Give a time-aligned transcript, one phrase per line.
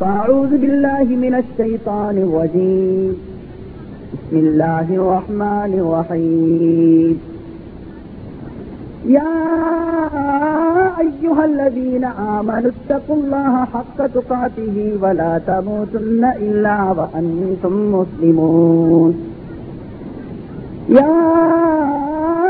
[0.00, 3.16] فأعوذ بالله من الشيطان الرجيم.
[4.14, 7.20] بسم الله الرحمن الرحيم.
[9.06, 9.34] يا
[10.98, 19.12] أيها الذين آمنوا اتقوا الله حق تقاته ولا تموتن إلا وأنتم مسلمون.
[20.88, 21.12] يا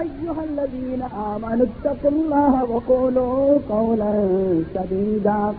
[0.00, 4.12] أيها الذين آمنوا اتقوا الله وقولوا قولا
[4.74, 5.52] سديدا.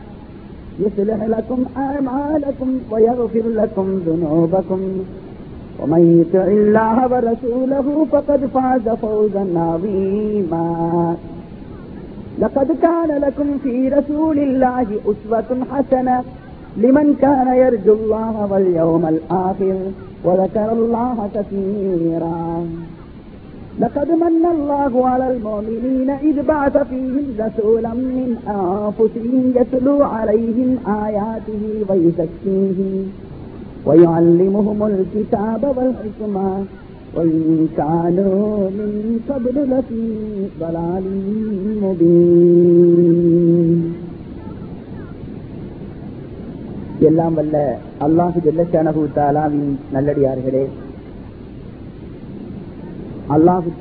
[0.80, 4.82] يصلح لكم أعمالكم ويغفر لكم ذنوبكم.
[5.80, 11.16] ومن يطع الله ورسوله فقد فاز فوزا عظيما.
[12.40, 16.24] لقد كان لكم في رسول الله أسوة حسنة
[16.78, 19.78] لمن كان يرجو الله واليوم الآخر
[20.24, 22.66] وذكر الله كثيرا.
[23.79, 30.71] لقد من الله على المؤمنين إذ بعث فيهم رسولا من أنفسهم يتلو عليهم
[31.07, 32.93] آياته ويزكيهم
[33.87, 36.49] ويعلمهم الكتاب والحكمة
[37.17, 38.91] وإن كانوا من
[39.31, 40.05] قبل لفي
[40.61, 41.05] ضلال
[41.83, 43.81] مبين
[47.09, 47.57] எல்லாம் வல்ல
[48.05, 50.63] அல்லாஹு ஜல்லஷானஹு தாலாவின் நல்லடியார்களே
[53.30, 53.72] அல்லாஹு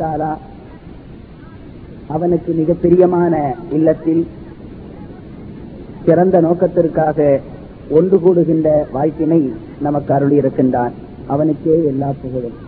[2.09, 4.27] அவனுக்கு மிக பிரியமான இல்லத்தில்
[6.05, 7.41] சிறந்த நோக்கத்திற்காக
[7.89, 10.93] ஒன்று கூடுகின்ற வாய்ப்பினை நமக்கு அருள் இருக்கின்றான்
[11.27, 12.59] அவனுக்கே எல்லா புகழும்.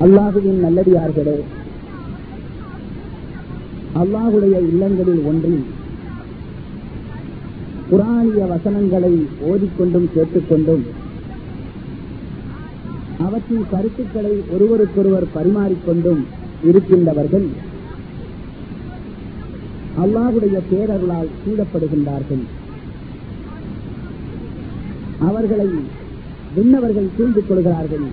[0.00, 1.44] அல்லாஹுவின் நல்லடியார்களே
[3.94, 5.64] அல்லாஹுடைய இல்லங்களில் ஒன்றில்
[7.90, 10.84] குரானிய வசனங்களை ஓதிக்கொண்டும் கேட்டுக்கொண்டும்
[13.24, 16.22] அவற்றின் கருத்துக்களை ஒருவருக்கொருவர் பரிமாறிக்கொண்டும்
[16.64, 17.46] இருக்கின்றவர்கள்.
[20.02, 22.42] அல்லாஹுடைய பேரர்களால் சூழப்படுகின்றார்கள்.
[25.18, 25.66] அவர்களை
[26.56, 28.06] விண்ணவர்கள் சூழ்ந்து கொள்கிறார்கள்.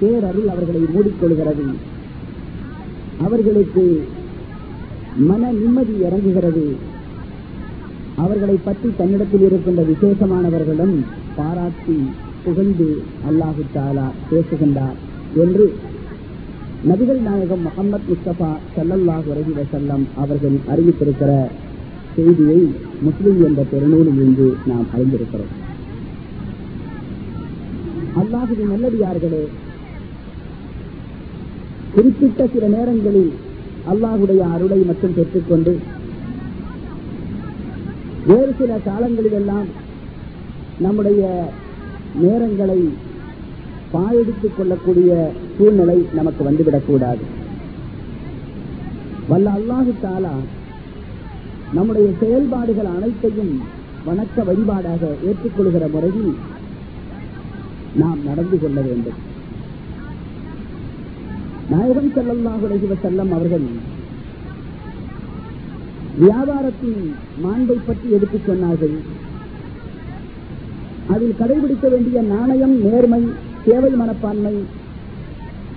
[0.00, 1.66] பேரருள் அவர்களை மூடிக்கொள்கிறது.
[3.24, 4.08] அவர்களுக்கு
[5.16, 6.76] மன நிம்மதி இறங்குகிறது.
[8.16, 10.96] அவர்களை பற்றி தன்னிடத்தில் இருக்கின்ற விசேஷமானவர்களும்
[11.36, 12.10] பாராட்டி
[12.44, 12.88] புகழ்ந்து
[13.28, 14.98] அல்லாஹு தாலா பேசுகின்றார்
[15.34, 15.64] என்று
[16.84, 21.32] நபிகள் நாயகம் முகமது முஸ்தபா சல்லல்லாஹு அலஹி வசல்லம் அவர்கள் அறிவித்திருக்கிற
[22.16, 22.60] செய்தியை
[23.00, 25.52] முஸ்லிம் என்ற பெருநூலில் இருந்து நாம் அறிந்திருக்கிறோம்.
[28.16, 29.42] அல்லாஹுவின் நல்லடியார்களே
[31.94, 33.30] குறிப்பிட்ட சில நேரங்களில்
[33.86, 35.72] அல்லாஹுடைய அருளை மட்டும் பெற்றுக்கொண்டு
[38.26, 39.68] வேறு சில காலங்களிலெல்லாம்
[40.78, 41.22] நம்முடைய
[42.18, 42.88] நேரங்களை
[43.92, 47.18] பாயெடுத்துக் கொள்ளக்கூடிய சூழ்நிலை நமக்கு வந்துவிடக்கூடாது.
[49.28, 50.34] வல்ல அல்லாஹு தாலா
[51.72, 53.62] நம்முடைய செயல்பாடுகள் அனைத்தையும்
[54.06, 56.36] வணக்க வழிபாடாக ஏற்றுக்கொள்கிற முறையில்
[57.94, 59.18] நாம் நடந்து கொள்ள வேண்டும்.
[61.70, 63.66] நாயகம் செல்லல்லாஹுடைய செல்லம் அவர்கள்
[66.20, 68.98] வியாபாரத்தின் மாண்பை பற்றி எடுத்துச் சொன்னார்கள்.
[71.12, 73.22] அதில் கடைபிடிக்க வேண்டிய நாணயம் நேர்மை
[73.64, 74.54] சேவை மனப்பான்மை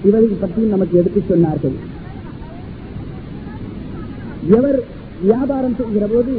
[0.08, 1.76] இவரை பற்றியும் நமக்கு எடுத்துச் சொன்னார்கள்.
[4.58, 4.80] எவர்
[5.28, 6.36] வியாபாரம் செய்கிற போது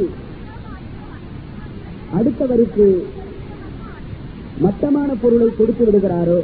[2.17, 2.87] அடுத்தவருக்கு
[4.65, 6.39] மட்டமான பொருளை கொடுத்து விடுகிறாரோ?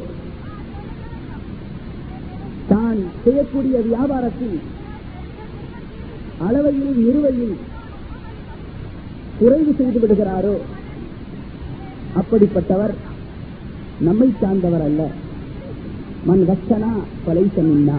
[2.71, 4.57] தான் செய்யக்கூடிய வியாபாரத்தில்
[6.47, 7.55] அளவையில் நிறுவையில்
[9.39, 10.55] குறைவு செய்து விடுகிறாரோ?
[12.19, 12.93] அப்படிப்பட்டவர்
[14.07, 15.01] நம்மை சார்ந்தவர் அல்ல.
[16.29, 16.89] மண் வச்சனா
[17.25, 17.97] கொலை சமின்னா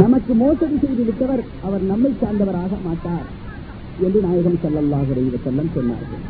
[0.00, 3.26] நமக்கு மோசடி செய்து விட்டவர் அவர் நம்மை சார்ந்தவராக மாட்டார்
[4.06, 5.08] என்று நாயகம் செல்லல்லாக
[5.44, 6.24] செல்லம் சொன்னார்கள்.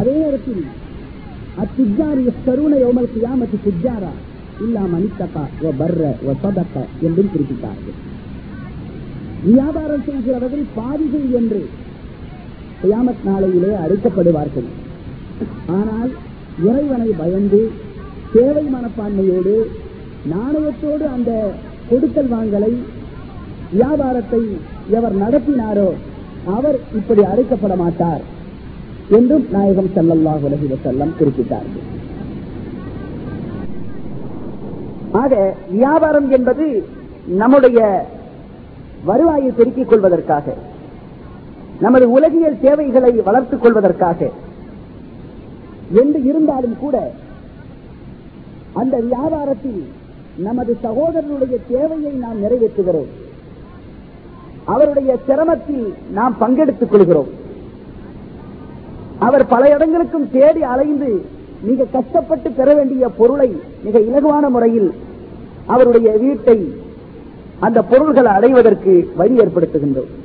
[0.00, 0.62] அதே நேரத்தில்
[1.62, 4.12] அத்திஜாரி தருண யோமல் கியாமத்து திஜாரா
[4.66, 7.98] இல்லா மணித்தக்கா ஓ பர்ற ஓ சதக்க என்றும் குறிப்பிட்டார்கள்.
[9.48, 11.60] வியாபாரம் செய்கிறவர்கள் பாதிகள் என்று
[12.80, 14.68] கியாமத் நாளையிலே அழைக்கப்படுவார்கள்.
[15.78, 16.10] ஆனால்
[16.68, 17.60] இறைவனை பயந்து
[18.32, 19.54] சேவை மனப்பான்மையோடு
[20.32, 21.30] நாணயத்தோடு அந்த
[21.90, 22.72] கொடுக்கல் வாங்கலை
[23.76, 24.42] வியாபாரத்தை
[24.96, 25.88] எவர் நடத்தினாரோ
[26.56, 28.22] அவர் இப்படி அழைக்கப்பட மாட்டார்
[29.18, 31.84] என்றும் நாயகம் செல்லல்லாஹ் உலகி செல்லம் குறிப்பிட்டார்கள்.
[35.22, 35.34] ஆக
[35.74, 36.66] வியாபாரம் என்பது
[37.42, 37.80] நம்முடைய
[39.10, 40.56] வருவாயை பெருக்கிக் கொள்வதற்காக
[41.80, 44.30] நமது உலகியல் தேவைகளை வளர்த்துக் கொள்வதற்காக.
[45.92, 47.10] என்று இருந்தாலும் கூட
[48.72, 49.82] அந்த வியாபாரத்தில்
[50.36, 53.06] நமது சகோதரனுடைய தேவையை நாம் நிறைவேற்றுகிறோம்.
[54.64, 57.28] அவருடைய சிரமத்தில் நாம் பங்கெடுத்துக் கொள்கிறோம்.
[59.18, 61.24] அவர் பல இடங்களுக்கும் தேடி அலைந்து
[61.62, 64.92] மிக கஷ்டப்பட்டு பெற வேண்டிய பொருளை மிக இலகுவான முறையில்
[65.66, 66.72] அவருடைய வீட்டை
[67.58, 70.17] அந்த பொருள்களை அடைவதற்கு வழி ஏற்படுத்துகின்றோம்.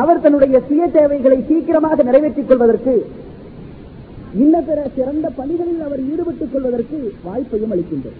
[0.00, 2.94] அவர் தன்னுடைய சுய தேவைகளை சீக்கிரமாக நிறைவேற்றிக் கொள்வதற்கு
[4.44, 8.18] இன்ன பிற சிறந்த பணிகளில் அவர் ஈடுபட்டுக் கொள்வதற்கு வாய்ப்பையும் அளிக்கின்றது.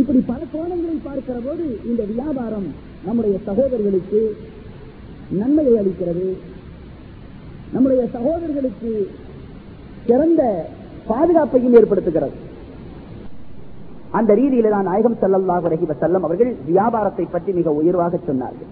[0.00, 2.68] இப்படி பல கோணங்களில் பார்க்கிற போது இந்த வியாபாரம்
[3.06, 4.20] நம்முடைய சகோதரர்களுக்கு
[5.40, 6.26] நன்மையை அளிக்கிறது.
[7.74, 8.90] நம்முடைய சகோதரர்களுக்கு
[10.08, 10.42] சிறந்த
[11.10, 12.36] பாதுகாப்பையும் ஏற்படுத்துகிறது.
[14.18, 18.70] அந்த ரீதியில தான் நாயகம் ஸல்லல்லாஹு அலைஹி செல்லம் அவர்கள் வியாபாரத்தை பற்றி மிக உயர்வாக சொன்னார்கள்.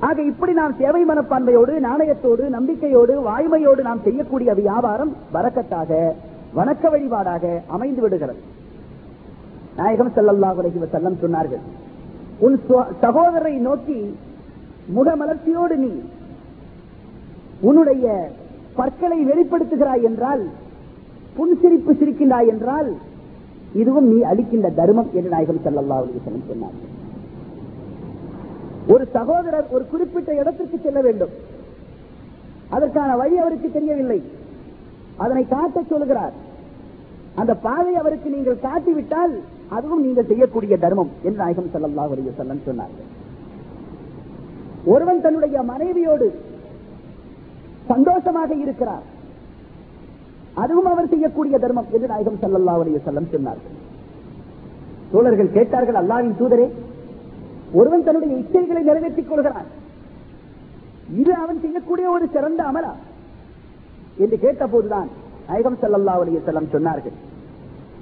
[0.00, 5.90] ஆக இப்படி நாம் சேவை மனப்பான்மையோடு நாணயத்தோடு நம்பிக்கையோடு வாய்மையோடு நாம் செய்யக்கூடிய வியாபாரம் வரக்கட்டாக
[6.54, 8.40] வணக்க வழிபாடாக அமைந்து விடுகிறது.
[9.76, 11.64] நாயகம் செல்லல்லா அலைஹி செல்லம் சொன்னார்கள்
[12.38, 14.14] உன் சுவ- சகோதரரை நோக்கி
[14.96, 16.02] முகமலர்ச்சியோடு நீ
[17.60, 18.30] உன்னுடைய
[18.74, 20.42] பற்களை வெளிப்படுத்துகிறாய் என்றால்
[21.36, 22.96] புன்சிரிப்பு சிரிக்கின்றாய் என்றால்
[23.72, 26.97] இதுவும் நீ அளிக்கின்ற தர்மம் என்று நாயகம் செல்லல்லா அலைஹி செல்லம் சொன்னார்கள்.
[28.92, 31.32] ஒரு சகோதரர் ஒரு குறிப்பிட்ட இடத்திற்கு செல்ல வேண்டும்.
[32.76, 34.20] அதற்கான வழி அவருக்கு தெரியவில்லை.
[35.24, 36.34] அதனை காட்டச் சொல்கிறார்
[37.40, 39.34] அந்த பாதை அவருக்கு நீங்கள் காட்டிவிட்டால்
[39.76, 43.08] அதுவும் நீங்கள் செய்யக்கூடிய தர்மம் என்று நாயகம் ஸல்லல்லாஹு அலைஹி செல்லம் சொன்னார்கள்
[44.92, 46.26] ஒருவன் தன்னுடைய மனைவியோடு
[47.92, 49.04] சந்தோஷமாக இருக்கிறார்.
[50.62, 53.74] அதுவும் அவர் செய்யக்கூடிய தர்மம் என்று நாயகம் ஸல்லல்லாஹு செல்லம் வஸல்லம் சொன்னார்கள்.
[55.12, 56.66] தோழர்கள் கேட்டார்கள் அல்லாவின் தூதரே
[57.72, 59.64] ஒருவன் தன்னுடைய இச்சைகளை நிறைவேற்றிக் கொள்கிறான்.
[61.16, 62.92] இது அவன் செய்யக்கூடிய ஒரு சிறந்த அமலா.
[64.16, 65.06] என்று கேட்டபோதுதான்
[65.48, 67.12] நாயகம் செல்லல்லா அலைஹி செல்லம் சொன்னார்கள்.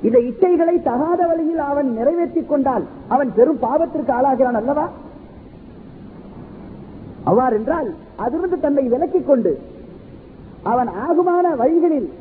[0.02, 4.90] இந்த இச்சைகளை தகாத வழியில் அவன் நிறைவேற்றிக் கொண்டால் அவன் பெரும் பாவத்திற்கு ஆளாகிறான் அல்லவா?
[7.24, 9.58] அவ்வாறென்றால் அதிலிருந்து தன்னை விலக்கிக் கொண்டு
[10.62, 12.12] அவன் ஆகுமான வழிகளில்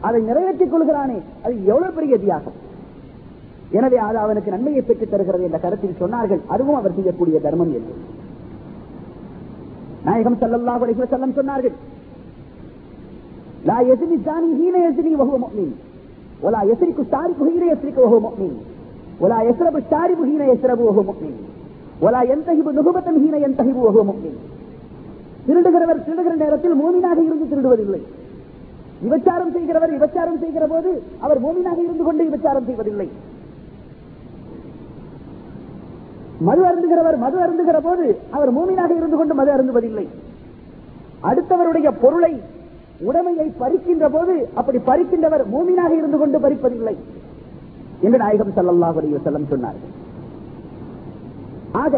[0.00, 2.68] அதை நிறைவேற்றிக் கொள்கிறானே அது எவ்வளவு பெரிய தியாகம்?
[3.70, 6.40] எனவே அது அவனுக்கு நன்மையை பெற்றுத் தருகிறது என்ற கருத்தில் சொன்னார்கள்.
[6.46, 7.94] அதுவும் அவர் செய்யக்கூடிய தர்மம் என்று.
[10.04, 11.76] நாயகம் சல்லல்லா குறைகிற செல்லம் சொன்னார்கள்
[13.68, 14.16] லா எசிரி
[14.60, 15.38] ஹீன எசிரி வகுவ
[16.42, 18.58] ஒலா எசிரிக்கு சாரி புகீர எசிரிக்கு வகுவ மொக்மீன்
[19.24, 21.38] ஒலா எசரபு சாரி புகீன எசரபு வகுவ மொக்மீன்
[22.06, 24.38] ஒலா எந்தஹிபு நுகுபத்தன் ஹீன எந்தஹிபு வகுவ மொக்மீன்
[25.46, 28.00] திருடுகிறவர் திருடுகிற நேரத்தில் மூமினாக இருந்து திருடுவதில்லை.
[29.04, 30.90] விபச்சாரம் செய்கிறவர் விபச்சாரம் செய்கிற போது
[31.24, 33.08] அவர் மூமினாக இருந்து கொண்டு விபச்சாரம் செய்வதில்லை.
[36.48, 38.04] மது அருந்துகிறவர் மது அருந்துகிற போது
[38.36, 40.06] அவர் மூமினாக இருந்து கொண்டு மது அருந்துவதில்லை.
[41.30, 42.32] அடுத்தவருடைய பொருளை
[43.08, 46.94] உடமையை பறிக்கின்ற போது அப்படி பறிக்கின்றவர் மூமினாக இருந்து கொண்டு பறிப்பதில்லை
[48.06, 49.20] என்று நாயகம் ஸல்லல்லாஹு அலைஹி
[49.54, 49.94] சொன்னார்கள்.
[51.82, 51.94] ஆக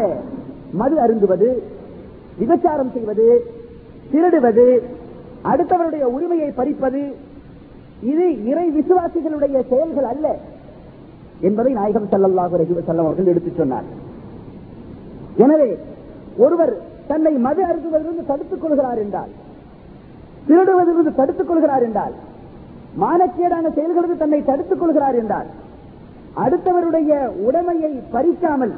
[0.81, 1.49] மது அருந்துவது
[2.41, 3.27] விபச்சாரம் செய்வது
[4.11, 4.67] திருடுவது
[5.51, 7.01] அடுத்தவருடைய உரிமையை பறிப்பது
[8.11, 10.27] இது இறை விசுவாசிகளுடைய செயல்கள் அல்ல
[11.49, 13.99] என்பதை நாயகம் ஸல்லல்லாஹு அலைஹி செல்லம் அவர்கள் எடுத்துச் சொன்னார்கள்.
[15.37, 15.69] எனவே
[16.37, 16.73] ஒருவர்
[17.07, 19.31] தன்னை மது அருந்துவதிலிருந்து தடுத்துக் கொள்கிறார் என்றால்
[20.47, 22.13] திருடுவதிலிருந்து தடுத்துக் கொள்கிறார் என்றால்
[22.97, 25.49] மானக்கேடான செயல்களுக்கு தன்னை தடுத்துக் கொள்கிறார் என்றால்
[26.37, 27.11] அடுத்தவருடைய
[27.47, 28.73] உடைமையை பறிக்காமல்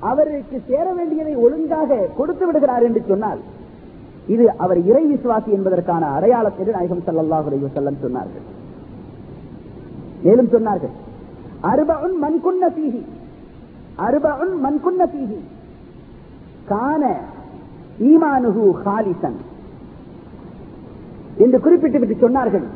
[0.00, 3.40] அவருக்கு சேர வேண்டியதை ஒழுங்காக கொடுத்து விடுகிறார் என்று சொன்னால்
[4.26, 8.44] இது அவர் இறை விசுவாசி என்பதற்கான அடையாளம் என்று நாயகம் ஸல்லல்லாஹு செல்லம் சொன்னார்கள்.
[10.22, 10.94] மேலும் சொன்னார்கள்
[11.62, 13.02] அருபஉன் மன்குன்ன சீகி
[13.98, 15.40] அருபஉன் மன்குன்ன சீகி
[16.72, 17.02] கான
[18.10, 19.38] ஈமானுஹு ஹாலிசன்
[21.44, 22.66] என்று குறிப்பிட்டு விட்டு சொன்னார்கள்.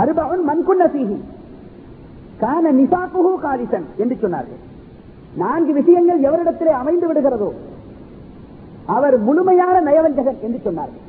[0.00, 1.18] அருபவன் மண்குன்ன சீகி
[2.42, 4.60] கான நிசாப்புகு காலிசன் என்று சொன்னார்கள்.
[5.42, 7.50] நான்கு விஷயங்கள் எவரிடத்திலே அமைந்து விடுகிறதோ
[8.94, 11.04] அவர் முழுமையான நயவஞ்சகன் என்று சொன்னார்கள்.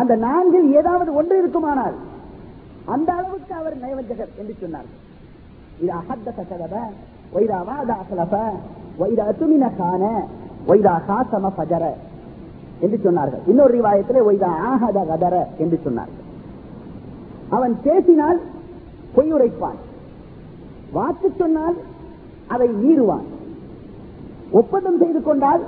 [0.00, 1.96] அந்த நான்கில் ஏதாவது ஒன்று இருக்குமானால்
[2.94, 4.98] அந்த அளவுக்கு அவர் நயவஞ்சகர் என்று சொன்னார்கள்.
[5.82, 6.76] இது அஹத்த
[7.34, 8.36] வைதா வைரா வாதா அசலப
[9.00, 10.04] வைதா துமின கான
[10.68, 11.84] வைதா காசம பஜர
[12.84, 13.42] என்று சொன்னார்கள்.
[13.50, 16.26] இன்னொரு ரிவாயத்தில் வைதா ஆஹத கதர என்று சொன்னார்கள்.
[17.56, 18.38] அவன் பேசினால்
[19.14, 19.78] பொய் உரைப்பான்
[20.96, 21.76] வாக்கு சொன்னால்
[22.54, 23.26] அதை மீறுவான்.
[24.60, 25.62] ஒப்பந்தம் செய்து கொண்டால்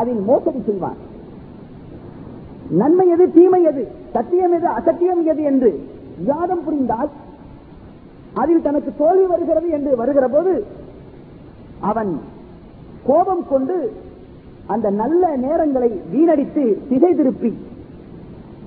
[0.00, 0.98] அதில் மோசடி செய்வான்.
[2.80, 3.82] நன்மை எது தீமை எது
[4.16, 5.70] சத்தியம் எது அசத்தியம் எது என்று
[6.30, 7.10] யாதம் புரிந்தால்
[8.40, 10.52] அதில் தனக்கு தோல்வி வருகிறது என்று வருகிற போது
[11.88, 12.12] அவன்
[13.08, 13.76] கோபம் கொண்டு
[14.74, 17.50] அந்த நல்ல நேரங்களை வீணடித்து திசை திருப்பி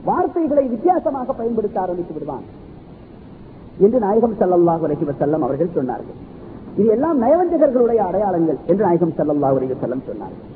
[0.07, 2.45] வார்த்தைகளை வித்தியாசமாக பயன்படுத்த ஆரம்பித்து விடுவான்
[3.85, 6.17] என்று நாயகம் ஸல்லல்லாஹு அலைஹி செல்லம் அவர்கள் சொன்னார்கள்.
[6.79, 10.47] இது எல்லாம் நயவஞ்சகர்களுடைய அடையாளங்கள் என்று நாயகம் ஸல்லல்லாஹு அலைஹி செல்லம் சொன்னார்கள்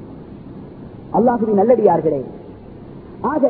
[1.19, 2.21] அல்லாஹுவின் நல்லடியார்களே
[3.33, 3.43] ஆக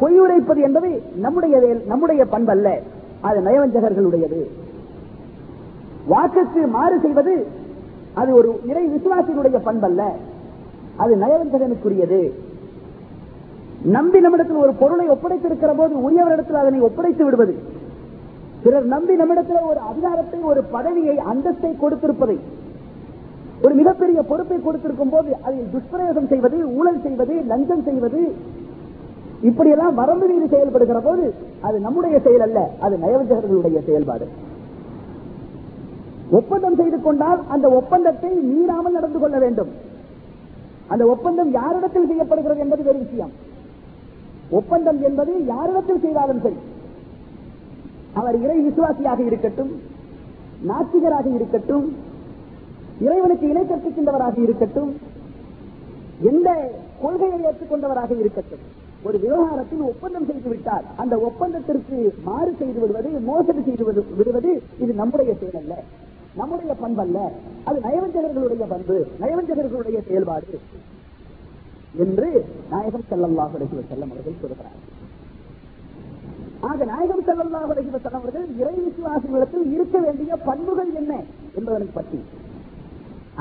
[0.00, 0.88] பொய் உரைப்பது என்பது
[1.24, 1.56] நம்முடைய
[1.90, 2.68] நம்முடைய பண்பல்ல
[3.28, 4.40] அது நயவஞ்சகர்களுடையது.
[6.12, 7.34] வாக்குக்கு மாறு செய்வது
[8.20, 10.02] அது ஒரு இறை விசுவாசியினுடைய பண்பல்ல.
[11.02, 12.20] அது நயவஞ்சகனுக்குரியது.
[13.96, 17.54] நம்பி நம்மிடத்தில் ஒரு பொருளை ஒப்படைத்திருக்கிற போது உரியவரிடத்தில் அதனை ஒப்படைத்து விடுவது.
[18.62, 22.38] பிறர் நம்பி நம்மிடத்தில் ஒரு அதிகாரத்தை ஒரு பதவியை அந்தஸ்தை கொடுத்திருப்பதை
[23.64, 28.20] ஒரு மிகப்பெரிய பொறுப்பை கொடுத்திருக்கும் போது அதில் துஷ்பிரயோகம் செய்வது ஊழல் செய்வது லஞ்சம் செய்வது
[29.48, 31.24] இப்படியெல்லாம் வரம்பு மீறி செயல்படுகிற போது
[31.66, 34.26] அது நம்முடைய செயல் அல்ல அது நயவஞ்சகர்களுடைய செயல்பாடு.
[36.30, 39.70] ஒப்பந்தம் செய்து கொண்டால் அந்த ஒப்பந்தத்தை மீறாமல் நடந்து கொள்ள வேண்டும்.
[40.88, 43.32] அந்த ஒப்பந்தம் யாரிடத்தில் செய்யப்படுகிறது என்பது வேறு விஷயம்.
[44.50, 46.58] ஒப்பந்தம் என்பது யாரிடத்தில் செய்தாலும் சரி
[48.14, 49.72] அவர் இறை விசுவாசியாக இருக்கட்டும்
[50.66, 51.86] நாத்திகராக இருக்கட்டும்
[53.00, 54.92] இறைவனுக்கு இணை கற்பிக்கின்றவராக இருக்கட்டும்
[56.30, 56.48] எந்த
[57.02, 58.62] கொள்கையை ஏற்றுக்கொண்டவராக இருக்கட்டும்
[59.06, 63.84] ஒரு விவகாரத்தில் ஒப்பந்தம் செய்து விட்டால் அந்த ஒப்பந்தத்திற்கு மாறு செய்து விடுவது மோசடி செய்து
[64.20, 65.74] விடுவது இது நம்முடைய செயல் அல்ல
[66.36, 67.18] நம்முடைய பண்பல்ல.
[67.68, 70.56] அது நயவஞ்சகர்களுடைய பண்பு நயவஞ்சகர்களுடைய செயல்பாடு
[72.04, 72.28] என்று
[72.72, 74.76] நாயகம் ஸல்லல்லாஹு அலைஹி வஸல்லம் அவர்கள் சொல்கிறார்
[76.68, 81.12] ஆக நாயகம் ஸல்லல்லாஹு அலைஹி வஸல்லம் அவர்கள் இறை விசுவாசிகளிடத்தில் இருக்க வேண்டிய பண்புகள் என்ன
[81.58, 82.20] என்பதனை பற்றி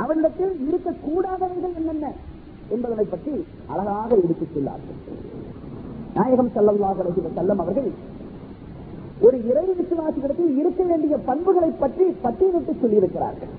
[0.03, 2.05] அவனிடத்தில் இருக்கக்கூடாதவைகள் என்னென்ன
[2.71, 3.33] என்பதனை பற்றி
[3.73, 4.99] அழகாக எடுத்துச் சொல்லார்கள்.
[6.15, 7.89] நாயகம் ஸல்லல்லாஹு அலைஹி வஸல்லம் அவர்கள்
[9.23, 13.53] ஒரு இறை விசுவாசிகளிடத்தில் இருக்க வேண்டிய பண்புகளை பற்றி பட்டியலிட்டு சொல்லியிருக்கிறார்கள்.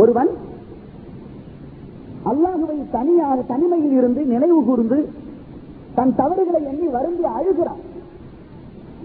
[0.00, 0.30] ஒருவன்
[2.30, 4.98] அல்லாஹுவை தனியாக தனிமையில் இருந்து நினைவு கூர்ந்து
[5.98, 7.82] தன் தவறுகளை எண்ணி வருந்தி அழுகிறான்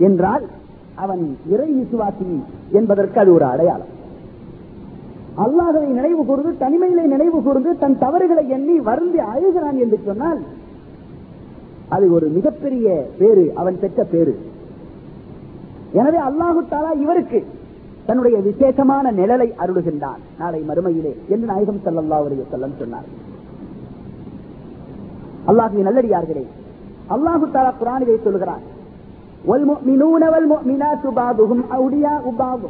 [0.08, 0.46] என்றால்
[1.04, 1.24] அவன்
[1.54, 2.30] இறை விசுவாசி
[2.80, 3.92] என்பதற்கு அது ஒரு அடையாளம்.
[5.44, 10.42] அல்லாஹவை நினைவு கூர்ந்து தனிமையிலே நினைவு கூர்ந்து தன் தவறுகளை எண்ணி வருந்தி அழுகிறான் என்று சொன்னால்
[11.91, 12.87] அது ஒரு மிகப்பெரிய
[13.19, 14.35] பேரு அவன் பெற்ற பேரு
[15.99, 17.41] எனவே அல்லாஹு தாலா இவருக்கு
[18.09, 23.09] தன்னுடைய விசேஷமான நிழலை அருளுகின்றான் நாளை மறுமையிலே என்று நாயகம் ஸல்லல்லாஹு அலைஹி வஸல்லம் சொன்னார்
[25.50, 26.45] அல்லாஹுவின் நல்லடியார்களே
[27.17, 28.65] அல்லாஹு தாலா குரானிலே சொல்கிறான்
[29.45, 32.62] والمؤمنون والمؤمنات بعضهم أولياء بعض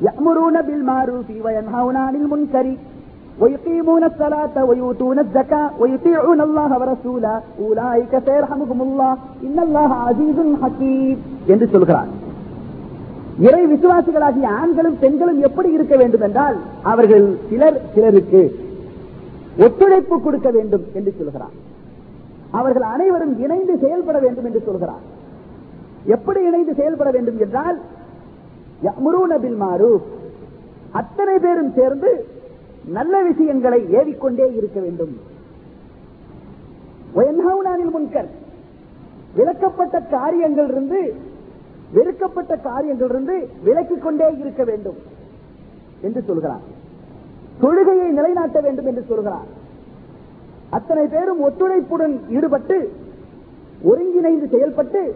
[0.00, 2.66] يأمرون بالمعروف وينهون عن المنكر
[3.38, 9.12] ويقيمون الصلاة ويؤتون الزكاة ويطيعون الله ورسوله أولئك سيرحمهم الله
[9.42, 11.16] إن الله عزيز حكيم
[11.48, 12.10] என்று சொல்கிறார்
[13.40, 18.42] இறை விசுவாசிகளாகிய ஆண்களும் பெண்களும் எப்படி இருக்க வேண்டும் என்றால் அவர்கள் சிலர் சிலருக்கு
[19.58, 21.54] ஒத்துழைப்பு கொடுக்க வேண்டும் என்று சொல்கிறார்
[22.52, 25.04] அவர்கள் அனைவரும் இணைந்து செயல்பட வேண்டும் என்று சொல்கிறார்
[26.14, 27.78] எப்படி இணைந்து செயல்பட வேண்டும் என்றால்
[28.82, 30.06] யஅ்முரூன பில் மாரூஃப்
[30.92, 32.10] அத்தனை பேரும் சேர்ந்து
[32.87, 35.17] நல்ல விஷயங்களை ஏறிக்கொண்டே இருக்க வேண்டும்.
[37.93, 38.27] முன்கர்.
[39.37, 41.15] விளக்கப்பட்ட காரியங்கள் இருந்து
[41.93, 44.95] வெறுக்கப்பட்ட காரியங்கள் இருந்து விலக்கிக் கொண்டே இருக்க வேண்டும்
[46.01, 46.59] என்று சொல்கிறார்.
[47.61, 49.45] தொழுகையை நிலைநாட்ட வேண்டும் என்று சொல்கிறார்.
[50.69, 52.91] அத்தனை பேரும் ஒத்துழைப்புடன் ஈடுபட்டு
[53.81, 55.15] ஒருங்கிணைந்து செயல்பட்டு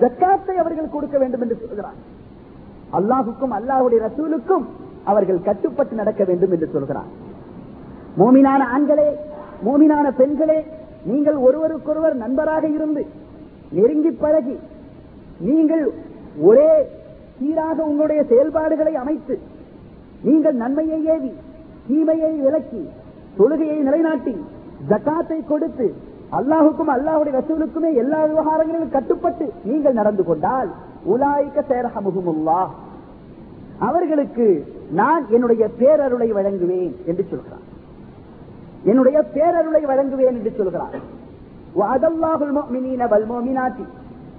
[0.00, 2.18] ஜக்காத்தை அவர்கள் கொடுக்க வேண்டும் என்று சொல்கிறார்.
[2.92, 4.64] அல்லாஹுக்கும் அல்லாஹுடைய ரசூலுக்கும்
[5.04, 7.10] அவர்கள் கட்டுப்பட்டு நடக்க வேண்டும் என்று சொல்கிறார்.
[8.18, 9.08] மோமினான ஆண்களே
[9.64, 10.58] மோமினான பெண்களே
[11.04, 13.02] நீங்கள் ஒருவருக்கொருவர் நண்பராக இருந்து
[13.72, 14.56] நெருங்கி பழகி
[15.40, 15.84] நீங்கள்
[16.40, 16.72] ஒரே
[17.38, 19.34] சீராக உங்களுடைய செயல்பாடுகளை அமைத்து
[20.22, 21.32] நீங்கள் நன்மையை ஏவி
[21.88, 22.82] தீமையை விலக்கி
[23.38, 24.34] தொழுகையை நிலைநாட்டி
[24.90, 25.86] ஜக்காத்தை கொடுத்து
[26.38, 30.70] அல்லாஹுக்கும் அல்லாஹுடைய ரசூலுக்குமே எல்லா விவகாரங்களிலும் கட்டுப்பட்டு நீங்கள் நடந்து கொண்டால்
[31.04, 32.60] உலாய்க்க சேரகமுகுமுல்லா
[33.78, 34.46] அவர்களுக்கு
[34.91, 37.65] நான் என்னுடைய பேரருளை வழங்குவேன் என்று சொல்கிறார்
[38.85, 40.97] என்னுடைய பேரருளை வழங்குவேன் என்று சொல்கிறார்
[41.75, 43.77] وعد الله المؤمنين والمؤمنات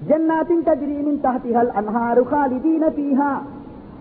[0.03, 3.33] جنات تجري من تحتها الأنهار خالدين فيها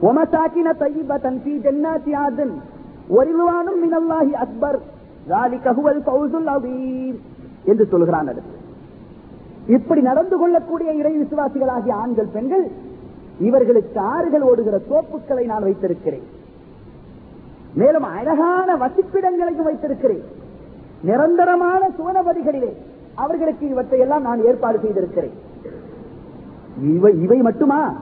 [0.01, 2.49] ومساكن طيبة في جنات عدن
[3.09, 4.73] ورضوان من الله أكبر
[5.27, 7.15] ذلك هو الفوز العظيم
[7.65, 8.53] என்று சொல்கிறான் அடுத்து
[9.69, 12.65] இப்படி நடந்து கொள்ளக்கூடிய இறை விசுவாசிகளாகிய ஆண்கள் பெண்கள்
[13.39, 16.25] இவர்களுக்கு ஆறுகள் ஓடுகிற தோப்புக்களை நான் வைத்திருக்கிறேன்
[17.74, 20.22] மேலும் அழகான வசிப்பிடங்களையும் வைத்திருக்கிறேன்.
[21.02, 22.72] நிரந்தரமான சுவனபதிகளிலே
[23.14, 25.32] அவர்களுக்கு இவற்றை எல்லாம் நான் ஏற்பாடு செய்திருக்கிறேன்.
[26.82, 27.94] இவை இவை மட்டுமா?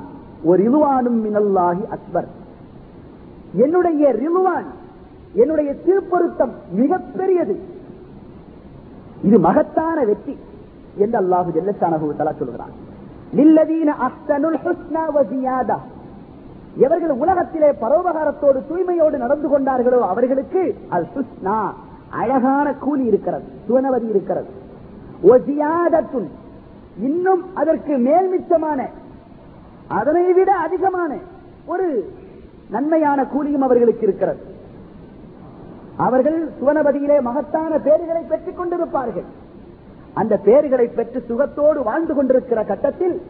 [0.44, 2.28] ஒரு ரிலுவானும் மினல்லாஹி அக்பர்.
[3.54, 4.66] என்னுடைய ரிலுவான்
[5.32, 7.56] என்னுடைய திருப்பொருத்தம் மிகப்பெரியது.
[9.22, 10.38] இது மகத்தான வெற்றி
[10.96, 12.70] என்று அல்லாஹு ஜல்லஷானஹு தலா சொல்கிறான்.
[13.34, 15.78] நில்லதீன அஸ்தனுல் ஹுஸ்னா வசியாதா
[16.78, 21.70] எவர்கள் உலகத்திலே பரோபகாரத்தோடு தூய்மையோடு நடந்து கொண்டார்களோ அவர்களுக்கு அல் ஹுஸ்னா
[22.11, 24.47] அழகான கூலி இருக்கிறது சுவனவதி இருக்கிறது.
[25.23, 25.38] ஒ
[27.00, 28.88] இன்னும் அதற்கு மேல் மிச்சமான
[29.88, 31.16] அதனை விட அதிகமான
[31.66, 32.12] ஒரு
[32.70, 34.38] நன்மையான கூலியும் அவர்களுக்கு இருக்கிறது.
[35.97, 39.25] அவர்கள் சுவனபதியிலே மகத்தான பேர்களை பெற்றுக் கொண்டிருப்பார்கள்.
[40.14, 43.23] அந்த பேறுகளை பெற்று சுகத்தோடு வாழ்ந்து கொண்டிருக்கிற கட்டத்தில்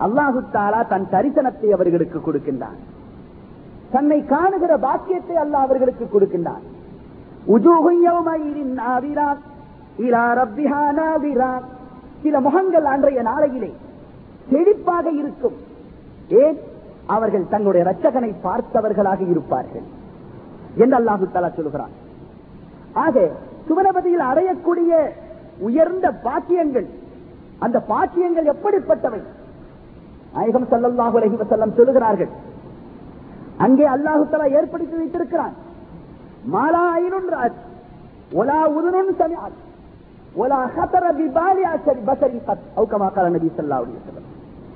[0.00, 2.78] அல்லாஹு தாலா தன் தரிசனத்தை அவர்களுக்கு கொடுக்கின்றான்.
[3.90, 6.64] தன்னை காணுகிற பாக்கியத்தை அல்ல அவர்களுக்கு கொடுக்கின்றான்.
[12.22, 13.72] சில முகங்கள் அன்றைய நாளையிலே
[14.50, 15.56] செழிப்பாக இருக்கும்.
[16.28, 16.58] ஏன்?
[17.06, 19.86] அவர்கள் தங்களுடைய ரச்சகனை பார்த்தவர்களாக இருப்பார்கள்
[20.76, 21.90] என்று அல்லாஹு தாலா சொல்கிறான்.
[22.92, 23.30] ஆக
[23.68, 24.92] சுவனபதியில் அடையக்கூடிய
[25.58, 26.86] உயர்ந்த பாக்கியங்கள்
[27.58, 29.22] அந்த பாக்கியங்கள் எப்படிப்பட்டவை?
[30.34, 32.28] நாயகம் சல்லல்லாஹு அலஹி வசல்லம் சொல்லுகிறார்கள்.
[33.56, 35.52] அங்கே அல்லாஹு தலா ஏற்படுத்தி வைத்திருக்கிறான்.
[36.52, 37.52] மாலா ஐனுன்
[38.32, 39.60] ஒலா உதுனும் சமியாத்
[40.34, 44.20] ஒலா ஹதர பிபாலி ஆச்சரி பசரி பத் அவு கமா நபி ஸல்லல்லாஹு அலைஹி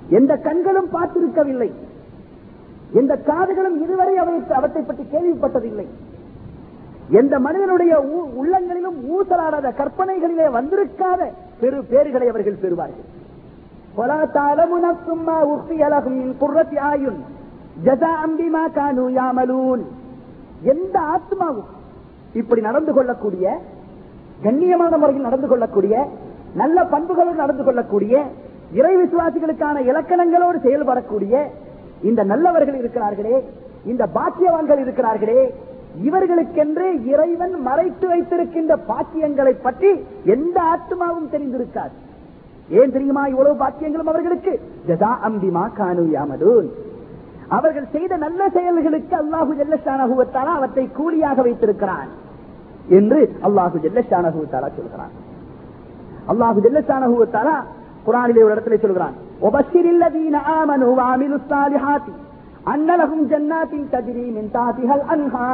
[0.08, 1.72] எந்த கண்களும் பார்த்திருக்கவில்லை.
[2.92, 5.86] எந்த காதுகளும் இதுவரை அவை அவற்றை பற்றி கேள்விப்பட்டதில்லை.
[7.08, 11.28] எந்த மனிதனுடைய ஊ- உள்ளங்களிலும் ஊசலாடாத கற்பனைகளிலே வந்திருக்காத
[11.60, 13.15] பெரு பேர்களை அவர்கள் பெறுவார்கள்.
[13.95, 17.15] ولا تعلم نفس ما أخفي لهم من قرة أعين
[17.79, 19.79] جزاء بما كانوا يعملون
[20.65, 21.69] எந்த ஆத்மாவும்
[22.35, 23.45] இப்படி நடந்து கொள்ளக்கூடிய
[24.41, 25.93] கண்ணியமான முறையில் நடந்து கொள்ளக்கூடிய
[26.55, 28.13] நல்ல பண்புகளோடு நடந்து கொள்ளக்கூடிய
[28.71, 31.33] இறை விசுவாசிகளுக்கான இலக்கணங்களோடு செயல்படக்கூடிய
[32.01, 33.35] இந்த நல்லவர்கள் இருக்கிறார்களே
[33.85, 35.41] இந்த பாக்கியவான்கள் இருக்கிறார்களே
[36.05, 39.91] இவர்களுக்கென்று இறைவன் மறைத்து வைத்திருக்கின்ற பாக்கியங்களை பற்றி
[40.35, 41.95] எந்த ஆத்மாவும் தெரிந்திருக்காது
[42.68, 44.52] ஏன் தெரியுமா இவ்வளவு பாக்கியங்களும் அவர்களுக்கு?
[44.88, 46.04] ஜதா அம்பிமா கானு
[47.48, 52.08] அவர்கள் செய்த நல்ல செயல்களுக்கு அல்லாஹு ஜெல்லஷானகுவத்தாலா அவற்றை கூலியாக வைத்திருக்கிறான்
[52.88, 55.12] என்று அல்லாஹு ஜெல்லஷானகுவத்தாலா சொல்கிறான்.
[56.28, 57.56] அல்லாஹு ஜெல்லஷானகுவத்தாலா
[58.06, 59.14] குரானிலே ஒரு இடத்துல சொல்கிறான்.
[62.64, 65.48] அன்னலகும் ஜன்னாத்தின் தஜிரி மின் தாதிகள் அன்ஹா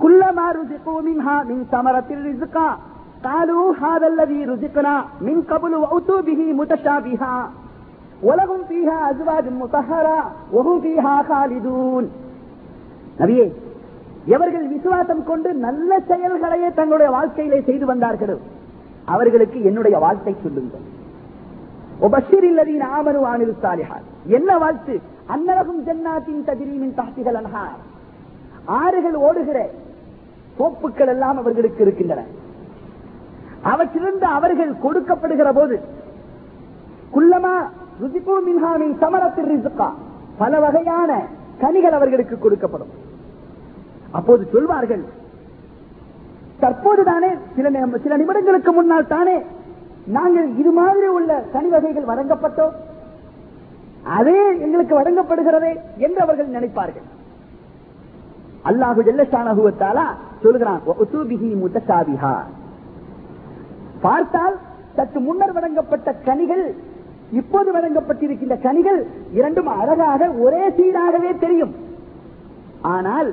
[0.00, 2.66] குல்லமா ருசிகூ மின்ஹா மின் சமரத்தில் ரிசுகா
[3.23, 7.51] كلما رزقوا منها من ثمرة رزقا قالوا هذا الذي رزقنا من قبل وأتوا به متشابها
[8.23, 12.05] ولهم فيها أزواج مطهرة وهم فيها خالدون
[13.19, 13.47] நபியே
[14.27, 18.37] எவர்கள் விசுவாசம் கொண்டு நல்ல செயல்களையே தங்களுடைய வாழ்க்கையிலே செய்து வந்தார்களோ
[19.07, 20.85] அவர்களுக்கு என்னுடைய வாழ்த்தை சொல்லுங்கள்
[22.01, 24.05] ஒபஷிர் இல்லதீன் ஆமனு ஆனில் சாலிஹான்
[24.37, 24.95] என்ன வாழ்த்து
[25.29, 27.79] அன்னலகும் ஜன்னாத்தின் ததிரீமின் தாத்திகள் அன்ஹார்
[28.79, 29.59] ஆறுகள் ஓடுகிற
[30.57, 32.21] கோப்புக்கள் எல்லாம் அவர்களுக்கு இருக்கின்றன
[33.64, 35.80] அவற்றிலிருந்து அவர்கள் கொடுக்கப்படுகிற போது
[37.12, 37.68] குல்லமா
[38.02, 39.92] ருசிபூ மின்ஹாமின் சமரத்தில் ரிசுக்கா
[40.38, 41.26] பல வகையான
[41.58, 42.92] கனிகள் அவர்களுக்கு கொடுக்கப்படும்.
[44.10, 45.04] அப்போது சொல்வார்கள்
[46.60, 49.42] தற்போதுதானே சில நி- சில நிமிடங்களுக்கு முன்னால் தானே
[50.06, 52.72] நாங்கள் இது மாதிரி உள்ள கனி வகைகள் வழங்கப்பட்டோம்.
[54.04, 57.04] அதே எங்களுக்கு வழங்கப்படுகிறதே என்று அவர்கள் நினைப்பார்கள்.
[58.64, 60.04] அல்லாஹு ஜல்லஷானகுவத்தாலா
[60.42, 60.80] சொல்கிறான்
[64.06, 64.56] பார்த்தால்
[64.96, 66.64] சற்று முன்னர் வழங்கப்பட்ட கனிகள்
[67.38, 68.98] இப்போது வழங்கப்பட்டிருக்கின்ற கனிகள்
[69.38, 71.74] இரண்டும் அழகாக ஒரே சீராகவே தெரியும்.
[72.94, 73.30] ஆனால்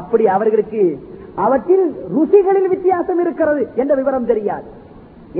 [0.00, 0.82] அப்படி அவர்களுக்கு
[1.44, 4.66] அவற்றில் ருசிகளில் வித்தியாசம் இருக்கிறது என்ற விவரம் தெரியாது.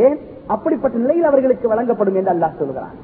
[0.05, 0.19] ஏன்?
[0.55, 2.95] அப்படிப்பட்ட நிலையில் அவர்களுக்கு வழங்கப்படும் என்று அல்லாஹ் சொல்கிறான்.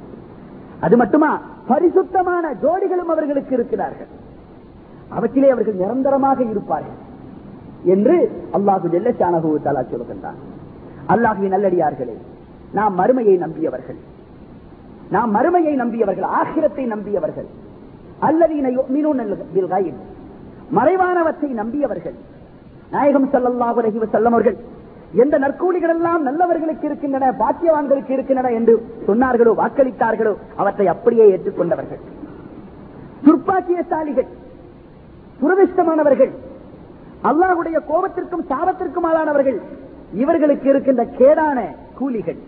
[0.80, 1.30] அது மட்டுமா?
[1.70, 4.10] பரிசுத்தமான ஜோடிகளும் அவர்களுக்கு இருக்கிறார்கள்.
[5.16, 6.98] அவற்றிலே அவர்கள் நிரந்தரமாக இருப்பார்கள்
[7.94, 8.16] என்று
[8.56, 10.40] அல்லாஹு ஜெல்லஷானஹு தலா சொல்கின்றான்.
[11.12, 12.16] அல்லாஹுவின் நல்லடியார்களே
[12.78, 13.98] நாம் மறுமையை நம்பியவர்கள்.
[15.10, 17.48] நாம் மறுமையை நம்பியவர்கள் ஆகிரத்தை நம்பியவர்கள்.
[18.28, 18.66] அல்லதீன
[20.78, 22.16] மறைவானவற்றை நம்பியவர்கள்.
[22.90, 24.56] நாயகம் ஸல்லல்லாஹு அலைஹி
[25.22, 28.72] எந்த நற்கூலிகள் எல்லாம் நல்லவர்களுக்கு இருக்கின்றன பாக்கியவான்களுக்கு இருக்கின்றன என்று
[29.06, 32.00] சொன்னார்களோ வாக்களித்தார்களோ அவற்றை அப்படியே ஏற்றுக்கொண்டவர்கள்.
[33.26, 34.28] துர்ப்பாக்கியசாலிகள்
[35.40, 36.32] துரதிஷ்டமானவர்கள்
[37.30, 39.58] அல்லாஹ்வுடைய கோபத்திற்கும் சாபத்திற்கும் ஆளானவர்கள்
[40.20, 41.58] இவர்களுக்கு இருக்கின்ற கேடான
[41.98, 42.40] கூலிகள்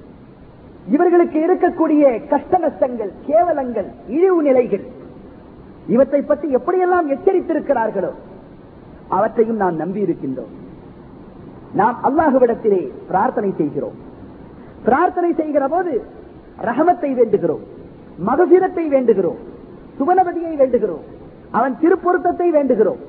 [0.94, 4.84] இவர்களுக்கு இருக்கக்கூடிய கஷ்ட நஷ்டங்கள் கேவலங்கள் இழிவு நிலைகள்
[5.94, 8.12] இவற்றை பற்றி எப்படியெல்லாம் எச்சரித்திருக்கிறார்களோ
[9.08, 10.54] அவற்றையும் நாம் நம்பி இருக்கின்றோம்
[11.80, 13.98] நாம் அல்லாஹுவிடத்திலே பிரார்த்தனை செய்கிறோம்.
[14.84, 15.92] பிரார்த்தனை செய்கிற போது
[16.68, 17.64] ரகமத்தை வேண்டுகிறோம்
[18.28, 19.40] மகசீரத்தை வேண்டுகிறோம்
[19.98, 21.04] சுவனபதியை வேண்டுகிறோம்
[21.50, 23.00] அவன் திருப்பொருத்தத்தை வேண்டுகிறோம்.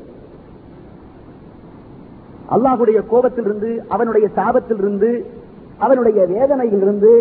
[2.55, 5.11] அல்லாஹுடைய கோபத்திலிருந்து அவனுடைய சாபத்திலிருந்து
[5.81, 7.13] அவனுடைய வேதனையிலிருந்து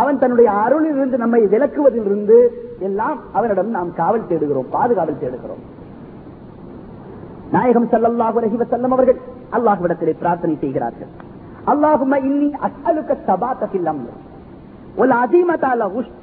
[0.00, 2.36] அவன் தன்னுடைய அருளிலிருந்து நம்மை விலக்குவதிலிருந்து
[2.88, 5.62] எல்லாம் அவனிடம் நாம் காவல் தேடுகிறோம் பாதுகாவல் தேடுகிறோம்
[7.54, 9.18] நாயகம் சல்லல்லாஹு அலைஹி வஸல்லம் அவர்கள்
[9.56, 11.10] அல்லாஹ்விடத்திலே பிரார்த்தனை செய்கிறார்கள்
[11.72, 14.08] அல்லாஹும்ம இன்னி அஸ்அலுக ثبات في الامر
[14.98, 16.14] والعزيمه على الرشد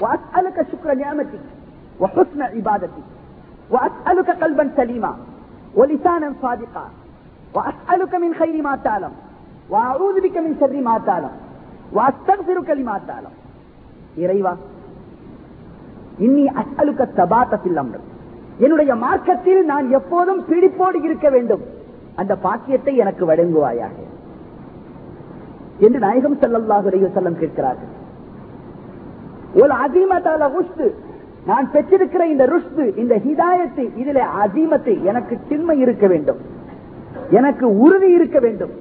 [0.00, 1.44] واسالك شكر نعمتك
[2.00, 3.06] وحسن عبادتك
[3.70, 5.12] واسالك قلبا سليما
[5.74, 6.84] ولسانا صادقا
[7.54, 9.12] واسالك من خير ما تعلم
[9.70, 11.34] واعوذ بك من شر ما تعلم
[11.92, 13.34] واستغفرك لما تعلم
[14.18, 14.52] இறைவா
[16.18, 17.98] இன்னி அஸ்அலுக ثبات في الامر
[18.64, 21.64] என்னுடைய மார்க்கத்தில் நான் எப்போதும் பிடிப்போடு இருக்க வேண்டும்
[22.20, 23.96] அந்த பாக்கியத்தை எனக்கு வழங்குவாயாக
[25.84, 27.92] என்று நாயகம் ஸல்லல்லாஹு அலைஹி வஸல்லம் கேட்கிறார்கள்
[29.60, 30.86] ஒரு அசீமத்தால ருஷ்து
[31.46, 36.40] நான் பெற்றிருக்கிற இந்த ருஷ்து இந்த ஹிதாயத்தை இதிலே அசீமத்தை எனக்கு சின்மை இருக்க வேண்டும்
[37.31, 38.71] எனக்கு உறுதி இருக்க வேண்டும்.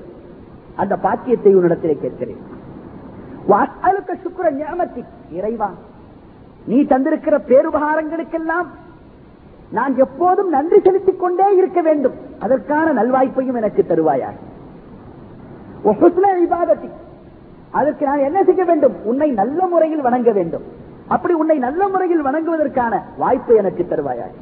[0.77, 2.41] அந்த பாக்கியத்தை உன்னிடத்திலே கேட்கிறேன்.
[3.49, 5.71] சுக்கர சுக்ர ஞாபகத்தி இறைவா
[6.67, 8.69] நீ தந்திருக்கிற பேருபகாரங்களுக்கெல்லாம்
[9.71, 12.15] நான் எப்போதும் நன்றி செலுத்திக் கொண்டே இருக்க வேண்டும்.
[12.39, 14.37] அதற்கான நல்வாய்ப்பையும் எனக்கு தருவாயாக.
[16.45, 16.91] இபாதத்தி.
[17.71, 18.95] அதற்கு நான் என்ன செய்ய வேண்டும்?
[19.05, 20.63] உன்னை நல்ல முறையில் வணங்க வேண்டும்.
[21.09, 24.37] அப்படி உன்னை நல்ல முறையில் வணங்குவதற்கான வாய்ப்பை எனக்கு தருவாயார்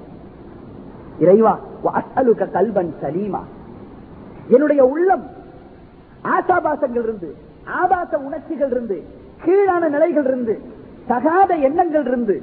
[1.19, 3.41] இறைவா அசலுக்க கல்வன் சலீமா.
[4.49, 5.25] என்னுடைய உள்ளம்
[6.31, 7.29] ஆசாபாசங்கள் இருந்து
[7.75, 8.97] ஆபாச உணர்ச்சிகள் இருந்து
[9.43, 10.55] கீழான நிலைகள் இருந்து
[11.09, 12.37] தகாத எண்ணங்கள் இருந்து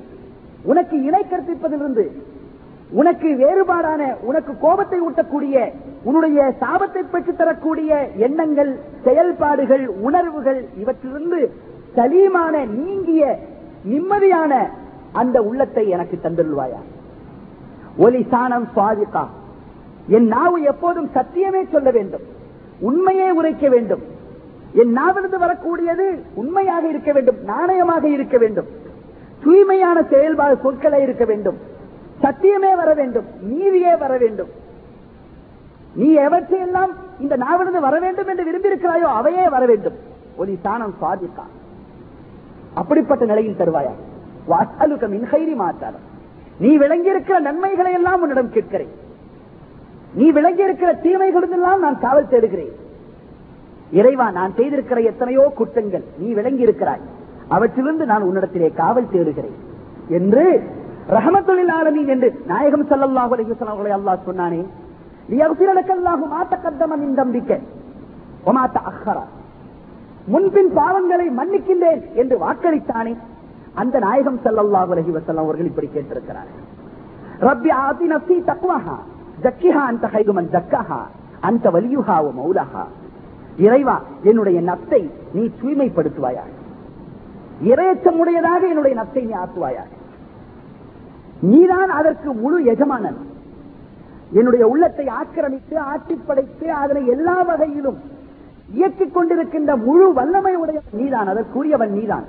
[0.66, 2.06] உனக்கு இணை கற்பிப்பதிலிருந்து
[2.92, 5.56] உனக்கு வேறுபாடான உனக்கு கோபத்தை ஊட்டக்கூடிய
[6.04, 7.92] உன்னுடைய சாபத்தை பெற்றுத் தரக்கூடிய
[8.26, 8.72] எண்ணங்கள்
[9.06, 11.40] செயல்பாடுகள் உணர்வுகள் இவற்றிலிருந்து
[11.96, 13.24] சலீமான நீங்கிய
[13.86, 14.54] நிம்மதியான
[15.14, 16.80] அந்த உள்ளத்தை எனக்கு தந்துள்வாயா?
[17.98, 19.24] ஒலிசானம் சுவாதிக்கா
[20.08, 22.22] என் நாவு எப்போதும் சத்தியமே சொல்ல வேண்டும்.
[22.80, 24.04] உண்மையே உரைக்க வேண்டும்.
[24.74, 28.66] என் நாவிலிருந்து வரக்கூடியது உண்மையாக இருக்க வேண்டும் நாணயமாக இருக்க வேண்டும்.
[29.44, 31.58] தூய்மையான செயல்பாடு சொற்களை இருக்க வேண்டும்.
[32.22, 34.48] சத்தியமே வர வேண்டும் நீதியே வர வேண்டும்.
[35.96, 39.94] நீ எவற்றையெல்லாம் இந்த நாவிலிருந்து வர வேண்டும் என்று விரும்பியிருக்கிறாயோ அவையே வர வேண்டும்.
[40.36, 41.46] ஒரு சாணம் சுவாதிக்கா
[42.74, 43.94] அப்படிப்பட்ட நிலையில் தருவாயா?
[44.50, 46.06] வாசலுக்க மின்ஹைரி மாற்றாரம்
[46.60, 49.04] நீ விளங்கியிருக்கிற நன்மைகளை எல்லாம் உன்னிடம் கேட்கிறேன்.
[50.16, 52.74] நீ விளங்கியிருக்கிற தீமைகளிடெல்லாம் நான் காவல் தேடுகிறேன்.
[53.92, 57.04] இறைவா நான் செய்திருக்கிற எத்தனையோ குற்றங்கள் நீ விளங்கி இருக்கிறாய்.
[57.56, 59.58] அவற்றிலிருந்து நான் உன்னிடத்திலே காவல் தேடுகிறேன்.
[60.18, 60.44] என்று
[61.16, 64.62] ரஹமத்துலில் ஆலமீன் என்று நாயகம் ஸல்லல்லாஹு அலைஹி வஸல்லம் அவர்களை அல்லாஹ் சொன்னானே
[65.30, 65.38] நீ
[65.72, 67.52] லக்கல்லாஹு மா தகத்தம மின் தம்பிக்க
[68.92, 69.24] அஹரா
[70.28, 73.14] முன்பின் பாவங்களை மன்னிக்கின்றேன் என்று வாக்களித்தானே
[73.76, 76.52] அந்த நாயகம் ஸல்லல்லாஹு அலஹி வசல்லாம் அவர்கள் இப்படி கேட்டிருக்கிறார்
[77.42, 78.98] ரப்பி ஆதி நஃப்ஸி தக்வஹா.
[79.46, 81.00] ஜக்கிஹா அந்த கைரு ஜக்கஹா
[81.42, 82.84] அந்த வலியுஹா மௌலஹா.
[83.58, 85.02] இறைவா என்னுடைய நத்தை
[85.34, 86.52] நீ தூய்மைப்படுத்துவாயாக
[87.70, 89.92] இரையச்சமுடையதாக என்னுடைய நத்தை நீ ஆக்குவாயாக
[91.44, 93.18] நீதான் அதற்கு முழு எஜமானன்.
[94.32, 98.00] என்னுடைய உள்ளத்தை ஆக்கிரமித்து ஆட்சி படைத்து அதனை எல்லா வகையிலும்
[98.74, 102.26] இயக்கிக் கொண்டிருக்கின்ற முழு வல்லமை உடைய நீதான் அதற்குரியவன் நீதான்.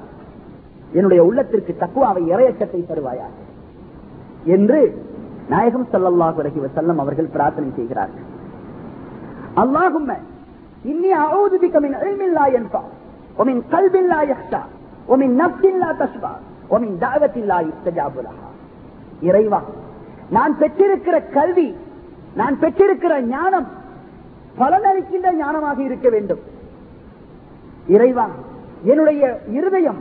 [0.92, 3.28] என்னுடைய உள்ளத்திற்கு தக்குவாவை இறையச்சத்தை தருவாயா?
[4.46, 4.80] என்று
[5.49, 8.27] நாயகம் ஸல்லல்லாஹு அலைஹி வஸல்லம் அவர்கள் பிரார்த்தனை செய்கிறார்கள்
[9.63, 10.11] அல்லாஹும்ம
[10.85, 12.83] இன்னி அஊது பிக மின் இல்மின் லா யன்ஃபா
[13.39, 14.61] ومن قلب لا يخشى
[15.07, 16.33] ومن نفس لا تشبع
[16.69, 18.47] ومن دعوة لا يستجاب لها
[19.21, 19.59] இறைவா
[20.31, 21.67] நான் பெற்றிருக்கிற கல்வி
[22.35, 23.67] நான் பெற்றிருக்கிற ஞானம்
[24.57, 26.41] பலனளிக்கின்ற ஞானமாக இருக்க வேண்டும்
[27.87, 28.27] இறைவா
[28.83, 29.21] என்னுடைய
[29.57, 29.99] இருதயம்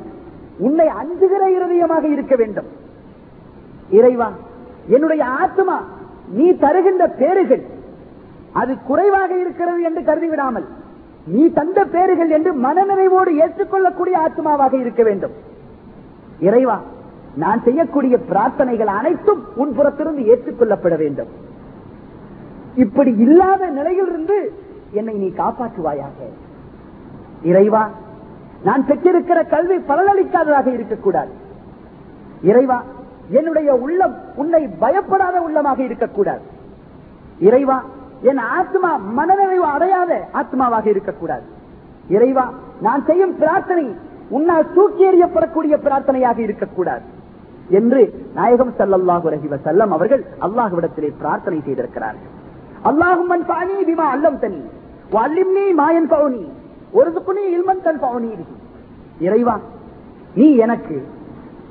[0.61, 2.69] உன்னை அஞ்சுகிற இருதயமாக இருக்க வேண்டும்
[3.91, 4.29] இறைவா
[4.88, 5.84] என்னுடைய ஆத்மா
[6.30, 7.64] நீ தருகின்ற பேறுகள்
[8.54, 10.68] அது குறைவாக இருக்கிறது என்று கருதிவிடாமல்
[11.28, 15.34] நீ தந்த பேறுகள் என்று மனநிறைவோடு ஏற்றுக்கொள்ளக்கூடிய ஆத்மாவாக இருக்க வேண்டும்.
[16.40, 16.78] இறைவா
[17.36, 21.32] நான் செய்யக்கூடிய பிரார்த்தனைகள் அனைத்தும் உன் புறத்திலிருந்து ஏற்றுக்கொள்ளப்பட வேண்டும்.
[22.76, 24.38] இப்படி இல்லாத நிலையிலிருந்து
[24.92, 26.20] என்னை நீ காப்பாற்றுவாயாக.
[27.44, 27.90] இறைவா
[28.64, 31.34] நான் பெற்றிருக்கிற கல்வி பலனளிக்காததாக இருக்கக்கூடாது.
[32.42, 32.84] இறைவா
[33.38, 36.44] என்னுடைய உள்ளம் உன்னை பயப்படாத உள்ளமாக இருக்கக்கூடாது.
[37.48, 37.78] இறைவா
[38.30, 40.12] என் ஆத்மா மனநிறைவு அடையாத
[40.42, 41.46] ஆத்மாவாக இருக்கக்கூடாது.
[42.16, 42.46] இறைவா
[42.86, 43.86] நான் செய்யும் பிரார்த்தனை
[44.38, 47.06] உன்னால் தூக்கி எறியப்படக்கூடிய பிரார்த்தனையாக இருக்கக்கூடாது
[47.80, 48.02] என்று
[48.38, 52.32] நாயகம் ஸல்லல்லாஹு ரஹிவ செல்லம் அவர்கள் அல்லாஹுவிடத்திலே பிரார்த்தனை செய்திருக்கிறார்கள்.
[52.90, 54.62] அல்லாஹுமன் பாணி பிமா அல்லம் தனி
[55.16, 56.44] வல்லிம்னி மாயன் பவுனி
[56.98, 58.32] ஒரு துக்குனி இல்மன் தன் பவுனி
[59.28, 59.56] இறைவா
[60.38, 60.96] நீ எனக்கு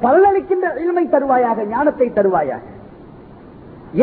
[0.05, 2.65] பலனளிக்கின்ற இளமை தருவாயாக ஞானத்தை தருவாயாக.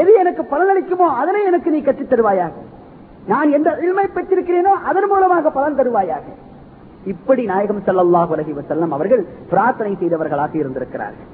[0.02, 2.56] எது எனக்கு பலனளிக்குமோ அதனை எனக்கு நீ கற்றுத் தருவாயாக.
[3.32, 6.26] நான் எந்த இளமை பெற்றிருக்கிறேனோ அதன் மூலமாக பலன் தருவாயாக.
[7.12, 11.30] இப்படி நாயகம் செல்லல்லா உலகி செல்லம் அவர்கள் பிரார்த்தனை செய்தவர்களாக இருந்திருக்கிறார்கள்.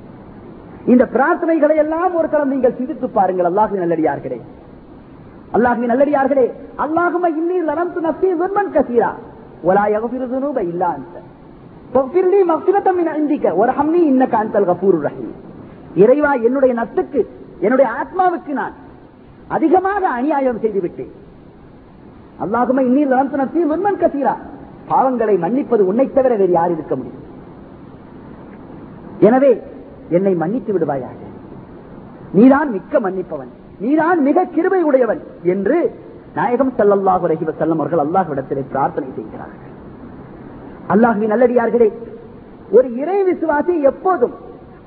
[0.93, 4.39] இந்த பிரார்த்தனைகளை எல்லாம் ஒரு தரம் நீங்கள் சிந்தித்து பாருங்கள் அல்லாஹின் நல்லடியார்களே.
[5.55, 6.45] அல்லாஹின் நல்லடியார்களே
[6.85, 9.11] அல்லாஹும இன்னி லனந்து நப்சி விர்மன் கசீரா.
[9.69, 10.57] ஒலா யகபிரு துனூப
[11.93, 13.71] தொஃபிர் நீ மஃபிலத்தம் இந்திக்க ஒரு
[14.11, 15.35] இன்ன காந்தல் கபூர் ரஹீம்.
[16.03, 17.21] இறைவா என்னுடைய நத்துக்கு
[17.65, 18.75] என்னுடைய ஆத்மாவுக்கு நான்
[19.55, 21.13] அதிகமாக அநியாயம் செய்துவிட்டேன்.
[22.43, 24.35] அல்லாஹுமே இன்னில் நடத்தினத்தி வெண்மன் கசீரா.
[24.89, 27.23] பாவங்களை மன்னிப்பது உன்னை தவிர வேறு யார் இருக்க முடியும்.
[29.27, 29.51] எனவே
[30.09, 31.21] என்னை மன்னித்து விடுவாயாக.
[32.37, 33.51] நீதான் மிக்க மன்னிப்பவன்.
[33.79, 35.21] நீதான் மிக கிருபை உடையவன்
[35.53, 35.77] என்று
[36.35, 39.66] நாயகம் செல்லல்லாஹு ரஹிவ செல்லம் அவர்கள் அல்லாஹ் இடத்திலே பிரார்த்தனை செய்கிறார்கள்.
[40.93, 41.89] அல்லாஹுவின் நல்லடியார்களே
[42.77, 44.35] ஒரு இறை விசுவாசி எப்போதும்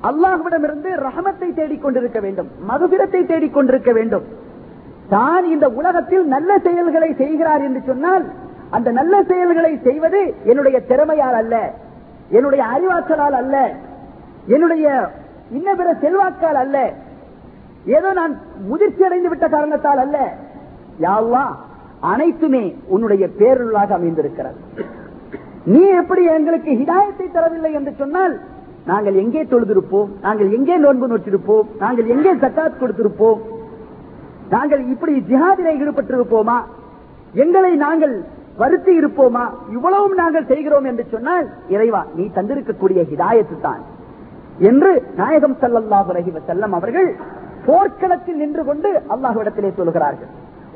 [0.09, 4.25] அல்லாஹுவிடமிருந்து ரஹமத்தை தேடிக் கொண்டிருக்க வேண்டும் மதுபிரத்தை தேடிக் கொண்டிருக்க வேண்டும்.
[5.15, 8.25] தான் இந்த உலகத்தில் நல்ல செயல்களை செய்கிறார் என்று சொன்னால்
[8.75, 11.55] அந்த நல்ல செயல்களை செய்வது என்னுடைய திறமையால் அல்ல
[12.37, 13.55] என்னுடைய அறிவாற்றலால் அல்ல
[14.55, 14.85] என்னுடைய
[15.57, 16.77] இன்ன பிற செல்வாக்கால் அல்ல
[17.97, 18.33] ஏதோ நான்
[18.69, 20.17] முதிர்ச்சி அடைந்து விட்ட காரணத்தால் அல்ல.
[21.05, 21.45] யாவா
[22.11, 24.59] அனைத்துமே உன்னுடைய பேருளாக அமைந்திருக்கிறது.
[25.65, 28.33] நீ எப்படி எங்களுக்கு ஹிதாயத்தை தரவில்லை என்று சொன்னால்
[28.89, 30.07] நாங்கள் எங்கே தொழுதிருப்போம்?
[30.25, 31.65] நாங்கள் எங்கே நோன்பு நோற்றிருப்போம்?
[31.83, 33.41] நாங்கள் எங்கே சக்காத் கொடுத்திருப்போம்?
[34.53, 36.57] நாங்கள் இப்படி ஜிஹாதில ஈடுபட்டிருப்போமா?
[37.43, 38.15] எங்களை நாங்கள்
[38.61, 39.43] வருத்தி இருப்போமா?
[39.75, 41.45] இவ்வளவும் நாங்கள் செய்கிறோம் என்று சொன்னால்
[41.75, 43.83] இறைவா நீ தந்திருக்கக்கூடிய ஹிதாயத்து தான்.
[44.69, 47.09] என்று நாயகம் ஸல்லல்லாஹு ரஹிவ செல்லம் அவர்கள்
[47.67, 50.31] போர்க்களத்தில் நின்று கொண்டு அல்லாஹுவிடத்திலே சொல்கிறார்கள்.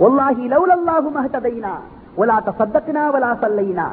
[0.06, 1.74] ஒல்லாஹி லௌலல்லாஹு மஹ்ததைனா
[2.19, 3.88] வலா தஸத்தக்னா ஒலா ஸல்லைனா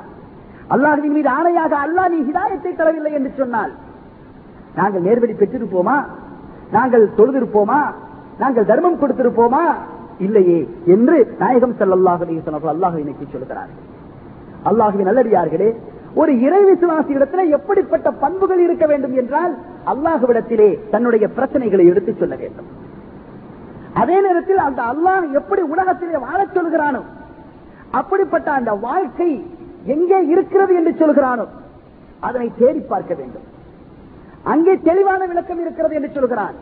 [0.74, 3.72] அல்லாஹ்வின் மீது ஆணையாக அல்லாஹ் நீ ஹிதாயத்தை தரவில்லை என்று சொன்னால்
[4.78, 5.96] நாங்கள் நேர்வழி பெற்றிருப்போமா?
[6.76, 7.80] நாங்கள் தொழுதிருப்போமா?
[8.42, 9.64] நாங்கள் தர்மம் கொடுத்திருப்போமா?
[10.26, 10.60] இல்லையே
[10.94, 13.80] என்று நாயகம் ஸல்லல்லாஹு அலைஹி வஸல்லம் அல்லாஹ் இன்னைக்கு சொல்கிறார்கள்.
[14.70, 15.70] அல்லாஹுவின் நல்லடியார்களே
[16.20, 19.52] ஒரு இறை விசுவாசியிடத்திலே எப்படிப்பட்ட பண்புகள் இருக்க வேண்டும் என்றால்
[19.92, 22.68] அல்லாஹுவிடத்திலே தன்னுடைய பிரச்சனைகளை எடுத்துச் சொல்ல வேண்டும்.
[24.00, 27.02] அதே நேரத்தில் அந்த அல்லாஹ் எப்படி உலகத்திலே வாழச் சொல்கிறானோ
[28.00, 29.30] அப்படிப்பட்ட அந்த வாழ்க்கை
[29.94, 31.46] எங்கே இருக்கிறது என்று சொல்கிறானோ
[32.20, 33.46] அதனை தேடி பார்க்க வேண்டும்.
[34.52, 36.56] அங்கே தெளிவான விளக்கம் இருக்கிறது என்று சொல்கிறான்.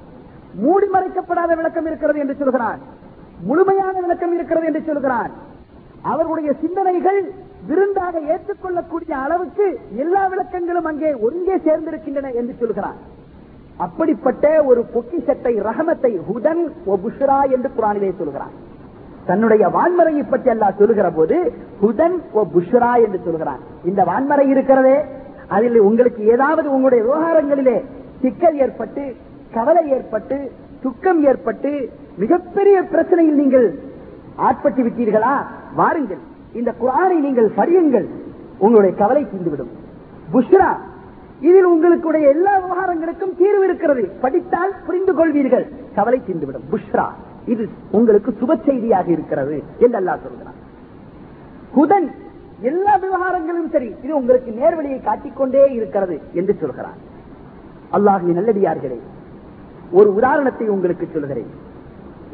[0.64, 2.80] மூடி மறைக்கப்படாத விளக்கம் இருக்கிறது என்று சொல்கிறான்.
[3.48, 5.32] முழுமையான விளக்கம் இருக்கிறது என்று சொல்கிறான்.
[6.02, 7.20] அவர்களுடைய சிந்தனைகள்
[7.68, 9.66] விருந்தாக ஏற்றுக்கொள்ளக்கூடிய அளவுக்கு
[10.02, 12.98] எல்லா விளக்கங்களும் அங்கே ஒருங்கே சேர்ந்திருக்கின்றன என்று சொல்கிறான்.
[13.86, 16.62] அப்படிப்பட்ட ஒரு பொக்கிசத்தை ரஹமத்தை ஹுதன்
[17.56, 18.54] என்று குரானிலே சொல்கிறான்.
[19.26, 21.36] தன்னுடைய வான்மறையை பற்றி அல்லாஹ் சொல்லுகிற போது
[21.82, 22.16] ஹுதன்
[22.54, 23.60] புஷ்ரா என்று சொல்கிறான்.
[23.84, 24.96] இந்த வான்மறை இருக்கிறதே
[25.48, 27.76] அதில் உங்களுக்கு ஏதாவது உங்களுடைய விவகாரங்களிலே
[28.22, 29.04] சிக்கல் ஏற்பட்டு
[29.54, 30.50] கவலை ஏற்பட்டு
[30.82, 31.70] துக்கம் ஏற்பட்டு
[32.16, 33.68] மிகப்பெரிய பிரச்சனையில் நீங்கள்
[34.36, 35.34] ஆட்பட்டு விட்டீர்களா?
[35.74, 36.22] வாருங்கள்.
[36.52, 38.06] இந்த குரானை நீங்கள் படியுங்கள்.
[38.58, 39.72] உங்களுடைய கவலை தீர்ந்துவிடும்.
[40.32, 40.70] புஷ்ரா
[41.40, 44.02] இதில் உங்களுடைய எல்லா விவகாரங்களுக்கும் தீர்வு இருக்கிறது.
[44.20, 46.66] படித்தால் புரிந்து கொள்வீர்கள் கவலை தீர்ந்துவிடும்.
[46.72, 47.06] புஷ்ரா.
[47.52, 47.64] இது
[47.98, 50.58] உங்களுக்கு சுப செய்தியாக இருக்கிறது என்று அல்லாஹ் சொல்கிறான்.
[51.76, 52.08] குதன்
[52.70, 56.98] எல்லா விவகாரங்களும் சரி இது உங்களுக்கு நேர்வழியை காட்டிக்கொண்டே இருக்கிறது என்று சொல்கிறான்.
[57.96, 58.98] அல்லாஹுவின் நல்லடியார்களே
[59.98, 61.50] ஒரு உதாரணத்தை உங்களுக்கு சொல்கிறேன்.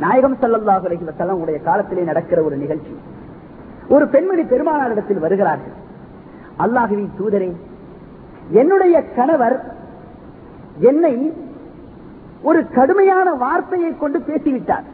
[0.04, 2.94] நாயகம் ஸல்லல்லாஹு அலைஹி உடைய காலத்திலே நடக்கிற ஒரு நிகழ்ச்சி.
[3.94, 5.76] ஒரு பெண்மணி பெருமானாரிடத்தில் வருகிறார்கள்.
[6.64, 7.50] அல்லாஹுவின் தூதரே
[8.60, 9.56] என்னுடைய கணவர்
[10.90, 11.14] என்னை
[12.48, 14.86] ஒரு கடுமையான வார்த்தையை கொண்டு பேசிவிட்டார்.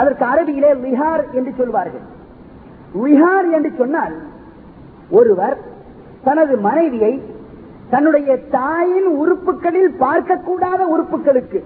[0.00, 2.04] அதற்கு அரபியிலே விஹார் என்று சொல்வார்கள்.
[3.04, 4.14] விஹார் என்று சொன்னால்
[5.18, 5.56] ஒருவர்
[6.26, 7.12] தனது மனைவியை
[7.92, 11.60] தன்னுடைய தாயின் உறுப்புகளில் பார்க்கக்கூடாத உறுப்புகளுக்கு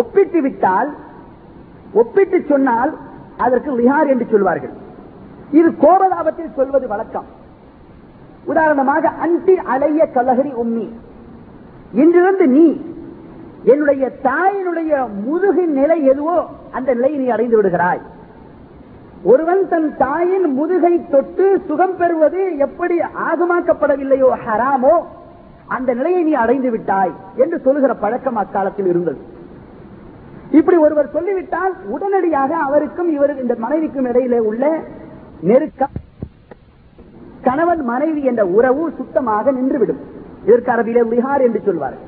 [0.00, 0.90] ஒப்பிட்டு விட்டால்
[2.00, 2.92] ஒப்பிட்டு சொன்னால்
[3.44, 4.74] அதற்கு விஹார் என்று சொல்வார்கள்.
[5.58, 7.28] இது கோபதாபத்தில் சொல்வது வழக்கம்.
[8.52, 10.86] உதாரணமாக அன்டி அலைய கலகரி உம்மி.
[12.00, 12.66] இன்றிருந்து நீ
[13.72, 14.92] என்னுடைய தாயினுடைய
[15.26, 16.36] முதுகின் நிலை எதுவோ
[16.76, 18.02] அந்த நிலையை நீ அடைந்து விடுகிறாய்.
[19.30, 22.96] ஒருவன் தன் தாயின் முதுகை தொட்டு சுகம் பெறுவது எப்படி
[23.28, 24.94] ஆகமாக்கப்படவில்லையோ ஹராமோ
[25.76, 29.20] அந்த நிலையை நீ அடைந்து விட்டாய் என்று சொல்லுகிற பழக்கம் அக்காலத்தில் இருந்தது.
[30.58, 34.64] இப்படி ஒருவர் சொல்லிவிட்டால் உடனடியாக அவருக்கும் இவருக்கு இந்த மனைவிக்கும் இடையிலே உள்ள
[35.50, 35.96] நெருக்கம்
[37.48, 40.00] கணவன் மனைவி என்ற உறவு சுத்தமாக நின்றுவிடும்.
[40.48, 41.98] இதற்கு அரபியிலே விஹார் என்று சொல்வார்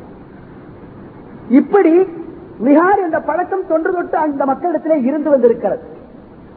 [1.60, 1.92] இப்படி
[2.64, 5.82] விஹார் என்ற பழக்கம் தொன்று தொட்டு அந்த மக்களிடத்திலே இருந்து வந்திருக்கிறது.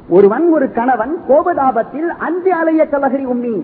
[0.10, 3.56] ஒருவன் ஒரு கணவன் கோபதாபத்தில் அஞ்சு அலைய கலகரி உம்மி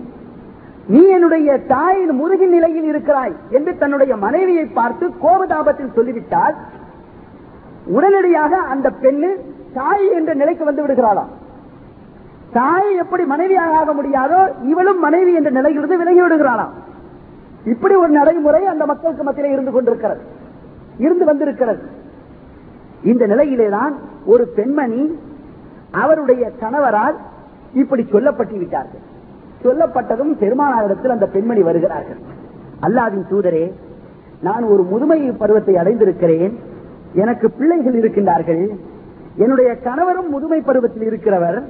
[0.86, 6.56] நீ என்னுடைய தாயின் முருகின் நிலையில் இருக்கிறாய் என்று தன்னுடைய மனைவியை பார்த்து கோபதாபத்தில் சொல்லிவிட்டால்
[7.96, 9.30] உடனடியாக அந்த பெண்ணு
[9.74, 11.32] தாய் என்ற நிலைக்கு வந்து விடுகிறாளாம்
[12.52, 16.74] தாய் எப்படி மனைவியாக ஆக முடியாதோ இவளும் மனைவி என்ற நிலையிலிருந்து விலகி விடுகிறாளாம்
[17.64, 20.22] இப்படி ஒரு நடைமுறை அந்த மக்களுக்கு மத்தியிலே இருந்து கொண்டிருக்கிறது.
[20.98, 21.82] இருந்து வந்திருக்கிறது.
[23.04, 23.94] இந்த நிலையிலேதான்
[24.26, 25.18] ஒரு பெண்மணி
[25.90, 27.16] அவருடைய கணவரால்
[27.72, 29.00] இப்படி சொல்லப்பட்டு விட்டார்கள்.
[29.62, 32.18] சொல்லப்பட்டதும் பெருமானாரிடத்தில் அந்த பெண்மணி வருகிறார்கள்.
[32.82, 33.72] அல்லாவின் தூதரே
[34.42, 36.58] நான் ஒரு முதுமை பருவத்தை அடைந்திருக்கிறேன்.
[37.14, 38.68] எனக்கு பிள்ளைகள் இருக்கின்றார்கள்.
[39.36, 41.62] என்னுடைய கணவரும் முதுமை பருவத்தில் இருக்கிறவர்.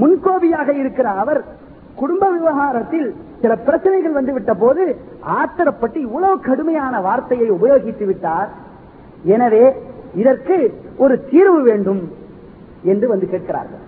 [0.00, 1.44] முன்கோபியாக இருக்கிற அவர்
[1.94, 4.96] குடும்ப விவகாரத்தில் சில பிரச்சனைகள் வந்துவிட்ட போது
[5.28, 8.48] ஆத்திரப்பட்டு இவ்வளவு கடுமையான வார்த்தையை உபயோகித்து விட்டார்.
[9.22, 9.74] எனவே
[10.22, 10.56] இதற்கு
[11.04, 12.02] ஒரு தீர்வு வேண்டும்
[12.92, 13.82] என்று வந்து கேட்கிறார்கள்.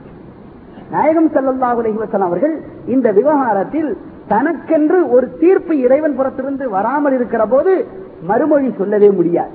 [0.94, 2.54] நாயகம் ஸல்லல்லாஹு அலைஹி அவர்கள்
[2.94, 3.90] இந்த விவகாரத்தில்
[4.32, 7.72] தனக்கென்று ஒரு தீர்ப்பு இறைவன் புறத்திலிருந்து வராமல் இருக்கிற போது
[8.30, 9.54] மறுமொழி சொல்லவே முடியாது.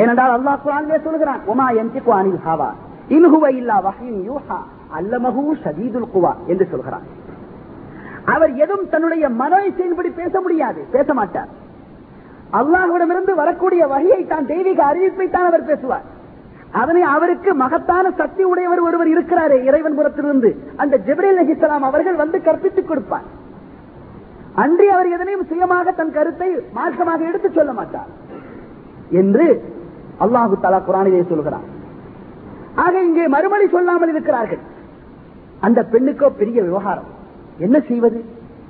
[0.00, 2.70] ஏனென்றால் அல்லாஹ் குர்ஆனிலே சொல்கிறான் உமா யன்திகு அனில் ஹாவா
[3.16, 4.58] இன்ஹுவ இல்லா வஹின் யூஹா
[4.98, 7.06] அல்லமஹு சதீதுல் குவா என்று சொல்கிறான்.
[8.34, 11.50] அவர் எதுவும் தன்னுடைய மனோயின்படி பேச முடியாது பேச மாட்டார்.
[12.60, 16.06] அல்லாஹுவிடமிருந்து வரக்கூடிய வகையை தான் தெய்வீக அறிவிப்பை தான் அவர் பேசுவார்.
[16.80, 20.50] அதனை அவருக்கு மகத்தான சக்தி உடையவர் ஒருவர் இருக்கிறாரே இறைவன் புறத்திலிருந்து
[20.82, 23.26] அந்த ஜிப்ரேல் நகிசலாம் அவர்கள் வந்து கற்பித்துக் கொடுப்பார்.
[24.62, 28.10] அன்றி அவர் எதனையும் சுயமாக தன் கருத்தை மாற்றமாக எடுத்து சொல்ல மாட்டார்
[29.20, 29.46] என்று
[30.24, 31.66] அல்லாஹு தலா குரானிலே சொல்கிறார்
[32.84, 34.62] ஆக இங்கே மறுமொழி சொல்லாமல் இருக்கிறார்கள்.
[35.66, 37.08] அந்த பெண்ணுக்கோ பெரிய விவகாரம்.
[37.64, 38.20] என்ன செய்வது?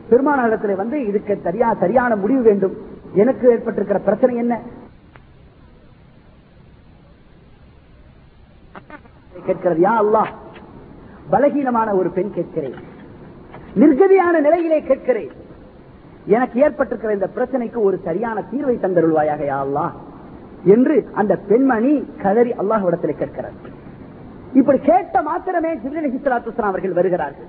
[0.09, 2.75] பெருமானாரிடத்தில் வந்து இதுக்கு சரியா சரியான முடிவு வேண்டும்.
[3.14, 4.61] எனக்கு ஏற்பட்டிருக்கிற பிரச்சனை என்ன?
[9.46, 10.31] கேட்கிறது யா அல்லாஹ்
[11.31, 12.75] பலகீனமான ஒரு பெண் கேட்கிறேன்.
[13.77, 15.33] நிர்கதியான நிலையிலே கேட்கிறேன்.
[16.27, 19.90] எனக்கு ஏற்பட்டிருக்கிற இந்த பிரச்சனைக்கு ஒரு சரியான தீர்வை தந்தருள்வாயாக யா அல்லா
[20.64, 23.57] என்று அந்த பெண்மணி கதறி அல்லாஹ்விடத்தில் கேட்கிறார்.
[24.53, 27.48] இப்படி கேட்ட மாத்திரமே ஜிபிலி அலைஹிஸ்ஸலாத்து அவர்கள் வருகிறார்கள்.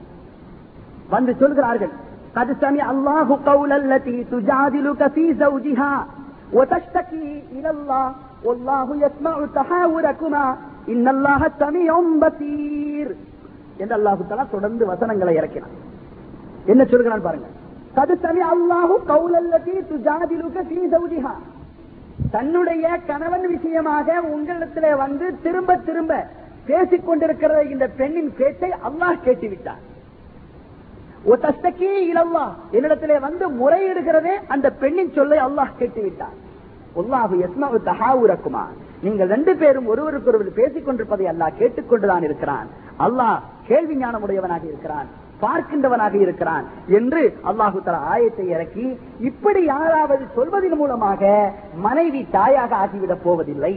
[1.10, 1.92] வந்து சொல்கிறார்கள்
[2.37, 5.95] قد سمع الله قول التي تجادلك في زوجها
[6.53, 8.07] وتشتكي إلى الله
[8.45, 10.45] والله يسمع تحاوركما
[10.89, 13.09] إن الله سميع بصير
[13.83, 15.75] என்று அல்லாஹு தலா தொடர்ந்து வசனங்களை இறக்கினான்
[16.67, 17.49] என்ன சொல்கிறான் பாருங்க
[17.97, 21.35] கது சமி அல்லாஹு கௌலல்லதி துஜாதிலுக ஃபீ ஜௌஜிஹா
[22.35, 26.13] தன்னுடைய கணவன் விஷயமாக உங்களிடத்திலே வந்து திரும்ப திரும்ப
[26.69, 29.92] பேசிக் கொண்டிருக்கிற இந்த பெண்ணின் பேச்சை அல்லாஹ் கேட்டுவிட்டார் இலல்லா
[32.76, 36.38] என்னிடத்திலே வந்து முறையிடுகிறதே அந்த பெண்ணின் சொல்லை அல்லாஹ் கேட்டுவிட்டார்.
[37.02, 38.64] உல்லாஹு யஸ்மவு தஹாவுரக்குமா
[39.06, 42.68] நீங்கள் ரெண்டு பேரும் ஒருவருக்கு ஒருவர் பேசிக் கொண்டிருப்பதை அல்லாஹ் கேட்டுக்கொண்டுதான் இருக்கிறான்.
[43.06, 45.08] அல்லாஹ் கேள்வி ஞானமுடையவனாக இருக்கிறான்.
[45.44, 46.66] பார்க்கின்றவனாக இருக்கிறான்
[46.98, 48.86] என்று அல்லாஹு தலா ஆயத்தை இறக்கி
[49.30, 51.32] இப்படி யாராவது சொல்வதன் மூலமாக
[51.88, 53.74] மனைவி தாயாக ஆகிவிடப் போவதில்லை.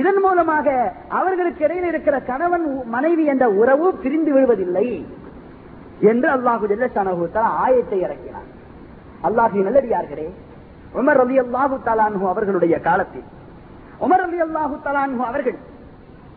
[0.00, 0.66] இதன் மூலமாக
[1.18, 4.86] அவர்களுக்கு இடையில் இருக்கிற கணவன் மனைவி என்ற உறவு பிரிந்து விடுவதில்லை
[6.10, 7.12] என்று அல்லாஹு ஜெல்லஷானு
[7.64, 8.48] ஆயத்தை இறக்கினார்
[9.28, 10.26] அல்லாஹு நல்லடியார்களே
[11.00, 13.28] உமர் அலி அல்லாஹு தலான்ஹு அவர்களுடைய காலத்தில்
[14.06, 15.58] உமர் அலி அல்லாஹு தலான்ஹு அவர்கள்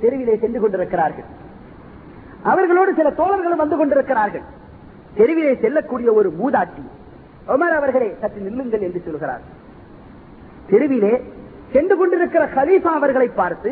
[0.02, 1.28] தெருவிலே சென்று கொண்டிருக்கிறார்கள்.
[2.52, 4.46] அவர்களோடு சில தோழர்களும் வந்து கொண்டிருக்கிறார்கள்.
[5.18, 6.84] தெருவிலே செல்லக்கூடிய ஒரு மூதாட்டி
[7.54, 9.44] உமர் அவர்களே சற்று நில்லுங்கள் என்று சொல்கிறார்.
[10.70, 11.14] தெருவிலே
[11.74, 13.72] சென்று கொண்டிருக்கிற ஹலீஃபா அவர்களை பார்த்து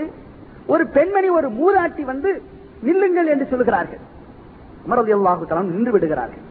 [0.74, 2.32] ஒரு பெண்மணி ஒரு மூதாட்டி வந்து
[2.88, 4.04] நில்லுங்கள் என்று சொல்கிறார்கள்.
[4.86, 6.44] உமரது அல்லாஹு நின்று விடுகிறார்கள்.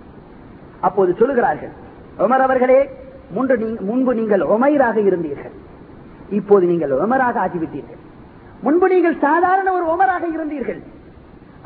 [0.87, 1.75] அப்போது சொல்லுகிறார்கள்
[2.25, 2.81] உமர் அவர்களே
[3.37, 3.55] முன்பு
[3.91, 5.55] முன்பு நீங்கள் உமைராக இருந்தீர்கள்.
[6.39, 8.01] இப்போது நீங்கள் உமராக ஆகிவிட்டீர்கள்.
[8.67, 10.81] முன்பு நீங்கள் சாதாரண ஒரு உமராக இருந்தீர்கள்.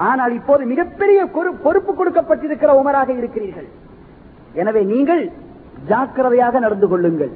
[0.08, 1.20] ஆனால் இப்போது மிகப்பெரிய
[1.66, 3.68] பொறுப்பு கொடுக்கப்பட்டிருக்கிற உமராக இருக்கிறீர்கள்.
[4.60, 5.22] எனவே நீங்கள்
[5.90, 7.32] ஜாக்கிரதையாக நடந்து கொள்ளுங்கள்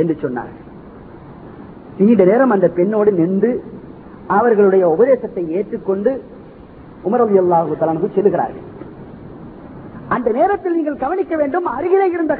[0.00, 0.66] என்று சொன்னார்கள்
[2.00, 3.50] நீண்ட நேரம் அந்த பெண்ணோடு நின்று
[4.38, 6.12] அவர்களுடைய உபதேசத்தை ஏற்றுக்கொண்டு
[7.06, 8.66] உமர் அல்லாஹு தலானுக்கு செல்லுகிறார்கள்.
[10.14, 12.34] அந்த நேரத்தில் நீங்கள் கவனிக்க வேண்டும் அருகிலே இருந்த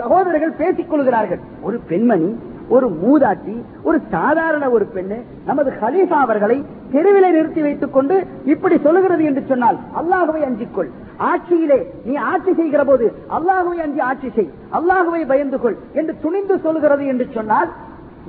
[0.00, 1.40] சகோதரர்கள் பேசிக் கொள்கிறார்கள்.
[1.66, 2.30] ஒரு பெண்மணி
[2.74, 3.54] ஒரு மூதாட்டி
[3.88, 5.18] ஒரு சாதாரண ஒரு பெண்ணு
[5.48, 6.56] நமது ஹலீஃபா அவர்களை
[6.94, 8.16] தெருவிலே நிறுத்தி வைத்துக் கொண்டு
[8.52, 10.90] இப்படி சொல்லுகிறது என்று சொன்னால் அல்லாஹுவை அஞ்சிக்கொள்
[11.30, 17.04] ஆட்சியிலே நீ ஆட்சி செய்கிற போது அல்லாஹுவை அஞ்சி ஆட்சி செய் அல்லாஹுவை பயந்து கொள் என்று துணிந்து சொல்கிறது
[17.12, 17.70] என்று சொன்னால்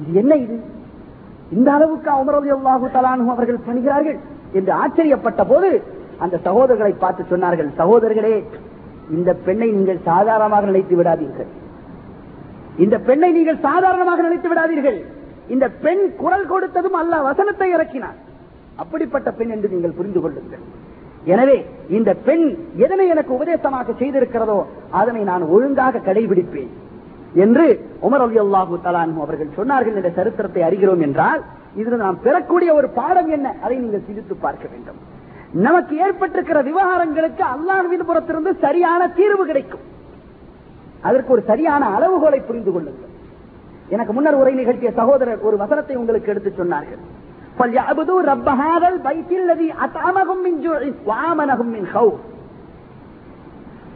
[0.01, 0.57] இது என்ன இது?
[1.57, 4.19] இந்த அளவுக்கு அமரது அல்லாஹு தலானு அவர்கள் பணிகிறார்கள்?
[4.57, 5.69] என்று ஆச்சரியப்பட்ட போது
[6.23, 8.35] அந்த சகோதரர்களை பார்த்து சொன்னார்கள் சகோதரர்களே
[9.17, 11.49] இந்த பெண்ணை நீங்கள் சாதாரணமாக நினைத்து விடாதீர்கள்.
[12.85, 14.97] இந்த பெண்ணை நீங்கள் சாதாரணமாக நினைத்து விடாதீர்கள்.
[15.53, 18.17] இந்த பெண் குரல் கொடுத்ததும் அல்ல வசனத்தை இறக்கினார்.
[18.81, 20.65] அப்படிப்பட்ட பெண் என்று நீங்கள் புரிந்து கொள்ளுங்கள்.
[21.33, 21.55] எனவே
[21.97, 22.45] இந்த பெண்
[22.85, 24.59] எதனை எனக்கு உபதேசமாக செய்திருக்கிறதோ
[24.99, 26.71] அதனை நான் ஒழுங்காக கடைபிடிப்பேன்.
[27.43, 27.65] என்று
[28.07, 31.41] உமர் அலி அல்லாஹு தலானு அவர்கள் சொன்னார்கள் என்ற சரித்திரத்தை அறிகிறோம் என்றால்
[31.81, 33.47] இதில் நாம் பெறக்கூடிய ஒரு பாடம் என்ன?
[33.63, 34.99] அதை நீங்கள் சிந்தித்து பார்க்க வேண்டும்.
[35.65, 39.85] நமக்கு ஏற்பட்டிருக்கிற விவகாரங்களுக்கு அல்லாஹ்வின் புறத்திலிருந்து சரியான தீர்வு கிடைக்கும்.
[41.07, 43.13] அதற்கு ஒரு சரியான அளவுகோலை புரிந்து கொள்ளுங்கள்.
[43.95, 47.03] எனக்கு முன்னர் உரை நிகழ்த்திய சகோதரர் ஒரு வசனத்தை உங்களுக்கு எடுத்து சொன்னார்கள்.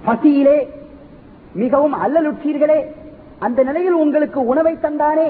[0.05, 0.57] பசியிலே
[1.61, 2.79] மிகவும் அல்லலுற்றீர்களே
[3.45, 5.27] அந்த நிலையில் உங்களுக்கு உணவை தந்தானே.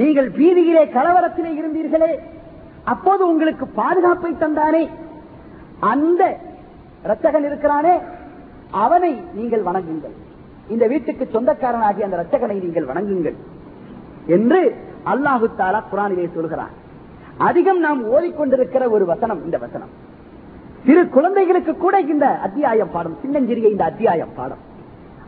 [0.00, 2.12] நீங்கள் வீதியிலே கலவரத்திலே இருந்தீர்களே
[2.92, 4.84] அப்போது உங்களுக்கு பாதுகாப்பை தந்தானே.
[5.92, 6.22] அந்த
[7.10, 7.94] ரத்தகன் இருக்கிறானே
[8.84, 10.16] அவனை நீங்கள் வணங்குங்கள்.
[10.74, 13.38] இந்த வீட்டுக்கு சொந்தக்காரனாகிய அந்த ரத்தகனை நீங்கள் வணங்குங்கள்
[14.36, 14.60] என்று
[15.12, 16.72] அல்லாஹு தாலா குரானிலே சொல்கிறான்.
[17.48, 19.92] அதிகம் நாம் ஓதிக்கொண்டிருக்கிற ஒரு வசனம் இந்த வசனம்.
[20.86, 24.62] சிறு குழந்தைகளுக்கு கூட இந்த அத்தியாயம் பாடம் சின்னஞ்சிறிய இந்த அத்தியாயம் பாடம்.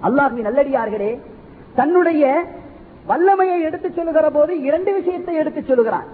[0.06, 1.10] அல்லாஹுவின் நல்லடியார்களே
[1.78, 2.24] தன்னுடைய
[3.06, 6.08] வல்லமையை எடுத்துச் சொல்லுகிற போது இரண்டு விஷயத்தை எடுத்துச் சொல்லுகிறான்.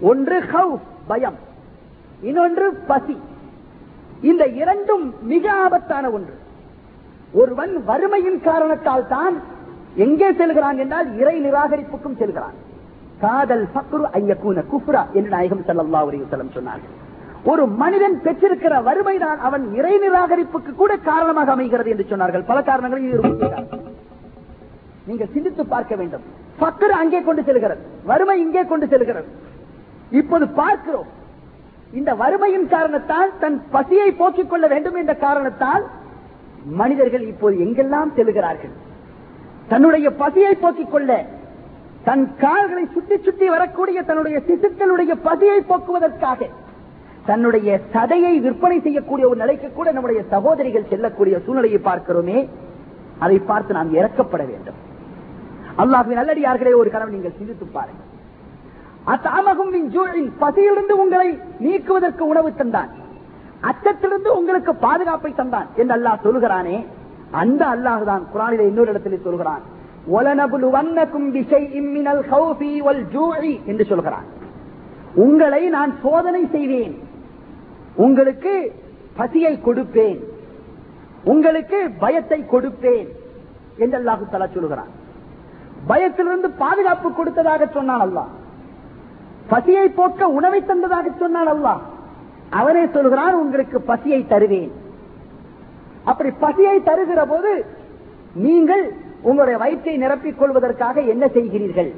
[0.00, 0.76] ஒன்று ஹவு
[1.06, 1.38] பயம்.
[2.28, 3.16] இன்னொன்று பசி.
[4.30, 6.34] இந்த இரண்டும் மிக ஆபத்தான ஒன்று.
[7.32, 9.36] ஒருவன் வறுமையின் காரணத்தால் தான்
[9.94, 12.56] எங்கே செல்கிறான் என்றால் இறை நிராகரிப்புக்கும் செல்கிறான்.
[13.20, 16.96] காதல் பக்ரு ஐயக்கூன குப்ரா என்று நாயகம் செல்லல்லா அலைஹி வஸல்லம் சொன்னார்கள்.
[17.44, 22.44] ஒரு மனிதன் பெற்றிருக்கிற வறுமைதான் அவன் இறை நிராகரிப்புக்கு கூட காரணமாக அமைகிறது என்று சொன்னார்கள்.
[22.46, 23.68] பல காரணங்களை நிரூபிக்கிறார்
[25.10, 26.26] நீங்கள் சிந்தித்து பார்க்க வேண்டும்.
[26.64, 27.82] பக்கர் அங்கே கொண்டு செல்கிறது.
[28.10, 29.28] வறுமை இங்கே கொண்டு செல்கிறது.
[30.20, 31.08] இப்போது பார்க்கிறோம்.
[31.98, 35.84] இந்த வறுமையின் காரணத்தால் தன் பசியை போக்கிக் கொள்ள வேண்டும் என்ற காரணத்தால்
[36.80, 38.74] மனிதர்கள் இப்போது எங்கெல்லாம் செல்கிறார்கள்?
[39.70, 41.10] தன்னுடைய பசியை போக்கிக் கொள்ள
[42.08, 46.48] தன் கால்களை சுற்றி சுற்றி வரக்கூடிய தன்னுடைய சிசுக்களுடைய பசியை போக்குவதற்காக
[47.28, 52.38] தன்னுடைய சதையை விற்பனை செய்யக்கூடிய ஒரு நிலைக்கு கூட நம்முடைய சகோதரிகள் செல்லக்கூடிய சூழ்நிலையை பார்க்கிறோமே.
[53.24, 54.78] அதை பார்த்து நாம் இறக்கப்பட வேண்டும்.
[55.82, 58.08] அல்லாஹுவின் நல்லடியார்களே ஒரு கனவு நீங்கள் சிந்தித்து பாருங்கள்.
[59.12, 59.72] அத்தாமகும்
[60.42, 61.28] பசியிலிருந்து உங்களை
[61.64, 62.90] நீக்குவதற்கு உணவு தந்தான்.
[63.70, 66.76] அச்சத்திலிருந்து உங்களுக்கு பாதுகாப்பை தந்தான் என்று அல்லாஹ் சொல்கிறானே
[67.42, 69.62] அந்த அல்லாஹ் தான் குரானிலே இன்னொரு இடத்தில் சொல்கிறான்
[70.16, 74.28] ஒலனபுலுவன்னக்கும் பிஷைஇம் இம்மினல் ஹௌஃபி வல் ஜூஇ என்று சொல்கிறான்
[75.24, 76.94] உங்களை நான் சோதனை செய்வேன்.
[77.96, 78.54] உங்களுக்கு
[79.16, 80.20] பசியை கொடுப்பேன்.
[81.24, 83.08] உங்களுக்கு பயத்தை கொடுப்பேன்
[83.78, 84.90] என்று அல்லாஹு தலா சொல்கிறான்
[85.86, 88.24] பயத்திலிருந்து பாதுகாப்பு கொடுத்ததாக சொன்னான் அல்லா
[89.48, 91.78] பசியை போக்க உணவை தந்ததாக சொன்னான் அல்லா
[92.50, 94.72] அவனே சொல்கிறான் உங்களுக்கு பசியை தருவேன்.
[96.04, 97.66] அப்படி பசியை தருகிற போது
[98.34, 101.94] நீங்கள் உங்களுடைய வயிற்றை நிரப்பிக் கொள்வதற்காக என்ன செய்கிறீர்கள்?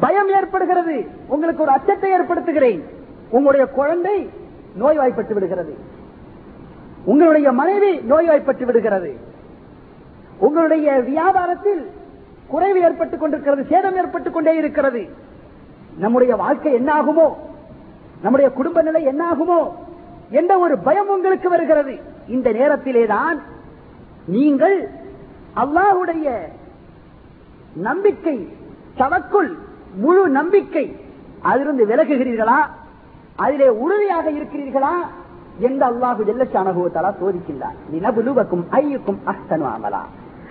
[0.00, 1.06] பயம் ஏற்படுகிறது.
[1.28, 2.82] உங்களுக்கு ஒரு அச்சத்தை ஏற்படுத்துகிறேன்.
[3.30, 4.30] உங்களுடைய குழந்தை
[4.74, 5.76] நோய்வாய்ப்பட்டு விடுகிறது.
[7.04, 9.16] உங்களுடைய மனைவி நோய்வாய்ப்பட்டு விடுகிறது.
[10.38, 11.86] உங்களுடைய வியாபாரத்தில்
[12.46, 15.08] குறைவு ஏற்பட்டுக் கொண்டிருக்கிறது சேதம் ஏற்பட்டுக் கொண்டே இருக்கிறது.
[15.96, 17.34] நம்முடைய வாழ்க்கை என்னாகுமோ?
[18.22, 19.72] நம்முடைய குடும்ப நிலை என்னாகுமோ?
[20.30, 21.98] என்ற ஒரு பயம் உங்களுக்கு வருகிறது.
[22.28, 23.42] இந்த நேரத்திலேதான்
[24.26, 24.90] நீங்கள்
[25.56, 26.38] அல்லாஹுடைய
[27.74, 28.48] நம்பிக்கை
[28.96, 29.58] தவக்குள்
[29.94, 30.96] முழு நம்பிக்கை
[31.42, 32.58] அதிலிருந்து விலகுகிறீர்களா?
[33.36, 34.92] அதிலே உறுதியாக இருக்கிறீர்களா?
[35.58, 40.00] என்று அல்லாஹு ஜெல்லஷானகுவத்தாலா சோதிக்கின்றார் நினபுலுவக்கும் ஐயுக்கும் அஸ்தனு அமலா.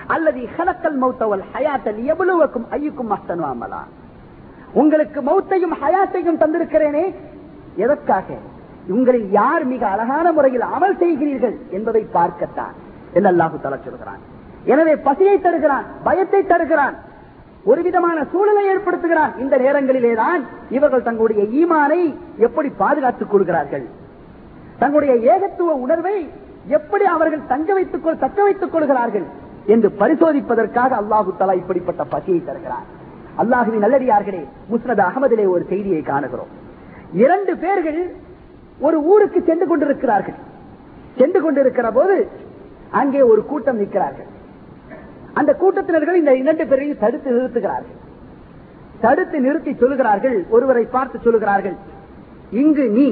[0.08, 3.82] அல்லது ஹலக்கல் மௌத்தவல் ஹயாத்தல் எவ்வளவுக்கும் ஐயுக்கும் அஹ்தனு அமலா
[4.74, 7.14] உங்களுக்கு மௌத்தையும் ஹயாத்தையும் தந்திருக்கிறேனே
[7.76, 8.26] எதற்காக?
[8.90, 12.74] உங்களில் யார் மிக அழகான முறையில் அமல் செய்கிறீர்கள் என்பதை பார்க்கத்தான்.
[13.14, 14.20] என்று அல்லாஹு தலா சொல்கிறான்.
[14.66, 16.96] எனவே பசியை தருகிறான் பயத்தை தருகிறான்
[17.66, 19.38] ஒரு விதமான சூழலை ஏற்படுத்துகிறான்.
[19.38, 23.86] இந்த நேரங்களிலேதான் இவர்கள் தங்களுடைய ஈமானை எப்படி பாதுகாத்துக் கொள்கிறார்கள்.
[24.80, 26.30] தங்களுடைய ஏகத்துவ உணர்வை
[26.66, 29.26] எப்படி அவர்கள் தங்க வைத்துக் கொள் தக்க வைத்துக் கொள்கிறார்கள்.
[29.74, 32.88] என்று பரிசோதிப்பதற்காக அல்லாஹு தலா இப்படிப்பட்ட பசியை தருகிறார்.
[33.42, 36.52] அல்லாஹுவின் நல்லடியார்களே முஸ்னத் அகமதிலே ஒரு செய்தியை காணுகிறோம்.
[37.24, 38.02] இரண்டு பேர்கள்
[38.80, 40.38] ஒரு ஊருக்கு சென்று கொண்டிருக்கிறார்கள்.
[41.20, 42.16] சென்று கொண்டிருக்கிற போது
[43.02, 44.30] அங்கே ஒரு கூட்டம் நிற்கிறார்கள்.
[45.34, 47.98] அந்த கூட்டத்தினர்கள் இந்த இரண்டு பேரையும் தடுத்து நிறுத்துகிறார்கள்.
[49.06, 51.78] தடுத்து நிறுத்தி சொல்லுகிறார்கள் ஒருவரை பார்த்து சொல்லுகிறார்கள்
[52.62, 53.08] இங்கு நீ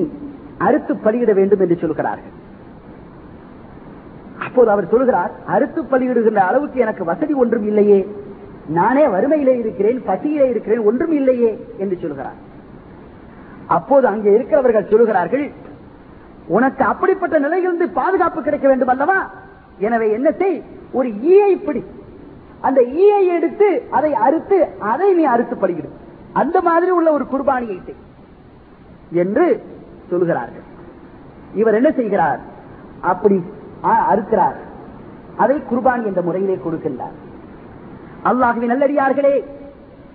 [0.58, 2.34] அறுத்து பலியிட வேண்டும் என்று சொல்கிறார்கள்
[4.46, 8.00] அப்போது அவர் சொல்கிறார் அறுத்து பலியிடுகின்ற அளவுக்கு எனக்கு வசதி ஒன்றும் இல்லையே.
[8.78, 11.52] நானே வறுமையிலே இருக்கிறேன் பசியிலே இருக்கிறேன் ஒன்றும் இல்லையே
[11.84, 12.38] என்று சொல்கிறார்.
[13.78, 15.46] அப்போது அங்கே இருக்கிறவர்கள் சொல்லுகிறார்கள்
[16.58, 19.20] உனக்கு அப்படிப்பட்ட நிலையிலிருந்து பாதுகாப்பு கிடைக்க வேண்டும் அல்லவா?
[19.88, 20.58] எனவே என்ன செய்
[21.00, 21.82] ஒரு ஈயை பிடி.
[22.68, 23.68] அந்த ஈயை எடுத்து
[23.98, 24.58] அதை அறுத்து
[24.92, 25.90] அதை நீ அறுத்து படுகிடு
[26.42, 28.02] அந்த மாதிரி உள்ள ஒரு குர்பானியை செய்
[29.24, 29.46] என்று
[30.10, 30.66] சொல்கிறார்கள்.
[31.62, 32.42] இவர் என்ன செய்கிறார்?
[33.12, 33.38] அப்படி
[33.84, 34.56] அறுக்கிறார்.
[35.38, 37.18] அதை குர்பான் என்ற முறையிலே கொடுக்கின்றார்.
[38.26, 39.46] அல்லாஹுவின் நல்லடியார்களே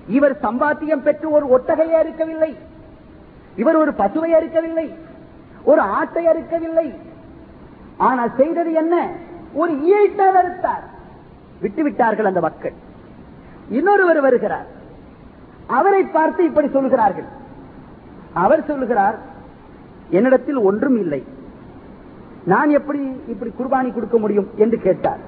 [0.08, 2.56] இவர் சம்பாத்தியம் பெற்று ஒரு ஒட்டகையை அறுக்கவில்லை.
[3.56, 4.94] இவர் ஒரு பசுவை அறுக்கவில்லை.
[5.64, 6.94] ஒரு ஆட்டை அறுக்கவில்லை.
[7.96, 9.08] ஆனால் செய்தது என்ன?
[9.52, 10.84] ஒரு ஈட்டால் அறுத்தார்.
[11.62, 12.72] விட்டுவிட்டார்கள் அந்த மக்கள்.
[13.68, 14.66] இன்னொருவர் வருகிறார்.
[15.66, 17.24] அவரை பார்த்து இப்படி சொல்கிறார்கள்.
[18.32, 19.18] அவர் சொல்லுகிறார்
[20.08, 21.24] என்னிடத்தில் ஒன்றும் இல்லை.
[22.52, 23.00] நான் எப்படி
[23.32, 25.20] இப்படி குர்பானி கொடுக்க முடியும் என்று கேட்டார்.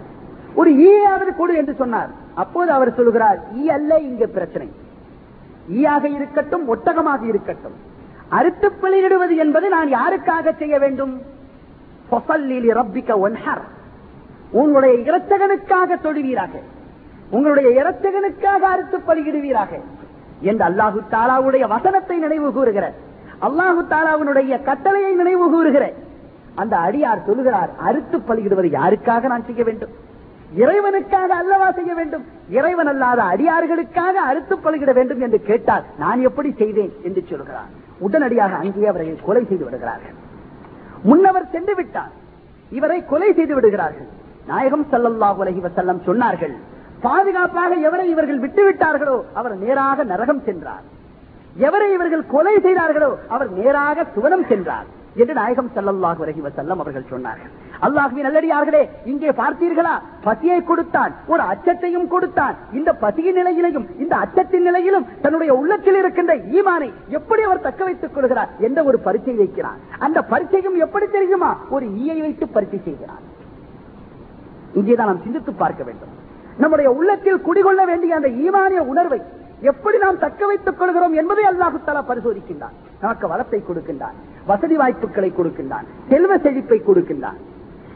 [0.60, 2.10] ஒரு ஈயாவது கொடு என்று சொன்னார்.
[2.42, 4.68] அப்போது அவர் சொல்லுகிறார் ஈ அல்ல இங்க பிரச்சனை.
[5.78, 7.76] ஈயாக இருக்கட்டும் ஒட்டகமாக இருக்கட்டும்.
[8.38, 11.14] அறுத்து பலியிடுவது என்பது நான் யாருக்காக செய்ய வேண்டும்?
[14.60, 16.54] உங்களுடைய இரத்தகனுக்காக தொழுவீராக.
[17.36, 19.72] உங்களுடைய இரத்தகனுக்காக அறுத்து பலியிடுவீராக
[20.48, 22.86] என்று அல்லாஹு தாலாவுடைய வசனத்தை நினைவு கூறுகிற
[23.46, 25.86] அல்லாஹு தாலாவுடைய கட்டளையை நினைவு கூறுகிற
[26.62, 29.94] அந்த அடியார் சொல்லுகிறார் அறுத்து பலியிடுவது யாருக்காக நான் செய்ய வேண்டும்?
[30.62, 32.24] இறைவனுக்காக அல்லவா செய்ய வேண்டும்?
[32.58, 37.70] இறைவன் அல்லாத அடியார்களுக்காக அறுத்து பலியிட வேண்டும் என்று கேட்டால் நான் எப்படி செய்வேன் என்று சொல்கிறார்.
[38.06, 40.16] உடனடியாக அங்கே அவரை கொலை செய்து விடுகிறார்கள்.
[41.10, 42.14] முன்னவர் சென்று விட்டார்.
[42.78, 44.08] இவரை கொலை செய்து விடுகிறார்கள்.
[44.50, 46.56] நாயகம் ஸல்லல்லாஹு உலகி செல்லம் சொன்னார்கள்
[47.06, 50.84] பாதுகாப்பாக எவரை இவர்கள் விட்டுவிட்டார்களோ அவர் நேராக நரகம் சென்றார்.
[51.66, 54.86] எவரை இவர்கள் கொலை செய்தார்களோ அவர் நேராக சுவனம் சென்றார்.
[55.20, 57.52] என்று நாயகம் ஸல்லல்லாஹு வரகிவ செல்லம் அவர்கள் சொன்னார்கள்
[57.86, 59.94] அல்லாஹுவி நல்லடியார்களே இங்கே பார்த்தீர்களா?
[60.26, 62.56] பசியை கொடுத்தான் ஒரு அச்சத்தையும் கொடுத்தான்.
[62.78, 66.88] இந்த பசியின் நிலையிலையும் இந்த அச்சத்தின் நிலையிலும் தன்னுடைய உள்ளத்தில் இருக்கின்ற ஈமானை
[67.18, 69.78] எப்படி அவர் தக்க வைத்துக் கொள்கிறார் என்ற ஒரு பரீட்சை வைக்கிறார்.
[70.06, 71.50] அந்த பரீட்சையும் எப்படி தெரியுமா?
[71.76, 73.24] ஒரு ஈயை வைத்து பரீட்சை செய்கிறார்.
[74.80, 76.12] இங்கேதான் நாம் சிந்தித்து பார்க்க வேண்டும்.
[76.62, 79.20] நம்முடைய உள்ளத்தில் குடிகொள்ள வேண்டிய அந்த ஈமானிய உணர்வை
[79.70, 82.76] எப்படி நாம் தக்க வைத்துக் கொள்கிறோம் என்பதை அல்லாஹு தலா பரிசோதிக்கின்றான்.
[83.00, 84.16] நமக்கு வளத்தை கொடுக்கின்றான்.
[84.46, 85.86] வசதி வாய்ப்புகளை கொடுக்கின்றான்.
[86.10, 87.38] செல்வ செழிப்பை கொடுக்கின்றான்.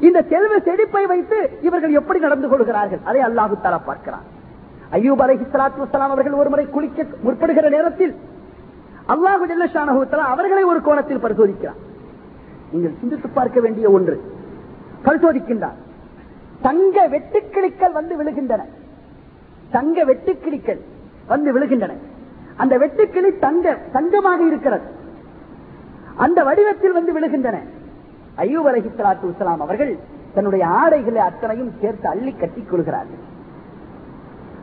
[0.06, 3.02] இந்த செல்வ செழிப்பை வைத்து இவர்கள் எப்படி நடந்து கொள்கிறார்கள்?
[3.04, 4.26] அதை அல்லாஹு தலா பார்க்கிறான்.
[4.98, 8.14] ஐயூப் அலைஹி ஸலாத்து வஸலாம் அவர்கள் ஒருமுறை குளிக்க முற்படுகிற நேரத்தில்
[9.12, 11.80] அல்லாஹு ஜல்லஷானஹு அவர்களை ஒரு கோணத்தில் பரிசோதிக்கிறார்
[12.72, 14.16] நீங்கள் சிந்தித்து பார்க்க வேண்டிய ஒன்று
[15.04, 15.78] பரிசோதிக்கின்றார்.
[16.66, 18.62] தங்க வெட்டுக்கிளிகள் வந்து விழுகின்றன.
[19.76, 20.80] தங்க வெட்டுக்கிளிகள்
[21.32, 21.92] வந்து விழுகின்றன.
[22.60, 24.86] அந்த வெட்டுக்கிளி தங்க தங்கமாக இருக்கிறது.
[26.16, 27.58] அந்த வடிவத்தில் வந்து விழுகின்றன.
[28.36, 29.92] ஐயூப் அலைஹி ஸலாத்து அவர்கள்
[30.34, 33.22] தன்னுடைய ஆடைகளை அத்தனையும் சேர்த்து அள்ளி கட்டிக் கொள்கிறார்கள்.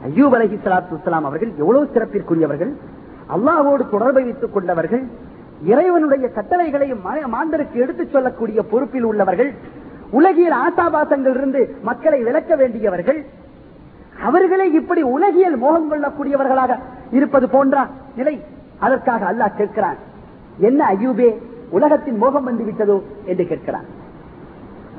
[0.08, 2.74] ஐயூப் அலைஹி சலாத்து வஸலாம் அவர்கள் எவ்வளவு சிறப்பிற்குரியவர்கள்.
[3.36, 5.04] அல்லாஹ்வோடு தொடர்பை வைத்துக் கொண்டவர்கள்.
[5.66, 9.52] இறைவனுடைய கட்டளைகளை மாந்தருக்கு எடுத்துச் சொல்லக்கூடிய பொறுப்பில் உள்ளவர்கள்.
[10.12, 13.26] உலகியல் ஆசாபாசங்கள் இருந்து மக்களை விளக்க வேண்டியவர்கள்.
[14.28, 16.72] அவர்களை இப்படி உலகியல் மோகம் கொள்ளக்கூடியவர்களாக
[17.18, 17.76] இருப்பது போன்ற
[18.20, 18.36] நிலை
[18.86, 19.98] அதற்காக அல்லாஹ் கேட்கிறான்.
[20.68, 21.30] என்ன ஐயூபே
[21.78, 22.98] உலகத்தின் மோகம் வந்து விட்டதோ
[23.32, 23.88] என்று கேட்கிறான்.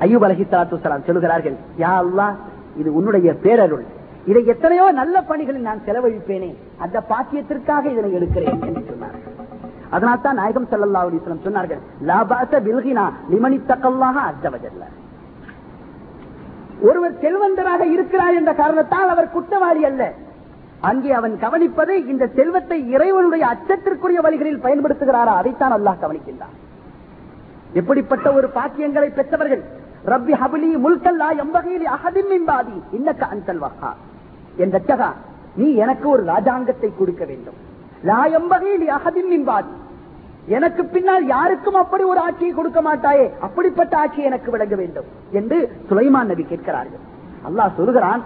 [0.05, 2.35] ஐயூப் அலஹி சலாத்து சொல்லுகிறார்கள் யா அல்லாஹ்
[2.81, 3.85] இது உன்னுடைய பேரருள்.
[4.29, 6.51] இதை எத்தனையோ நல்ல பணிகளில் நான் செலவழிப்பேனே
[6.83, 9.35] அந்த பாக்கியத்திற்காக இதனை எடுக்கிறேன் என்று சொன்னார்கள்.
[9.95, 14.83] அதனால் தான் நாயகம் செல்லல்லா அலைஹி சொன்னார்கள் லாபாச வில்கினா லிமனி தக்கல்லாஹ அஸ்ஸவஜல்ல
[16.81, 20.13] ஒருவர் செல்வந்தராக இருக்கிறார் என்ற காரணத்தால் அவர் குற்றவாளி அல்ல.
[20.81, 25.33] அங்கே அவன் கவனிப்பதை இந்த செல்வத்தை இறைவனுடைய அச்சத்திற்குரிய வழிகளில் பயன்படுத்துகிறாரா?
[25.35, 26.55] அதைத்தான் அல்லாஹ் கவனிக்கின்றான்.
[27.73, 29.63] எப்படிப்பட்ட ஒரு பாக்கியங்களை பெற்றவர்கள்?
[30.05, 33.91] ரப்பி ஹபிலி முல்கல்லா எம்பகையில் அகதின் மின்பாதி இன்னக்க அந்தல் வஹா.
[34.57, 35.09] என் ரச்சகா
[35.55, 37.55] நீ எனக்கு ஒரு ராஜாங்கத்தை கொடுக்க வேண்டும்.
[38.03, 39.29] லா எம்பகையில் அகதின்
[40.57, 43.25] எனக்கு பின்னால் யாருக்கும் அப்படி ஒரு ஆட்சியை கொடுக்க மாட்டாயே.
[43.39, 45.07] அப்படிப்பட்ட ஆட்சி எனக்கு விளங்க வேண்டும்
[45.39, 45.57] என்று
[45.89, 47.03] சுலைமான் நபி கேட்கிறார்கள்.
[47.47, 48.21] அல்லாஹ் சொல்கிறான்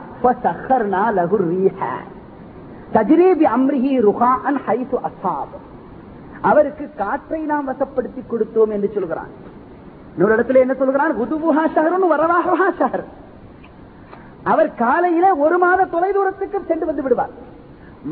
[3.57, 3.91] அம்ரிஹி
[6.49, 9.31] அவருக்கு காற்றை நாம் வசப்படுத்தி கொடுத்தோம் என்று சொல்கிறான்.
[10.13, 11.13] இன்னொரு இடத்துல என்ன சொல்கிறான்?
[11.23, 13.05] உதுவுஹா ஷஹருன் வரவாகவா ஷஹர்.
[14.51, 17.33] அவர் காலையில ஒரு மாத தொலைதூரத்துக்கு சென்று வந்து விடுவார்.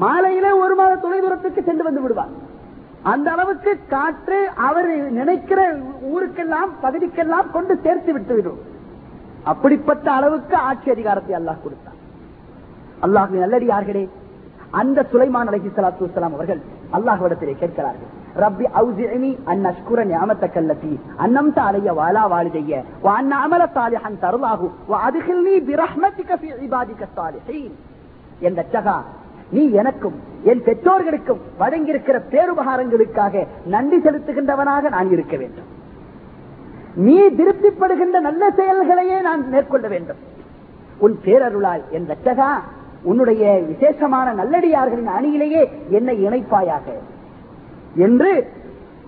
[0.03, 2.33] மாலையில ஒரு மாத தொலைதூரத்துக்கு சென்று வந்து விடுவார்.
[3.05, 5.59] அந்த அளவுக்கு காற்று அவர் நினைக்கிற
[6.11, 8.53] ஊருக்கெல்லாம் பகுதிக்கெல்லாம் கொண்டு சேர்த்து விட்டு
[9.45, 11.99] அப்படிப்பட்ட அளவுக்கு ஆட்சி அதிகாரத்தை அல்லாஹ் கொடுத்தார்
[13.01, 14.03] அல்லாஹ் நல்லடியார்களே
[14.73, 16.61] அந்த சுலைமான் அலஹி சலாத்து வலாம் அவர்கள்
[16.97, 24.21] அல்லாஹ்விடத்திலே கேட்கிறார்கள் ரப்பி அவுசினி அன் அஷ்குர ஞாமத்த கல்லத்தி அன்னம் தாலைய வாலா வாழுதைய வான் அமல சாலிஹன்
[24.21, 24.67] தருளாகு
[25.01, 26.37] அதுகில் நீ பிரஹ்மத்திக்க
[26.67, 27.73] இபாதிக்க சாலிஹீன்.
[28.41, 28.95] என் ரச்சகா
[29.55, 30.17] நீ எனக்கும்
[30.51, 33.43] என் பெற்றோர்களுக்கும் வழங்கியிருக்கிற பேருபகாரங்களுக்காக
[33.73, 35.69] நன்றி செலுத்துகின்றவனாக நான் இருக்க வேண்டும்.
[37.05, 40.21] நீ திருப்திப்படுகின்ற நல்ல செயல்களையே நான் மேற்கொள்ள வேண்டும்.
[41.05, 42.51] உன் பேரருளால் என் ரட்சகா
[43.09, 45.61] உன்னுடைய விசேஷமான நல்லடியார்களின் அணியிலேயே
[45.97, 46.87] என்னை இணைப்பாயாக.
[48.05, 48.31] என்று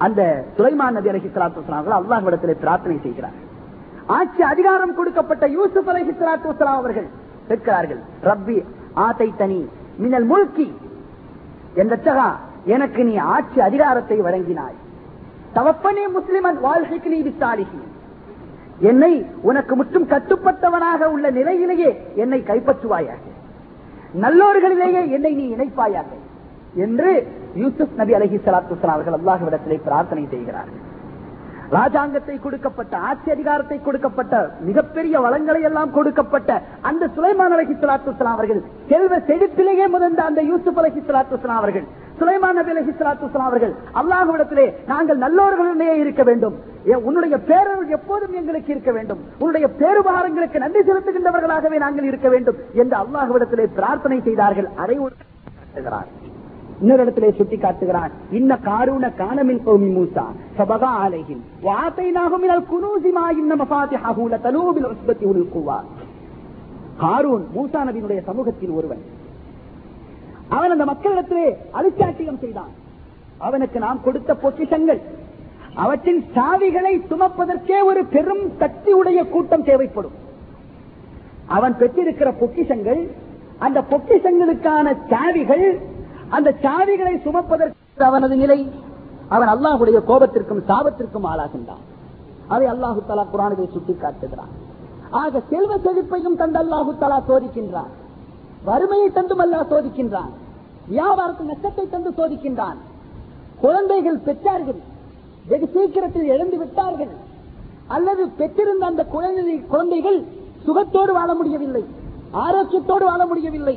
[0.06, 0.22] அந்த
[0.56, 3.38] சுலைமான் நபி அலஹி சலாத்து வலாம் அல்லாஹ்விடத்திலே பிரார்த்தனை செய்கிறார்.
[4.18, 7.08] ஆட்சி அதிகாரம் கொடுக்கப்பட்ட யூசுப் அலஹி சலாத்து வலாம் அவர்கள்
[7.50, 8.58] கேட்கிறார்கள் ரப்பி
[9.06, 9.60] ஆத்தை தனி
[9.98, 10.76] மினல் முல்கி.
[11.76, 12.32] என்றச்சகா
[12.66, 14.78] எனக்கு நீ ஆட்சி அதிகாரத்தை வழங்கினாய்.
[15.56, 17.82] தவப்பனே முஸ்லிமன் வாழ்க்கைக்கு நீ விசாரிகி
[18.80, 23.24] என்னை உனக்கு முற்றும் கட்டுப்பட்டவனாக உள்ள நிலையிலேயே என்னை கைப்பற்றுவாயாக.
[24.22, 26.06] நல்லோர்களிலேயே என்னை நீ இணைப்பாயாக.
[26.76, 30.92] என்று யூசுப் நபி அலஹி சலாத்து அவர்கள் அல்லாஹ் விடத்திலே பிரார்த்தனை செய்கிறார்கள்.
[31.78, 34.34] ராஜாங்கத்தை கொடுக்கப்பட்ட ஆட்சி அதிகாரத்தை கொடுக்கப்பட்ட
[34.70, 38.62] மிகப்பெரிய வளங்களை எல்லாம் கொடுக்கப்பட்ட அந்த சுலைமான் அலஹி சலாத்து அவர்கள்
[38.92, 41.88] செல்வ செழிப்பிலேயே முதந்த அந்த யூசுப் அலஹி சலாத்து அவர்கள்
[42.20, 46.56] சுலைமான் நபி அலஹி சலாத்து அவர்கள் அல்லாஹுடத்திலே நாங்கள் நல்லோர்களிடையே இருக்க வேண்டும்.
[47.08, 49.22] உன்னுடைய பேரர்கள் எப்போதும் எங்களுக்கு இருக்க வேண்டும்.
[49.42, 54.70] உன்னுடைய பேருபகாரங்களுக்கு நன்றி செலுத்துகின்றவர்களாகவே நாங்கள் இருக்க வேண்டும் என்று அல்லாஹுவிடத்திலே பிரார்த்தனை செய்தார்கள்.
[54.84, 54.98] அதை
[56.82, 58.12] இன்னொரு இடத்துல சுட்டி காட்டுகிறான்.
[58.38, 60.26] இன்ன காரூன காணமின் கோமி மூசா
[60.58, 65.78] சபகா ஆலைகின் வாத்தை நாகுமினல் குனூசிமா இன்ன மசாதி ஹகூல தலூபில் உஸ்பத்தி உள்குவா
[67.04, 69.04] காரூன் மூசா நபியினுடைய சமூகத்தில் ஒருவன்.
[70.56, 71.46] அவன் அந்த மக்களிடத்திலே
[71.80, 72.72] அரிசாட்டியம் செய்தான்.
[73.48, 75.02] அவனுக்கு நாம் கொடுத்த பொக்கிஷங்கள்
[75.84, 80.18] அவற்றின் சாவிகளை சுமப்பதற்கே ஒரு பெரும் சக்தி உடைய கூட்டம் தேவைப்படும்.
[81.56, 83.02] அவன் பெற்றிருக்கிற பொக்கிஷங்கள்
[83.66, 85.66] அந்த பொக்கிஷங்களுக்கான சாவிகள்
[86.36, 88.60] அந்த சாவிகளை சுமப்பதற்கு அவனது நிலை
[89.36, 91.84] அவன் அல்லாஹுடைய கோபத்திற்கும் சாபத்திற்கும் ஆளாகின்றான்.
[92.54, 94.54] அதை அல்லாஹு தலா குரானுகளை சுட்டி காட்டுகிறான்
[95.22, 97.92] ஆக செல்வ செழிப்பையும் தந்து அல்லாஹு தலா சோதிக்கின்றான்.
[98.64, 100.32] வறுமையை தந்தும் அல்லாஹ் சோதிக்கின்றான்.
[100.92, 102.80] வியாபாரத்தின் நஷ்டத்தை தந்து சோதிக்கின்றான்.
[103.64, 104.80] குழந்தைகள் பெற்றார்கள்.
[105.50, 107.14] வெகு சீக்கிரத்தில் இழந்து விட்டார்கள்.
[107.88, 110.20] அல்லது பெற்றிருந்த அந்த குழந்தை குழந்தைகள்
[110.66, 111.84] சுகத்தோடு வாழ முடியவில்லை.
[112.46, 113.76] ஆரோக்கியத்தோடு வாழ முடியவில்லை.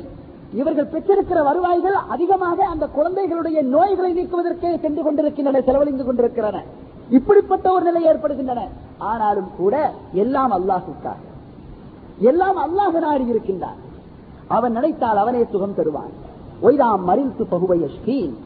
[0.52, 6.62] இவர்கள் பெற்றிருக்கிற வருவாய்கள் அதிகமாக அந்த குழந்தைகளுடைய நோய்களை நீக்குவதற்கே சென்று கொண்டிருக்கின்றன செலவழிந்து கொண்டிருக்கிறன
[7.10, 8.68] இப்படிப்பட்ட ஒரு நிலை ஏற்படுகின்றன.
[8.98, 11.20] ஆனாலும் கூட எல்லாம் அல்லாஹுக்காக.
[12.18, 13.78] எல்லாம் அல்லாஹ் நாடி இருக்கின்றான்.
[14.48, 16.12] அவன் நினைத்தால் அவனே சுகம் தருவான்.
[16.62, 18.36] ஒய்தாம் மறிந்து பகுவைய ஸ்ரீன்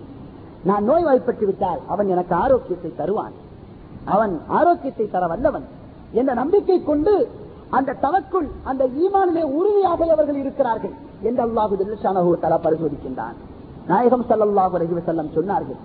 [0.65, 3.33] நான் நோய்வாய்ப்பட்டு விட்டால் அவன் எனக்கு ஆரோக்கியத்தை தருவான்.
[4.05, 5.67] அவன் ஆரோக்கியத்தை தர வல்லவன்
[6.13, 7.29] என்ற நம்பிக்கை கொண்டு
[7.71, 10.95] அந்த தவக்குள் அந்த ஈமானிலே உறுதியாக அவர்கள் இருக்கிறார்கள்.
[11.29, 11.75] என்று அல்லாஹு
[12.45, 13.37] தலா பரிசோதிக்கின்றான்.
[13.91, 15.81] நாயகம் சல்லாஹு அலஹி செல்லம் சொன்னார்கள்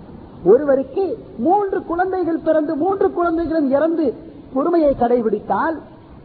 [0.50, 1.04] ஒருவருக்கு
[1.46, 4.06] மூன்று குழந்தைகள் பிறந்து மூன்று குழந்தைகளும் இறந்து
[4.54, 5.76] பொறுமையை கடைபிடித்தால்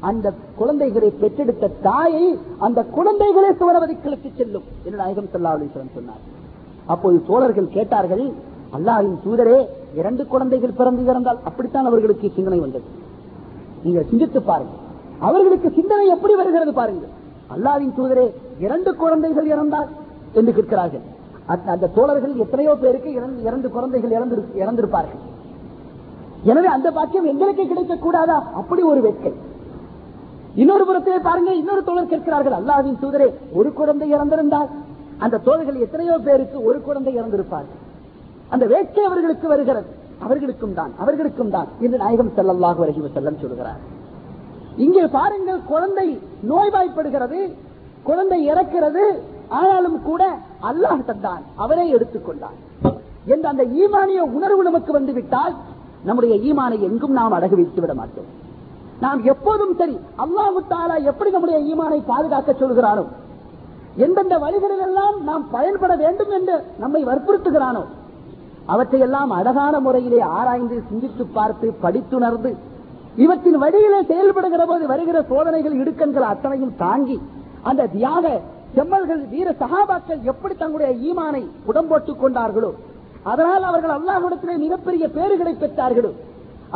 [0.10, 0.28] அந்த
[0.60, 2.26] குழந்தைகளை பெற்றெடுத்த தாயை
[2.66, 6.24] அந்த குழந்தைகளே சுவரவதிகளுக்கு செல்லும் என்று நாயகம் சல்லா அலிஸ்வரம் சொன்னார்.
[6.94, 8.26] அப்போது சோழர்கள் கேட்டார்கள்
[8.78, 9.58] அல்லாஹின் தூதரே
[10.00, 12.88] இரண்டு குழந்தைகள் பிறந்து இறந்தால் அப்படித்தான் அவர்களுக்கு சிந்தனை வந்தது.
[13.86, 14.80] நீங்கள் சிந்தித்து பாருங்கள்.
[15.28, 17.14] அவர்களுக்கு சிந்தனை எப்படி வருகிறது பாருங்கள்.
[17.56, 18.26] அல்லாவின் தூதரே
[18.66, 19.90] இரண்டு குழந்தைகள் இறந்தார்
[20.40, 21.04] என்று கேட்கிறார்கள்.
[21.74, 23.12] அந்த தோழர்கள் எத்தனையோ பேருக்கு
[23.48, 24.16] இரண்டு குழந்தைகள்
[24.62, 25.22] இறந்திருப்பார்கள்.
[26.52, 29.32] எனவே அந்த பாக்கியம் எங்களுக்கு கிடைக்க கூடாதா அப்படி ஒரு வேட்கை.
[30.62, 33.28] இன்னொரு புறத்திலே பாருங்க இன்னொரு தோழர் கேட்கிறார்கள் அல்லாவின் தூதரே
[33.60, 34.70] ஒரு குழந்தை இறந்திருந்தால்
[35.26, 37.80] அந்த தோழர்கள் எத்தனையோ பேருக்கு ஒரு குழந்தை இறந்திருப்பார்கள்
[38.54, 39.90] அந்த வேட்கை அவர்களுக்கு வருகிறது.
[40.26, 43.80] அவர்களுக்கும் தான் அவர்களுக்கும் தான் என்று நாயகம் செல்லல்லாக வருகி செல்லம் சொல்கிறார்.
[44.86, 46.08] இங்கே பாருங்கள் குழந்தை
[46.52, 47.40] நோய்வாய்ப்படுகிறது
[48.06, 49.04] குழந்தை இறக்கிறது
[49.58, 50.24] ஆனாலும் கூட
[50.70, 52.58] அல்லாஹ் தந்தான் அவரே எடுத்துக்கொண்டார்
[53.28, 55.56] என்ற அந்த ஈமானிய உணர்வு நமக்கு வந்துவிட்டால்
[56.06, 58.30] நம்முடைய ஈமானை எங்கும் நாம் அடகு வைத்து விட மாட்டோம்.
[59.02, 63.04] நாம் எப்போதும் சரி அல்லாஹு தாலா எப்படி நம்முடைய ஈமானை பாதுகாக்க சொல்கிறானோ
[63.98, 67.84] எந்தெந்த வழிகளில் எல்லாம் நாம் பயன்பட வேண்டும் என்று நம்மை வற்புறுத்துகிறானோ
[68.68, 72.52] அவற்றையெல்லாம் அழகான முறையிலே ஆராய்ந்து சிந்தித்து பார்த்து படித்துணர்ந்து
[73.18, 77.18] இவற்றின் வழியிலே செயல்படுகிற போது வருகிற சோதனைகள் இடுக்கண்கள் அத்தனையும் தாங்கி
[77.70, 78.26] அந்த தியாக
[78.76, 82.72] செம்மல்கள் வீர சகாபாக்கள் எப்படி தங்களுடைய ஈமானை உடம்போட்டுக் கொண்டார்களோ
[83.32, 86.12] அதனால் அவர்கள் அல்லாஹிடத்திலே மிகப்பெரிய பேறுகளை பெற்றார்களோ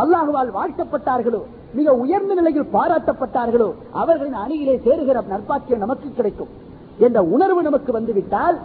[0.04, 1.42] அல்லாஹுவால் வாழ்த்தப்பட்டார்களோ
[1.78, 3.70] மிக உயர்ந்த நிலையில் பாராட்டப்பட்டார்களோ
[4.02, 6.52] அவர்களின் அணியிலே சேருகிற நற்பாக்கியம் நமக்கு கிடைக்கும்
[6.98, 8.58] என்ற உணர்வு நமக்கு வந்துவிட்டால்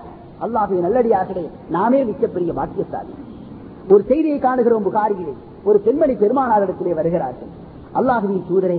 [0.45, 1.45] அல்லாஹுவின் நல்லடியார்களே
[1.77, 3.15] நாமே மிகப்பெரிய பாக்கியசாலி.
[3.93, 7.51] ஒரு செய்தியை காணுகிறோம் புகாரியிலே ஒரு பெண்மணி பெருமானாரிடத்திலே வருகிறார்கள்.
[7.99, 8.79] அல்லாஹுவின் தூதரே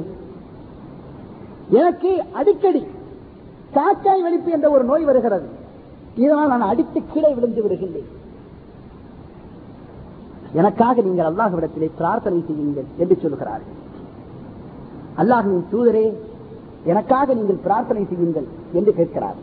[1.79, 2.81] எனக்கு அடிக்கடி
[3.75, 5.47] காக்காய் வெளிப்பு என்ற ஒரு நோய் வருகிறது.
[6.23, 8.09] இதனால் நான் அடித்து கீழே விழுந்து விடுகின்றேன்.
[10.59, 13.77] எனக்காக நீங்கள் அல்லாஹ்விடத்திலே பிரார்த்தனை செய்யுங்கள் என்று சொல்கிறார்கள்.
[15.21, 16.05] அல்லாஹின் தூதரே
[16.91, 18.47] எனக்காக நீங்கள் பிரார்த்தனை செய்யுங்கள்
[18.79, 19.39] என்று கேட்கிறார்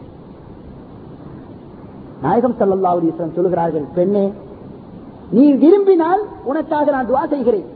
[2.25, 4.27] நாயகம் சல்லாஹ் சொல்லுகிறார்கள் பெண்ணே
[5.37, 7.69] நீ விரும்பினால் உனக்காக நான் துவா செய்கிறேன்.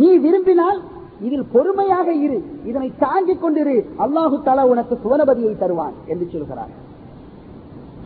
[0.00, 0.78] நீ விரும்பினால்
[1.20, 2.38] இதில் பொறுமையாக இரு.
[2.64, 3.76] இதனை தாங்கிக் கொண்டிரு.
[3.98, 6.72] அல்லாஹு தலா உனக்கு சுவனபதியை தருவான் என்று சொல்கிறார்.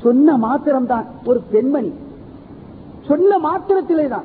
[0.03, 1.07] சொன்ன மாத்திரம்தான்.
[1.25, 1.93] ஒரு பெண்மணி.
[3.09, 4.25] சொன்ன மாத்திரத்திலே தான்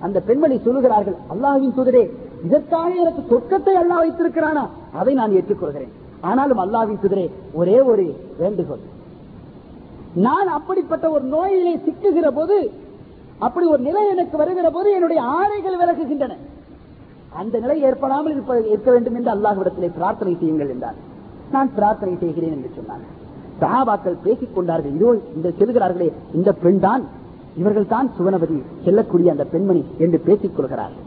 [0.00, 2.02] அந்த பெண்மணி சொல்லுகிறார்கள் அல்லாஹின் தூதரே
[2.44, 4.64] இதற்காக எனக்கு சொர்க்கத்தை அல்லாஹ் வைத்திருக்கிறானா?
[4.94, 5.94] அதை நான் ஏற்றுக்கொள்கிறேன்.
[6.20, 8.04] ஆனாலும் அல்லாஹ்வின் தூதரே ஒரே ஒரு
[8.38, 8.84] வேண்டுகோள்.
[10.14, 12.70] நான் அப்படிப்பட்ட ஒரு நோயிலே சிக்குகிற போது
[13.38, 16.36] அப்படி ஒரு நிலை எனக்கு வருகிற போது என்னுடைய ஆணைகள் விலகுகின்றன.
[17.32, 18.34] அந்த நிலை ஏற்படாமல்
[18.68, 20.98] இருக்க வேண்டும் என்று அல்லாஹ்விடத்திலே பிரார்த்தனை செய்யுங்கள் என்றார்.
[21.50, 23.02] நான் பிரார்த்தனை செய்கிறேன் என்று சொன்னார்.
[23.60, 24.94] சகாபாக்கள் பேசிக் கொண்டார்கள்.
[24.98, 27.02] இதோ இந்த செல்கிறார்களே இந்த பெண் தான்
[27.56, 31.06] இவர்கள் தான் சுவனபதி செல்லக்கூடிய அந்த பெண்மணி என்று பேசிக் கொள்கிறார்கள்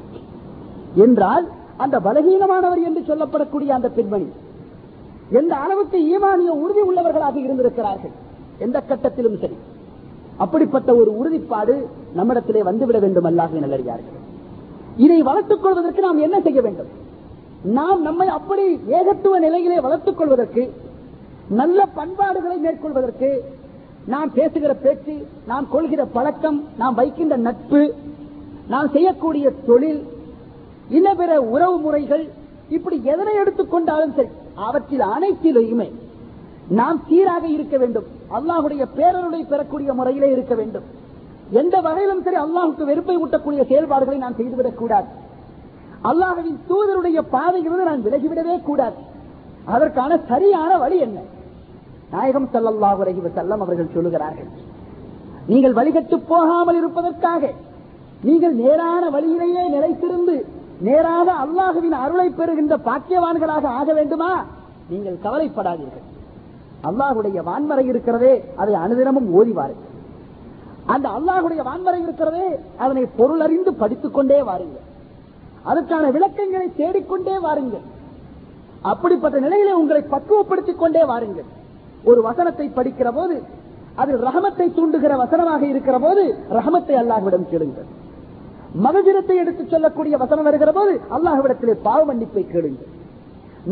[1.06, 1.46] என்றால்
[1.78, 4.28] அந்த பலகீனமானவர் என்று சொல்லப்படக்கூடிய அந்த பெண்மணி
[5.40, 8.14] எந்த அளவுக்கு ஈமானிய உறுதி உள்ளவர்களாக இருந்திருக்கிறார்கள்
[8.60, 9.58] எந்த கட்டத்திலும் சரி.
[10.40, 11.76] அப்படிப்பட்ட ஒரு உறுதிப்பாடு
[12.16, 14.18] நம்மிடத்திலே வந்துவிட வேண்டும் அல்லாஹ் நல்லறியார்கள்
[15.04, 16.92] இதை வளர்த்துக் கொள்வதற்கு நாம் என்ன செய்ய வேண்டும்?
[17.78, 18.66] நாம் நம்மை அப்படி
[19.00, 20.64] ஏகத்துவ நிலையிலே வளர்த்துக் கொள்வதற்கு
[21.60, 23.30] நல்ல பண்பாடுகளை மேற்கொள்வதற்கு
[24.14, 25.16] நாம் பேசுகிற பேச்சு
[25.52, 27.82] நாம் கொள்கிற பழக்கம் நாம் வைக்கின்ற நட்பு
[28.74, 30.02] நாம் செய்யக்கூடிய தொழில்
[30.98, 32.24] இன்ன பிற உறவு முறைகள்
[32.76, 34.32] இப்படி எதனை எடுத்துக்கொண்டாலும் சரி
[34.68, 35.88] அவற்றில் அனைத்திலுமே
[36.80, 38.08] நாம் சீராக இருக்க வேண்டும்.
[38.38, 40.86] அல்லாஹுடைய பேரருளை பெறக்கூடிய முறையிலே இருக்க வேண்டும்.
[41.60, 45.10] எந்த வகையிலும் சரி அல்லாஹுக்கு வெறுப்பை ஊட்டக்கூடிய செயல்பாடுகளை நான் செய்துவிடக் கூடாது.
[46.10, 48.98] அல்லாஹவின் தூதருடைய பாதையிலிருந்து நான் விலகிவிடவே கூடாது.
[49.74, 51.20] அதற்கான சரியான வழி என்ன?
[52.12, 54.50] நாயகம் ஸல்லல்லாஹு அலைஹி செல்லம் அவர்கள் சொல்லுகிறார்கள்
[55.52, 57.44] நீங்கள் வழிகட்டு போகாமல் இருப்பதற்காக
[58.28, 60.36] நீங்கள் நேரான வழியிலேயே நிலைத்திருந்து
[60.88, 64.32] நேராக அல்லாஹுவின் அருளை பெறுகின்ற பாக்கியவான்களாக ஆக வேண்டுமா?
[64.90, 66.06] நீங்கள் கவலைப்படாதீர்கள்.
[66.90, 69.90] அல்லாஹுடைய வான்மறை இருக்கிறதே அதை அனுதினமும் ஓதிவார்கள்
[70.94, 72.48] அந்த அல்லாஹுடைய வான்வரை இருக்கிறதே
[72.84, 74.86] அதனை பொருள் அறிந்து படித்துக் கொண்டே வாருங்கள்.
[75.70, 77.86] அதற்கான விளக்கங்களை தேடிக்கொண்டே வாருங்கள்.
[78.92, 81.50] அப்படிப்பட்ட நிலையிலே உங்களை பக்குவப்படுத்திக் கொண்டே வாருங்கள்.
[82.10, 83.36] ஒரு வசனத்தை படிக்கிற போது
[84.02, 86.24] அது ரஹமத்தை தூண்டுகிற வசனமாக இருக்கிற போது
[86.58, 87.90] ரஹமத்தை அல்லாஹ்விடம் கேளுங்கள்.
[88.86, 92.92] மகஜிரத்தை எடுத்துச் சொல்லக்கூடிய வசனம் வருகிற போது அல்லாஹ்விடத்திலே பாவ மன்னிப்பை கேளுங்கள்.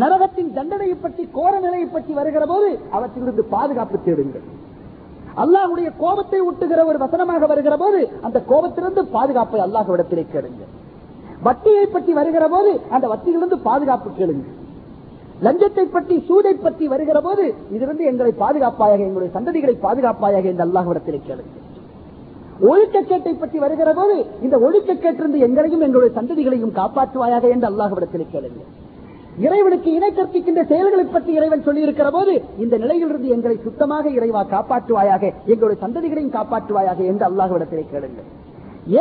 [0.01, 4.45] நரகத்தின் தண்டனையை பற்றி கோர நிலையை பற்றி வருகிற போது அவற்றிலிருந்து பாதுகாப்பு தேடுங்கள்.
[5.43, 10.63] அல்லாஹுடைய கோபத்தை ஊட்டுகிற ஒரு வசனமாக வருகிற போது அந்த கோபத்திலிருந்து பாதுகாப்பை அல்லாஹுவிடத்திலே கேளுங்க.
[11.47, 14.45] வட்டியை பற்றி வருகிற போது அந்த வட்டியிலிருந்து பாதுகாப்பு கேளுங்க.
[15.45, 17.43] லஞ்சத்தை பற்றி சூதை பற்றி வருகிற போது
[17.75, 21.53] இதிலிருந்து எங்களை பாதுகாப்பாயாக எங்களுடைய சந்ததிகளை பாதுகாப்பாயாக என்று அல்லாஹ்விடத்திலே கேளுங்க.
[22.69, 24.15] ஒழுக்கக்கேட்டை பற்றி வருகிற போது
[24.45, 28.61] இந்த ஒழுக்கக்கேட்டிருந்து எங்களையும் எங்களுடைய சந்ததிகளையும் காப்பாற்றுவாயாக என்று அல்லாஹ்விடத்திலே கேளுங்க.
[29.45, 35.77] இறைவனுக்கு இணை கற்பிக்கின்ற செயல்களை பற்றி இறைவன் சொல்லியிருக்கிற போது இந்த நிலையிலிருந்து எங்களை சுத்தமாக இறைவா காப்பாற்றுவாயாக எங்களுடைய
[35.85, 38.27] சந்ததிகளையும் காப்பாற்றுவாயாக என்று அல்லாஹ்விடத்திலே கேளுங்கள்.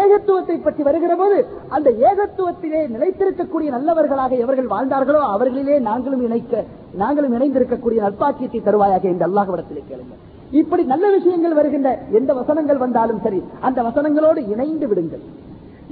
[0.00, 1.36] ஏகத்துவத்தை பற்றி வருகிற போது
[1.76, 6.64] அந்த ஏகத்துவத்திலே நிலைத்திருக்கக்கூடிய நல்லவர்களாக எவர்கள் வாழ்ந்தார்களோ அவர்களிலே நாங்களும் இணைக்க
[7.02, 10.22] நாங்களும் இணைந்திருக்கக்கூடிய நற்பாக்கியத்தை தருவாயாக என்று அல்லாஹ்விடத்திலே கேளுங்கள்.
[10.60, 15.24] இப்படி நல்ல விஷயங்கள் வருகின்ற எந்த வசனங்கள் வந்தாலும் சரி அந்த வசனங்களோடு இணைந்து விடுங்கள்.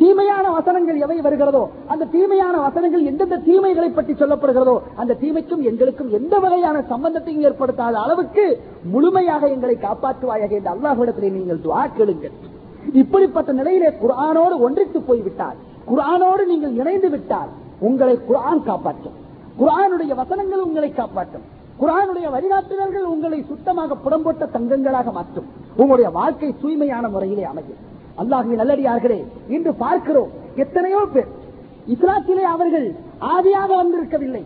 [0.01, 6.35] தீமையான வசனங்கள் எவை வருகிறதோ அந்த தீமையான வசனங்கள் எந்தெந்த தீமைகளை பற்றி சொல்லப்படுகிறதோ அந்த தீமைக்கும் எங்களுக்கும் எந்த
[6.45, 8.45] வகையான சம்பந்தத்தையும் ஏற்படுத்தாத அளவுக்கு
[8.95, 12.35] முழுமையாக எங்களை காப்பாற்றுவாயாக என்று அல்லாஹிடத்திலே நீங்கள் துவா கேளுங்கள்.
[13.01, 15.57] இப்படிப்பட்ட நிலையிலே குர்ஆனோடு ஒன்றித்து போய்விட்டால்
[15.89, 17.51] குர்ஆனோடு நீங்கள் இணைந்து விட்டால்
[17.89, 19.17] உங்களை குரான் காப்பாற்றும்.
[19.61, 21.47] குர்ஆனுடைய வசனங்கள் உங்களை காப்பாற்றும்.
[21.81, 25.49] குர்ஆனுடைய வழிகாட்டினர்கள் உங்களை சுத்தமாக புடம்போட்ட தங்கங்களாக மாற்றும்.
[25.81, 27.83] உங்களுடைய வாழ்க்கை தூய்மையான முறையிலே அமையும்.
[28.21, 29.19] அல்லாஹுவின் நல்லடியார்களே
[29.55, 30.31] இன்று பார்க்கிறோம்
[30.65, 31.31] எத்தனையோ பேர்.
[31.95, 32.87] இஸ்லாத்திலே அவர்கள்
[33.33, 34.45] ஆதியாக வந்திருக்கவில்லை.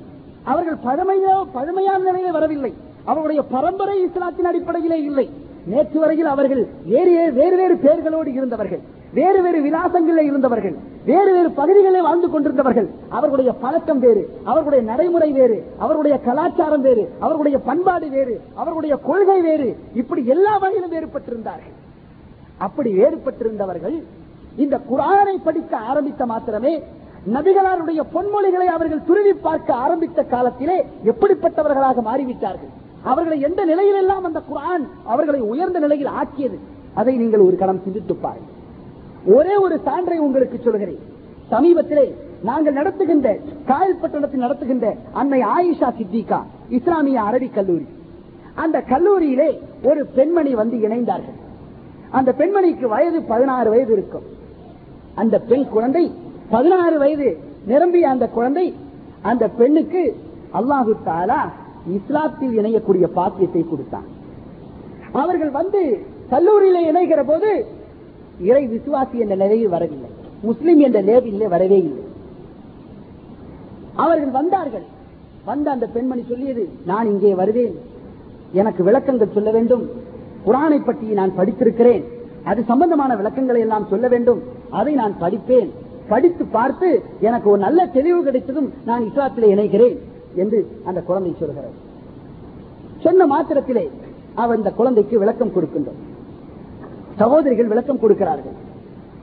[0.52, 2.72] அவர்கள் பழமையோ பழமையான நிலையிலே வரவில்லை.
[3.10, 5.26] அவருடைய பரம்பரை இஸ்லாத்தின் அடிப்படையிலே இல்லை.
[5.70, 6.62] நேற்று வரையில் அவர்கள்
[6.92, 8.82] வேறு வேறு வேறு பெயர்களோடு இருந்தவர்கள்
[9.18, 10.76] வேறு வேறு விலாசங்களில் இருந்தவர்கள்
[11.08, 12.88] வேறு வேறு பகுதிகளில் வாழ்ந்து கொண்டிருந்தவர்கள்.
[13.16, 19.68] அவர்களுடைய பழக்கம் வேறு அவர்களுடைய நடைமுறை வேறு அவர்களுடைய கலாச்சாரம் வேறு அவர்களுடைய பண்பாடு வேறு அவர்களுடைய கொள்கை வேறு.
[20.02, 21.76] இப்படி எல்லா வகையிலும் வேறுபட்டிருந்தார்கள்.
[22.66, 23.96] அப்படி வேறுபட்டிருந்தவர்கள்
[24.62, 26.74] இந்த குரானை படிக்க ஆரம்பித்த மாத்திரமே
[27.34, 30.76] நபிகளாருடைய பொன்மொழிகளை அவர்கள் துருவி பார்க்க ஆரம்பித்த காலத்திலே
[31.10, 32.72] எப்படிப்பட்டவர்களாக மாறிவிட்டார்கள்?
[33.10, 36.58] அவர்களை எந்த நிலையிலெல்லாம் அந்த குரான் அவர்களை உயர்ந்த நிலையில் ஆக்கியது?
[37.00, 38.56] அதை நீங்கள் ஒரு கணம் சிந்தித்து பாருங்கள்.
[39.36, 41.02] ஒரே ஒரு சான்றை உங்களுக்கு சொல்கிறேன்
[41.52, 42.06] சமீபத்திலே
[42.48, 43.28] நாங்கள் நடத்துகின்ற
[43.70, 44.86] காயல் பட்டணத்தில் நடத்துகின்ற
[45.20, 46.40] அன்னை ஆயிஷா சித்திகா
[46.78, 47.86] இஸ்லாமிய அரபிக் கல்லூரி.
[48.64, 49.50] அந்த கல்லூரியிலே
[49.88, 51.38] ஒரு பெண்மணி வந்து இணைந்தார்கள்.
[52.10, 54.22] அந்த பெண்மணிக்கு வயது பதினாறு வயது இருக்கும்.
[55.14, 56.12] அந்த பெண் குழந்தை
[56.50, 58.74] பதினாறு வயது நிரம்பிய அந்த குழந்தை
[59.22, 60.16] அந்த பெண்ணுக்கு
[60.54, 61.40] அல்லாஹு தாலா
[61.96, 64.08] இஸ்லாத்தில் இணையக்கூடிய பாக்கியத்தை கொடுத்தான்.
[65.12, 67.66] அவர்கள் வந்து கல்லூரியில இணைகிற போது
[68.40, 70.10] இறை விசுவாசி என்ற நிலையில் வரவில்லை.
[70.42, 72.04] முஸ்லிம் என்ற லேபிலே வரவே இல்லை.
[73.94, 74.86] அவர்கள் வந்தார்கள்.
[75.44, 77.74] வந்த அந்த பெண்மணி சொல்லியது நான் இங்கே வருவேன்.
[78.52, 79.99] எனக்கு விளக்கங்கள் சொல்ல வேண்டும்.
[80.46, 82.04] குரானை பற்றி நான் படித்திருக்கிறேன்.
[82.50, 84.40] அது சம்பந்தமான விளக்கங்களை எல்லாம் சொல்ல வேண்டும்.
[84.78, 85.70] அதை நான் படிப்பேன்.
[86.12, 86.88] படித்து பார்த்து
[87.20, 89.98] எனக்கு ஒரு நல்ல தெளிவு கிடைத்ததும் நான் இஸ்லாத்திலே இணைகிறேன்
[90.42, 91.76] என்று அந்த குழந்தை சொல்கிறார்.
[93.04, 93.84] சொன்ன மாத்திரத்திலே
[94.42, 96.00] அவர் இந்த குழந்தைக்கு விளக்கம் கொடுக்கின்றோம்
[97.20, 98.56] சகோதரிகள் விளக்கம் கொடுக்கிறார்கள்.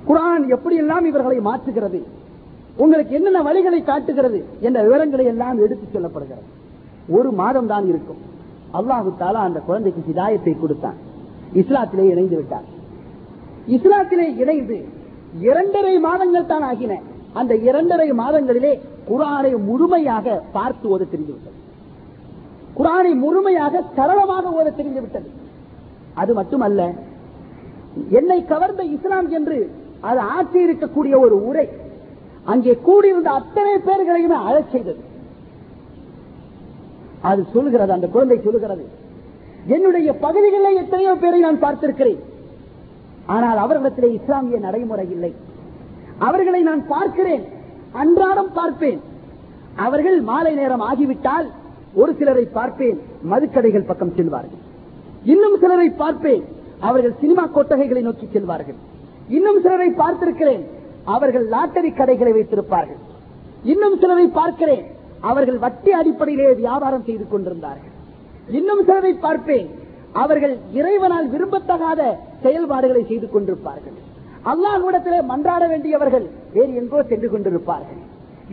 [0.07, 1.99] குரான் எப்படியெல்லாம் இவர்களை மாற்றுகிறது?
[2.84, 6.47] உங்களுக்கு என்னென்ன வழிகளை காட்டுகிறது என்ற விவரங்களை எல்லாம் எடுத்துச் சொல்லப்படுகிறது.
[7.18, 8.22] ஒரு மாதம் தான் இருக்கும்.
[8.80, 10.97] அல்லாஹு தாலா அந்த குழந்தைக்கு ஹிதாயத்தை கொடுத்தான்.
[11.54, 12.68] இஸ்லாத்திலே இணைந்து விட்டார்.
[13.76, 14.78] இஸ்லாத்திலே இணைந்து
[15.39, 16.93] இரண்டரை மாதங்கள் தான் ஆகின.
[17.34, 18.74] அந்த இரண்டரை மாதங்களிலே
[19.10, 21.56] குரானை முழுமையாக பார்த்து ஓத தெரிந்துவிட்டது.
[22.78, 25.30] குரானை முழுமையாக சரளமாக ஓத தெரிந்துவிட்டது.
[26.22, 26.93] அது மட்டுமல்ல
[28.20, 29.58] என்னை கவர்ந்த இஸ்லாம் என்று
[30.10, 31.68] அது ஆட்சி இருக்கக்கூடிய ஒரு உரை
[32.52, 35.02] அங்கே கூடியிருந்த அத்தனை பேர்களையுமே அழச் செய்தது.
[37.22, 38.86] அது சொல்கிறது அந்த குழந்தை சொல்லுகிறது
[39.76, 42.20] என்னுடைய பகுதிகளில் எத்தனையோ பேரை நான் பார்த்திருக்கிறேன்.
[43.36, 45.32] ஆனால் அவர்களிடத்திலே இஸ்லாமிய நடைமுறை இல்லை.
[46.28, 47.43] அவர்களை நான் பார்க்கிறேன்.
[48.01, 49.01] அன்றாடம் பார்ப்பேன்.
[49.86, 51.47] அவர்கள் மாலை நேரம் ஆகிவிட்டால்
[52.01, 52.97] ஒரு சிலரை பார்ப்பேன்.
[53.32, 54.63] மதுக்கடைகள் பக்கம் செல்வார்கள்.
[55.34, 56.43] இன்னும் சிலரை பார்ப்பேன்.
[56.88, 58.80] அவர்கள் சினிமா கொட்டகைகளை நோக்கி செல்வார்கள்.
[59.38, 60.63] இன்னும் சிலரை பார்த்திருக்கிறேன்.
[61.15, 63.01] அவர்கள் லாட்டரி கடைகளை வைத்திருப்பார்கள்.
[63.74, 64.86] இன்னும் சிலரை பார்க்கிறேன்.
[65.30, 67.93] அவர்கள் வட்டி அடிப்படையிலே வியாபாரம் செய்து கொண்டிருந்தார்கள்.
[68.58, 69.70] இன்னும் சிலரை பார்ப்பேன்.
[70.24, 72.02] அவர்கள் இறைவனால் விரும்பத்தகாத
[72.43, 73.98] செயல்பாடுகளை செய்து கொண்டிருப்பார்கள்.
[74.52, 76.26] அல்லாஹ்விடத்திலே மன்றாட வேண்டியவர்கள்
[76.56, 78.02] வேறு எங்கோ சென்று கொண்டிருப்பார்கள்.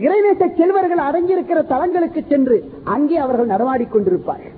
[0.05, 2.57] இறைநேச செல்வர்கள் அடங்கியிருக்கிற தலங்களுக்கு சென்று
[2.95, 4.55] அங்கே அவர்கள் நடமாடிக் கொண்டிருப்பார்கள்.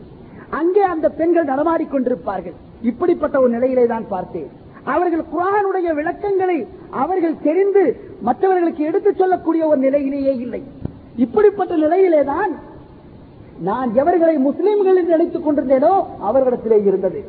[0.60, 2.56] அங்கே அந்த பெண்கள் நடமாடிக் கொண்டிருப்பார்கள்.
[2.90, 4.50] இப்படிப்பட்ட ஒரு நிலையிலே தான் பார்த்தேன்.
[4.94, 6.58] அவர்கள் குரானுடைய விளக்கங்களை
[7.02, 7.84] அவர்கள் தெரிந்து
[8.28, 10.62] மற்றவர்களுக்கு எடுத்துச் சொல்லக்கூடிய ஒரு நிலையிலேயே இல்லை.
[11.26, 12.52] இப்படிப்பட்ட நிலையிலே தான்
[13.62, 15.94] நான் எவர்களை முஸ்லிம்கள் என்று நினைத்துக் கொண்டிருந்தேனோ
[16.24, 17.24] அவர்களிடத்திலே இருந்தது.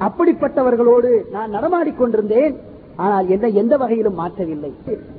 [0.00, 2.56] அப்படிப்பட்டவர்களோடு நான் நடமாடிக் கொண்டிருந்தேன்.
[2.96, 4.72] ஆனால் என்னை எந்த வகையிலும் மாற்றவில்லை.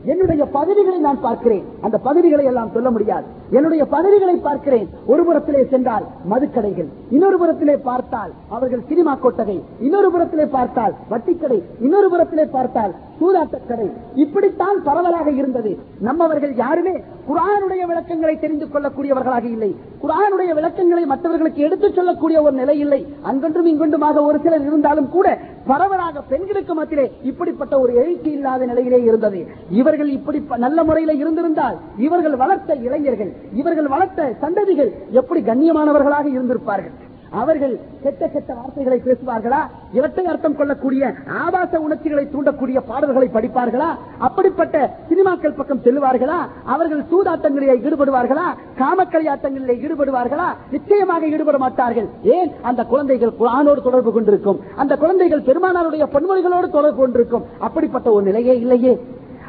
[0.03, 1.63] என்னுடைய பகுதிகளை நான் பார்க்கிறேன்.
[1.81, 3.25] அந்த பகுதிகளை எல்லாம் சொல்ல முடியாது.
[3.49, 4.89] என்னுடைய பகுதிகளை பார்க்கிறேன்.
[5.05, 12.09] ஒரு புறத்திலே சென்றால் மதுக்கடைகள் இன்னொரு புறத்திலே பார்த்தால் அவர்கள் சினிமா கொட்டகை இன்னொரு புறத்திலே பார்த்தால் வட்டிக்கடை இன்னொரு
[12.09, 15.77] புறத்திலே பார்த்தால் சூதாட்டக்கடை இப்படித்தான் பரவலாக இருந்தது.
[15.99, 16.91] நம்மவர்கள் யாருமே
[17.27, 19.75] குரானுடைய விளக்கங்களை தெரிந்து கொள்ளக்கூடியவர்களாக இல்லை.
[20.03, 23.07] குரானுடைய விளக்கங்களை மற்றவர்களுக்கு எடுத்துச் சொல்லக்கூடிய ஒரு நிலை இல்லை.
[23.21, 25.37] அங்கொன்றும் இங்கொன்றுமாக ஒரு சிலர் இருந்தாலும் கூட
[25.67, 29.47] பரவலாக பெண்களுக்கு மத்தியிலே இப்படிப்பட்ட ஒரு எழுச்சி இல்லாத நிலையிலே இருந்தது.
[29.71, 36.91] இவர்கள் இப்படி ப- நல்ல முறையில இருந்திருந்தால் இவர்கள் வளர்த்த இளைஞர்கள் இவர்கள் வளர்த்த சந்ததிகள் எப்படி கண்ணியமானவர்களாக இருந்திருப்பார்கள்?
[37.29, 39.67] அவர்கள் கெட்ட கெட்ட வார்த்தைகளை பேசுவார்களா?
[39.93, 41.13] இரட்டை அர்த்தம் கொள்ளக்கூடிய
[41.45, 43.97] ஆபாச உணர்ச்சிகளை தூண்டக்கூடிய பாடல்களை படிப்பார்களா?
[44.17, 46.37] அப்படிப்பட்ட சினிமாக்கள் பக்கம் செல்லுவார்களா?
[46.65, 48.55] அவர்கள் சூதாட்டங்களிலே ஈடுபடுவார்களா?
[48.77, 50.55] காமக்கலையாட்டங்களிலே ஈடுபடுவார்களா?
[50.71, 52.07] நிச்சயமாக ஈடுபட மாட்டார்கள்.
[52.23, 52.51] ஏன்?
[52.61, 54.59] அந்த குழந்தைகள் குரானோடு தொடர்பு கொண்டிருக்கும்.
[54.75, 57.43] அந்த குழந்தைகள் பெருமானாருடைய பொன்மொழிகளோடு தொடர்பு கொண்டிருக்கும்.
[57.59, 59.01] அப்படிப்பட்ட ஒரு நிலையே இல்லையே.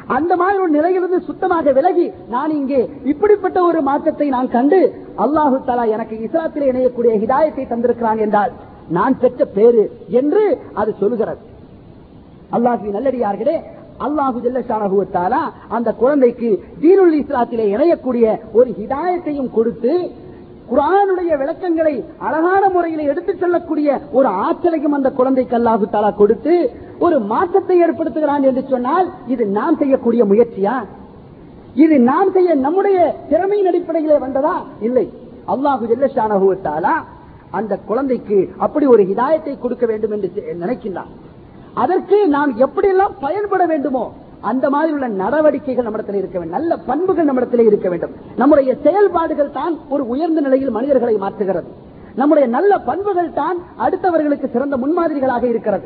[0.09, 2.79] அந்த மாதிரி ஒரு நிலையிலிருந்து சுத்தமாக விலகி நான் இங்கே
[3.11, 4.79] இப்படிப்பட்ட ஒரு மாற்றத்தை நான் கண்டு
[5.25, 8.53] அல்லாஹு தலா எனக்கு இஸ்லாத்திலே இணையக்கூடிய ஹிதாயத்தை தந்திருக்கிறான் என்றால்
[8.97, 9.83] நான் பெற்ற பேரு
[10.19, 10.43] என்று
[10.73, 11.41] அது சொல்லுகிறது.
[12.51, 13.57] அல்லாஹு நல்லடியார்களே
[13.99, 16.49] அல்லாஹு ஜல்லஷானகுவத்தாலா அந்த குழந்தைக்கு
[16.81, 19.93] தீனுல் இஸ்லாத்திலே இணையக்கூடிய ஒரு ஹிதாயத்தையும் கொடுத்து
[20.71, 27.83] குரானுடைய விளக்கங்களை அழகான முறையில் எடுத்துச் செல்லக்கூடிய ஒரு ஆற்றலையும் அந்த குழந்தைக்கு அல்லாஹு தாலா கொடுத்து ஒரு மாற்றத்தை
[27.83, 30.85] ஏற்படுத்துகிறான் என்று சொன்னால் இது நாம் செய்யக்கூடிய முயற்சியா?
[31.73, 34.63] இது நாம் செய்ய நம்முடைய திறமையின் அடிப்படையிலே வந்ததா?
[34.81, 35.13] இல்லை.
[35.47, 36.89] அல்லாஹு ஜெல்லஷானா
[37.51, 41.09] அந்த குழந்தைக்கு அப்படி ஒரு ஹிதாயத்தை கொடுக்க வேண்டும் என்று செ- நினைக்கின்றான்.
[41.73, 46.57] அதற்கு நாம் எப்படியெல்லாம் பயன்பட வேண்டுமோ அந்த மாதிரி உள்ள நடவடிக்கைகள் நம்மிடத்தில் இருக்க வேண்டும்.
[46.59, 48.11] நல்ல பண்புகள் நம்மிடத்திலே இருக்க வேண்டும்.
[48.35, 51.65] நம்முடைய செயல்பாடுகள் தான் ஒரு உயர்ந்த நிலையில் மனிதர்களை மாற்றுகிறது.
[52.15, 55.83] நம்முடைய நல்ல பண்புகள் தான் அடுத்தவர்களுக்கு சிறந்த முன்மாதிரிகளாக இருக்கிறது.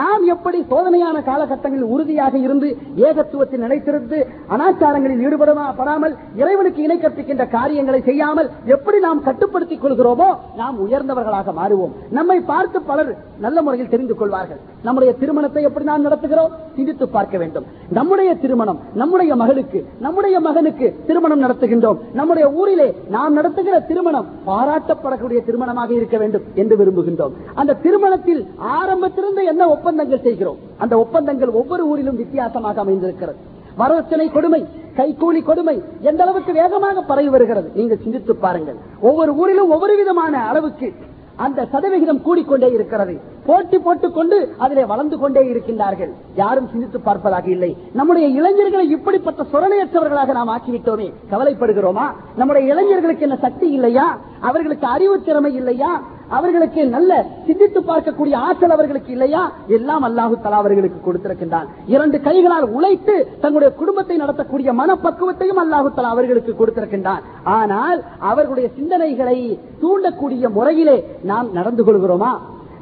[0.00, 2.68] நாம் எப்படி சோதனையான காலகட்டங்களில் உறுதியாக இருந்து
[3.08, 4.18] ஏகத்துவத்தில் நினைத்திருந்து
[4.54, 11.92] அனாச்சாரங்களில் ஈடுபடாமல் இறைவனுக்கு இணை கற்பிக்கின்ற காரியங்களை செய்யாமல் எப்படி நாம் கட்டுப்படுத்திக் கொள்கிறோமோ நாம் உயர்ந்தவர்களாக மாறுவோம்.
[12.10, 13.12] நம்மை பார்த்து பலர்
[13.44, 14.60] நல்ல முறையில் தெரிந்து கொள்வார்கள்.
[14.82, 16.52] நம்முடைய திருமணத்தை எப்படி நாம் நடத்துகிறோம்?
[16.76, 17.66] சிந்தித்து பார்க்க வேண்டும்.
[17.88, 22.00] நம்முடைய திருமணம் நம்முடைய மகளுக்கு நம்முடைய மகனுக்கு திருமணம் நடத்துகின்றோம்.
[22.12, 27.34] நம்முடைய ஊரிலே நாம் நடத்துகிற திருமணம் பாராட்டப்படக்கூடிய திருமணமாக இருக்க வேண்டும் என்று விரும்புகின்றோம்.
[27.54, 28.42] அந்த திருமணத்தில்
[28.78, 30.58] ஆரம்பத்திலிருந்து என்ன ஒப்பந்தங்கள் செய்கிறோம்.
[30.78, 33.38] அந்த ஒப்பந்தங்கள் ஒவ்வொரு ஊரிலும் வித்தியாசமாக அமைந்திருக்கிறது.
[33.78, 34.66] வரதட்சணை கொடுமை
[34.96, 37.70] கைகூலி கொடுமை எந்த அளவுக்கு வேகமாக பரவி வருகிறது?
[37.74, 38.76] நீங்கள் சிந்தித்து பாருங்கள்.
[39.00, 40.92] ஒவ்வொரு ஊரிலும் ஒவ்வொரு விதமான அளவுக்கு
[41.36, 43.20] அந்த சதவிகிதம் கூடிக்கொண்டே இருக்கிறது.
[43.46, 46.12] போட்டி போட்டுக் கொண்டு அதிலே வளர்ந்து கொண்டே இருக்கின்றார்கள்.
[46.36, 47.76] யாரும் சிந்தித்து பார்ப்பதாக இல்லை.
[47.92, 51.12] நம்முடைய இளைஞர்களை இப்படிப்பட்ட சுரணையற்றவர்களாக நாம் ஆக்கிவிட்டோமே.
[51.30, 52.06] கவலைப்படுகிறோமா?
[52.36, 54.18] நம்முடைய இளைஞர்களுக்கு என்ன சக்தி இல்லையா?
[54.40, 56.02] அவர்களுக்கு அறிவு திறமை இல்லையா?
[56.28, 59.52] அவர்களுக்கு நல்ல சிந்தித்து பார்க்கக்கூடிய ஆற்றல் அவர்களுக்கு இல்லையா?
[59.66, 61.66] எல்லாம் அல்லாஹு தலா அவர்களுக்கு கொடுத்திருக்கின்றான்.
[61.86, 67.22] இரண்டு கைகளால் உழைத்து தங்களுடைய குடும்பத்தை நடத்தக்கூடிய மனப்பக்குவத்தையும் அல்லாஹு தலா அவர்களுக்கு கொடுத்திருக்கின்றான்.
[67.44, 72.32] ஆனால் அவர்களுடைய சிந்தனைகளை தூண்டக்கூடிய முறையிலே நாம் நடந்து கொள்கிறோமா?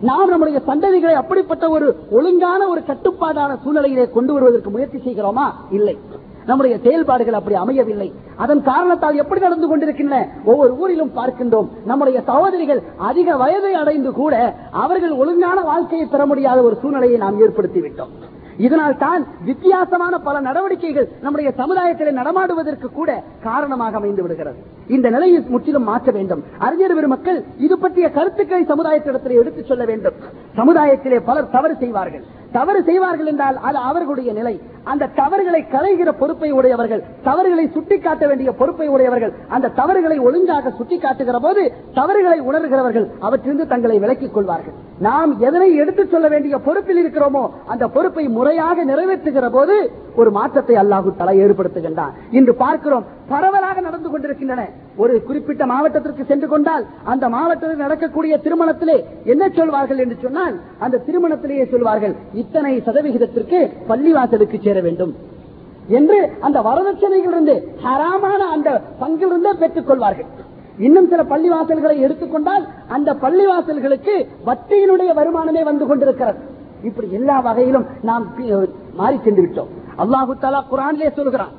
[0.01, 5.47] நாம் நம்முடைய சந்ததிகளை அப்படிப்பட்ட ஒரு ஒழுங்கான ஒரு கட்டுப்பாடான சூழ்நிலையிலே கொண்டு வருவதற்கு முயற்சி செய்கிறோமா?
[5.71, 5.97] இல்லை.
[6.47, 8.13] நம்முடைய செயல்பாடுகள் அப்படி அமையவில்லை.
[8.37, 10.29] அதன் காரணத்தால் எப்படி நடந்து கொண்டிருக்கின்றன?
[10.45, 11.69] ஒவ்வொரு ஊரிலும் பார்க்கின்றோம்.
[11.85, 18.15] நம்முடைய சகோதரிகள் அதிக வயதை அடைந்து கூட அவர்கள் ஒழுங்கான வாழ்க்கையை பெற முடியாத ஒரு சூழ்நிலையை நாம் ஏற்படுத்திவிட்டோம்.
[18.59, 24.57] இதனால் தான் வித்தியாசமான பல நடவடிக்கைகள் நம்முடைய சமுதாயத்தில் நடமாடுவதற்கு கூட காரணமாக அமைந்து விடுகிறது.
[24.89, 26.45] இந்த நிலையை முற்றிலும் மாற்ற வேண்டும்.
[26.59, 30.13] அறிஞர் பெருமக்கள் இது பற்றிய கருத்துக்களை சமுதாயத்திடத்தில் எடுத்துச் சொல்ல வேண்டும்.
[30.57, 32.25] சமுதாயத்திலே பலர் தவறு செய்வார்கள்.
[32.53, 34.61] தவறு செய்வார்கள் என்றால் அது அவர்களுடைய நிலை.
[34.93, 41.63] அந்த தவறுகளை களைகிற பொறுப்பை உடையவர்கள் தவறுகளை சுட்டிக்காட்ட வேண்டிய பொறுப்பை உடையவர்கள் அந்த தவறுகளை ஒழுங்காக சுட்டிக்காட்டுகிற போது
[41.99, 44.77] தவறுகளை உணர்கிறவர்கள் அவற்றிலிருந்து தங்களை விலக்கிக் கொள்வார்கள்.
[45.07, 49.77] நாம் எதனை எடுத்துச் சொல்ல வேண்டிய பொறுப்பில் இருக்கிறோமோ அந்த பொறுப்பை முறையாக நிறைவேற்றுகிற போது
[50.21, 52.13] ஒரு மாற்றத்தை அல்லாஹு தலை ஏற்படுத்துகின்றான்.
[52.39, 54.63] இன்று பார்க்கிறோம் பரவலாக நடந்து கொண்டிருக்கின்றன.
[55.03, 58.97] ஒரு குறிப்பிட்ட மாவட்டத்திற்கு சென்று கொண்டால் அந்த மாவட்டத்தில் நடக்கக்கூடிய திருமணத்திலே
[59.33, 63.61] என்ன சொல்வார்கள் என்று சொன்னால் அந்த திருமணத்திலேயே சொல்வார்கள் இத்தனை சதவிகிதத்திற்கு
[63.91, 65.13] பள்ளிவாசலுக்கு சேர வேண்டும்.
[65.99, 67.55] என்று அந்த வரதட்சணைகளிலிருந்து
[67.85, 68.69] ஹராமான அந்த
[69.01, 70.29] பங்கிலிருந்தே பெற்றுக் கொள்வார்கள்.
[70.87, 72.65] இன்னும் சில பள்ளிவாசல்களை எடுத்துக்கொண்டால்
[72.97, 74.15] அந்த பள்ளிவாசல்களுக்கு
[74.49, 76.41] வட்டியினுடைய வருமானமே வந்து கொண்டிருக்கிறது.
[76.89, 78.25] இப்படி எல்லா வகையிலும் நாம்
[79.01, 79.71] மாறி சென்று விட்டோம்
[80.03, 81.53] அல்லாஹு தாலா குரான்லே சொல்கிறான்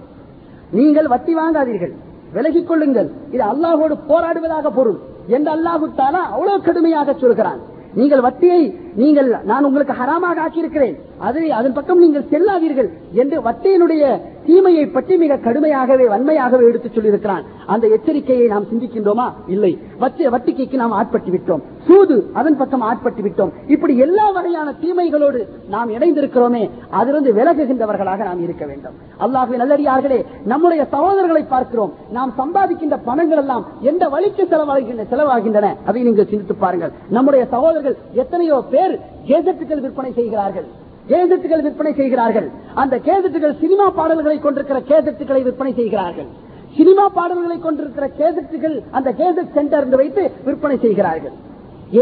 [0.77, 1.93] நீங்கள் வட்டி வாங்காதீர்கள்
[2.35, 3.09] விலகிக் கொள்ளுங்கள்.
[3.35, 4.99] இது அல்லாஹோடு போராடுவதாக பொருள்.
[5.35, 7.59] என்று அல்லாஹு தாலா அவ்வளவு கடுமையாக சொல்கிறான்
[7.99, 8.61] நீங்கள் வட்டியை
[9.01, 10.95] நீங்கள் நான் உங்களுக்கு ஹராமாக ஆக்கியிருக்கிறேன்.
[11.19, 17.43] அது அதன் பக்கம் நீங்கள் செல்லாதீர்கள் என்று வட்டியினுடைய தீமையை பற்றி மிக கடுமையாகவே வன்மையாகவே எடுத்துச் சொல்லியிருக்கிறான்.
[17.65, 19.33] அந்த எச்சரிக்கையை நாம் சிந்திக்கின்றோமா?
[19.47, 19.77] இல்லை.
[20.01, 21.61] வட்டிக்கைக்கு நாம் ஆட்பட்டு விட்டோம்.
[21.87, 23.51] சூது அதன் பக்கம் ஆட்பட்டு விட்டோம்.
[23.67, 28.93] இப்படி எல்லா வகையான தீமைகளோடு நாம் இணைந்திருக்கிறோமே அதிலிருந்து விலகுகின்றவர்களாக நாம் இருக்க வேண்டும்.
[29.19, 31.93] அல்லாஹுவின் நல்லடியார்களே நம்முடைய சகோதரர்களை பார்க்கிறோம்.
[32.11, 35.75] நாம் சம்பாதிக்கின்ற பணங்கள் எல்லாம் எந்த வழிக்கு செலவாகின்றன செலவாகின்றன?
[35.85, 36.91] அதை நீங்கள் சிந்தித்து பாருங்கள்.
[37.09, 40.83] நம்முடைய சகோதரர்கள் எத்தனையோ பேர் கேசட்டுகள் விற்பனை செய்கிறார்கள்.
[41.09, 42.47] கேசட்டுகள் விற்பனை செய்கிறார்கள்.
[42.73, 46.29] அந்த கேசட்டுகள் சினிமா பாடல்களை கொண்டிருக்கிற கேசட்டுகளை விற்பனை செய்கிறார்கள்.
[46.77, 51.35] சினிமா பாடல்களை கொண்டிருக்கிற கேசட்டுகள் அந்த கேசட் சென்டர் என்று வைத்து விற்பனை செய்கிறார்கள்.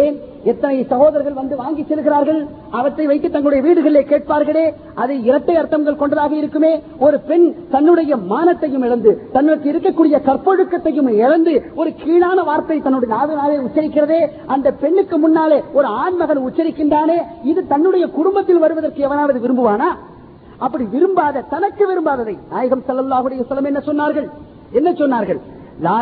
[0.01, 0.15] ஏன்
[0.51, 2.39] எத்தனை சகோதரர்கள் வந்து வாங்கி செல்கிறார்கள்?
[2.77, 4.63] அவற்றை வைத்து தங்களுடைய வீடுகளிலே கேட்பார்களே
[5.01, 6.71] அது இரட்டை அர்த்தங்கள் கொண்டதாக இருக்குமே.
[7.05, 14.21] ஒரு பெண் தன்னுடைய மானத்தையும் இழந்து தன்னுக்கு இருக்கக்கூடிய கற்பொழுக்கத்தையும் இழந்து ஒரு கீழான வார்த்தை தன்னுடைய நாதனாலே உச்சரிக்கிறதே
[14.55, 17.17] அந்த பெண்ணுக்கு முன்னாலே ஒரு ஆண்மகன் உச்சரிக்கின்றானே
[17.51, 19.89] இது தன்னுடைய குடும்பத்தில் வருவதற்கு எவனாவது விரும்புவானா?
[20.65, 24.29] அப்படி விரும்பாத தனக்கு விரும்பாததை நாயகம் ஸல்லல்லாஹு சொல்லம் என்ன சொன்னார்கள்?
[24.79, 25.41] என்ன சொன்னார்கள்?
[25.85, 25.97] லா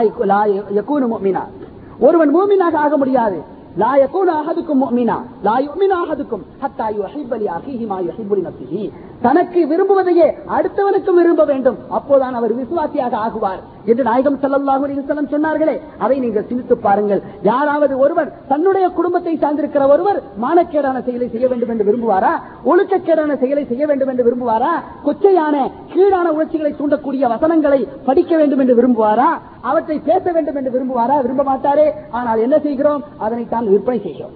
[2.05, 3.37] ஒருவன் மூமினாக ஆக முடியாது.
[3.77, 5.17] லா யகூனு அஹதுக்கும் முஃமினா.
[5.43, 8.91] லா யுஃமினு அஹதுக்கும் ஹத்தா யுஹிப்ப லி அஹீஹி
[9.21, 11.77] தனக்கு விரும்புவதையே அடுத்தவனுக்கும் விரும்ப வேண்டும்.
[11.91, 13.59] அப்போதான் அவர் விசுவாசியாக ஆகுவார்.
[13.89, 17.21] என்று நாயகம் ஸல்லல்லாஹு செல்லம் சொன்னார்களே அதை நீங்கள் சிந்தித்து பாருங்கள்.
[17.49, 22.33] யாராவது ஒருவர் தன்னுடைய குடும்பத்தை சார்ந்திருக்கிற ஒருவர் மானக்கேடான செயலை செய்ய வேண்டும் என்று விரும்புவாரா?
[22.71, 24.73] ஒழுக்கக்கேடான செயலை செய்ய வேண்டும் என்று விரும்புவாரா?
[25.07, 25.55] கொச்சையான
[25.93, 29.29] கீழான உணர்ச்சிகளை தூண்டக்கூடிய வசனங்களை படிக்க வேண்டும் என்று விரும்புவாரா?
[29.69, 31.17] அவற்றை பேச வேண்டும் என்று விரும்புவாரா?
[31.25, 31.87] விரும்ப மாட்டாரே.
[32.19, 33.03] ஆனால் என்ன செய்கிறோம்?
[33.25, 34.35] அதனை தான் விற்பனை செய்கிறோம்.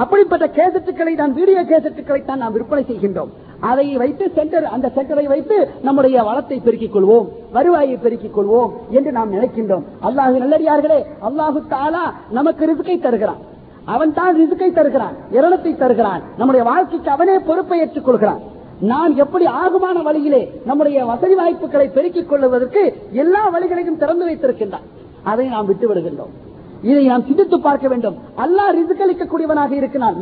[0.00, 3.30] அப்படிப்பட்ட கேசட்டுகளை தான் வீடியோ கேசட்டுகளை தான் நாம் விற்பனை செய்கின்றோம்.
[3.70, 9.32] அதை வைத்து சென்டர் அந்த சென்டரை வைத்து நம்முடைய வளத்தை பெருக்கிக் கொள்வோம் வருவாயை பெருக்கிக் கொள்வோம் என்று நாம்
[9.32, 9.84] நினைக்கின்றோம்.
[10.08, 12.04] அல்லாஹு நல்லடியார்களே அல்லாஹு தாலா
[12.38, 13.40] நமக்கு ரிசுக்கை தருகிறான்.
[13.94, 16.22] அவன் தான் ரிசுக்கை தருகிறான் இரணத்தை தருகிறான்.
[16.36, 18.42] நம்முடைய வாழ்க்கைக்கு அவனே பொறுப்பை ஏற்றுக் கொள்கிறான்.
[18.80, 22.82] நாம் எப்படி ஆகுமான வழியிலே நம்முடைய வசதி வாய்ப்புகளை பெருக்கிக் கொள்வதற்கு
[23.12, 24.86] எல்லா வழிகளையும் திறந்து வைத்திருக்கின்றான்?
[25.22, 26.34] அதை நாம் விட்டு விடுகின்றோம்.
[26.88, 28.16] இதை நாம் சிந்தித்து பார்க்க வேண்டும்.
[28.44, 30.16] அல்லாஹ் ரிசுக்களிக்கக்கூடியவனாக இருக்கிறான்.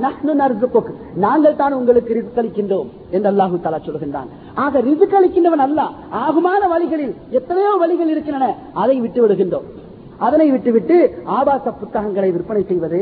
[1.24, 4.30] நாங்கள் தான் உங்களுக்கு ரிசுக்களிக்கின்றோம் என்று அல்லாஹு தலா சொல்கின்றான்.
[4.64, 5.82] ஆக ரிசுக்களிக்கின்றவன் அல்ல
[6.24, 8.48] ஆகுமான வழிகளில் எத்தனையோ வழிகள் இருக்கின்றன.
[8.84, 9.68] அதை விட்டு விடுகின்றோம்.
[10.26, 10.96] அதனை விட்டுவிட்டு
[11.38, 13.00] ஆபாச புத்தகங்களை விற்பனை செய்வது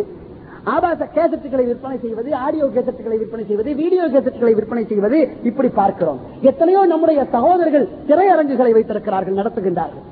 [0.74, 6.20] ஆபாச கேசட்டுகளை விற்பனை செய்வது ஆடியோ கேசட்டுகளை விற்பனை செய்வது வீடியோ கேசட்டுகளை விற்பனை செய்வது இப்படி பார்க்கிறோம்.
[6.50, 10.06] எத்தனையோ நம்முடைய சகோதரர்கள் திரையரங்குகளை வைத்திருக்கிறார்கள் நடத்துகின்றார்கள்.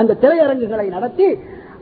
[0.00, 1.26] அந்த திரையரங்குகளை நடத்தி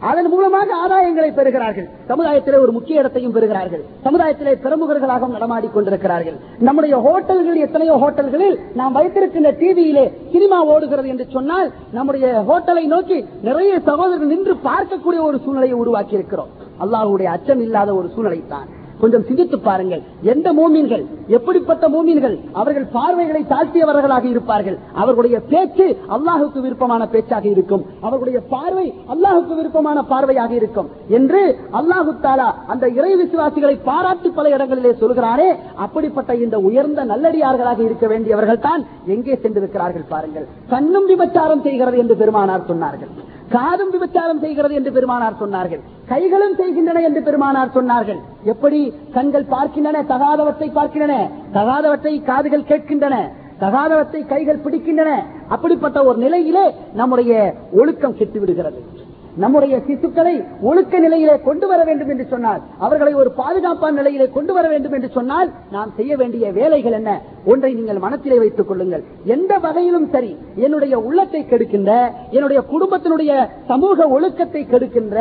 [0.09, 1.86] அதன் மூலமாக ஆதாயங்களை பெறுகிறார்கள்.
[2.11, 3.82] சமுதாயத்திலே ஒரு முக்கிய இடத்தையும் பெறுகிறார்கள்.
[4.07, 6.36] சமுதாயத்திலே பிரமுகர்களாகவும் நடமாடிக் கொண்டிருக்கிறார்கள்.
[6.68, 13.72] நம்முடைய ஹோட்டல்கள் எத்தனையோ ஹோட்டல்களில் நாம் வைத்திருக்கின்ற டிவியிலே சினிமா ஓடுகிறது என்று சொன்னால் நம்முடைய ஹோட்டலை நோக்கி நிறைய
[13.90, 16.53] சகோதரர்கள் நின்று பார்க்கக்கூடிய ஒரு சூழ்நிலையை உருவாக்கி இருக்கிறோம்
[16.84, 18.68] அல்லாஹுடைய அச்சம் இல்லாத ஒரு சூழ்நிலை தான்
[19.03, 20.03] கொஞ்சம் சிந்தித்து பாருங்கள்.
[20.32, 21.05] எந்த மூமீன்கள்
[21.36, 24.76] எப்படிப்பட்ட மூமீன்கள் அவர்கள் பார்வைகளை தாழ்த்தியவர்களாக இருப்பார்கள்.
[25.01, 25.86] அவர்களுடைய பேச்சு
[26.16, 27.84] அல்லாஹுக்கு விருப்பமான பேச்சாக இருக்கும்.
[28.07, 30.90] அவர்களுடைய பார்வை அல்லாஹுக்கு விருப்பமான பார்வையாக இருக்கும்.
[31.18, 31.42] என்று
[31.80, 35.48] அல்லாஹு தாலா அந்த இறை விசுவாசிகளை பாராட்டி பல இடங்களிலே சொல்கிறாரே
[35.86, 38.84] அப்படிப்பட்ட இந்த உயர்ந்த நல்லடியார்களாக இருக்க வேண்டியவர்கள் தான்
[39.14, 40.46] எங்கே சென்றிருக்கிறார்கள் பாருங்கள்.
[40.74, 43.12] கண்ணும் விபச்சாரம் செய்கிறது என்று பெருமானார் சொன்னார்கள்.
[43.51, 45.80] காதும் விபச்சாரம் செய்கிறது என்று பெருமானார் சொன்னார்கள்.
[46.09, 48.20] கைகளும் செய்கின்றன என்று பெருமானார் சொன்னார்கள்.
[48.44, 48.92] எப்படி?
[49.12, 51.30] கண்கள் பார்க்கின்றன தகாதவற்றை பார்க்கின்றன.
[51.55, 53.16] தகாதவற்றை காதுகள் கேட்கின்றன.
[53.61, 55.11] தகாதவற்றை கைகள் பிடிக்கின்றன.
[55.48, 58.99] அப்படிப்பட்ட ஒரு நிலையிலே நம்முடைய ஒழுக்கம் கெட்டு விடுகிறது
[59.43, 60.34] நம்முடைய சிசுக்களை
[60.68, 65.11] ஒழுக்க நிலையிலே கொண்டு வர வேண்டும் என்று சொன்னால் அவர்களை ஒரு பாதுகாப்பான நிலையிலே கொண்டு வர வேண்டும் என்று
[65.16, 67.11] சொன்னால் நாம் செய்ய வேண்டிய வேலைகள் என்ன?
[67.53, 69.05] ஒன்றை நீங்கள் மனத்திலே வைத்துக் கொள்ளுங்கள்.
[69.34, 70.32] எந்த வகையிலும் சரி
[70.64, 71.93] என்னுடைய உள்ளத்தை கெடுக்கின்ற
[72.36, 73.32] என்னுடைய குடும்பத்தினுடைய
[73.70, 75.18] சமூக ஒழுக்கத்தை கெடுக்கின்ற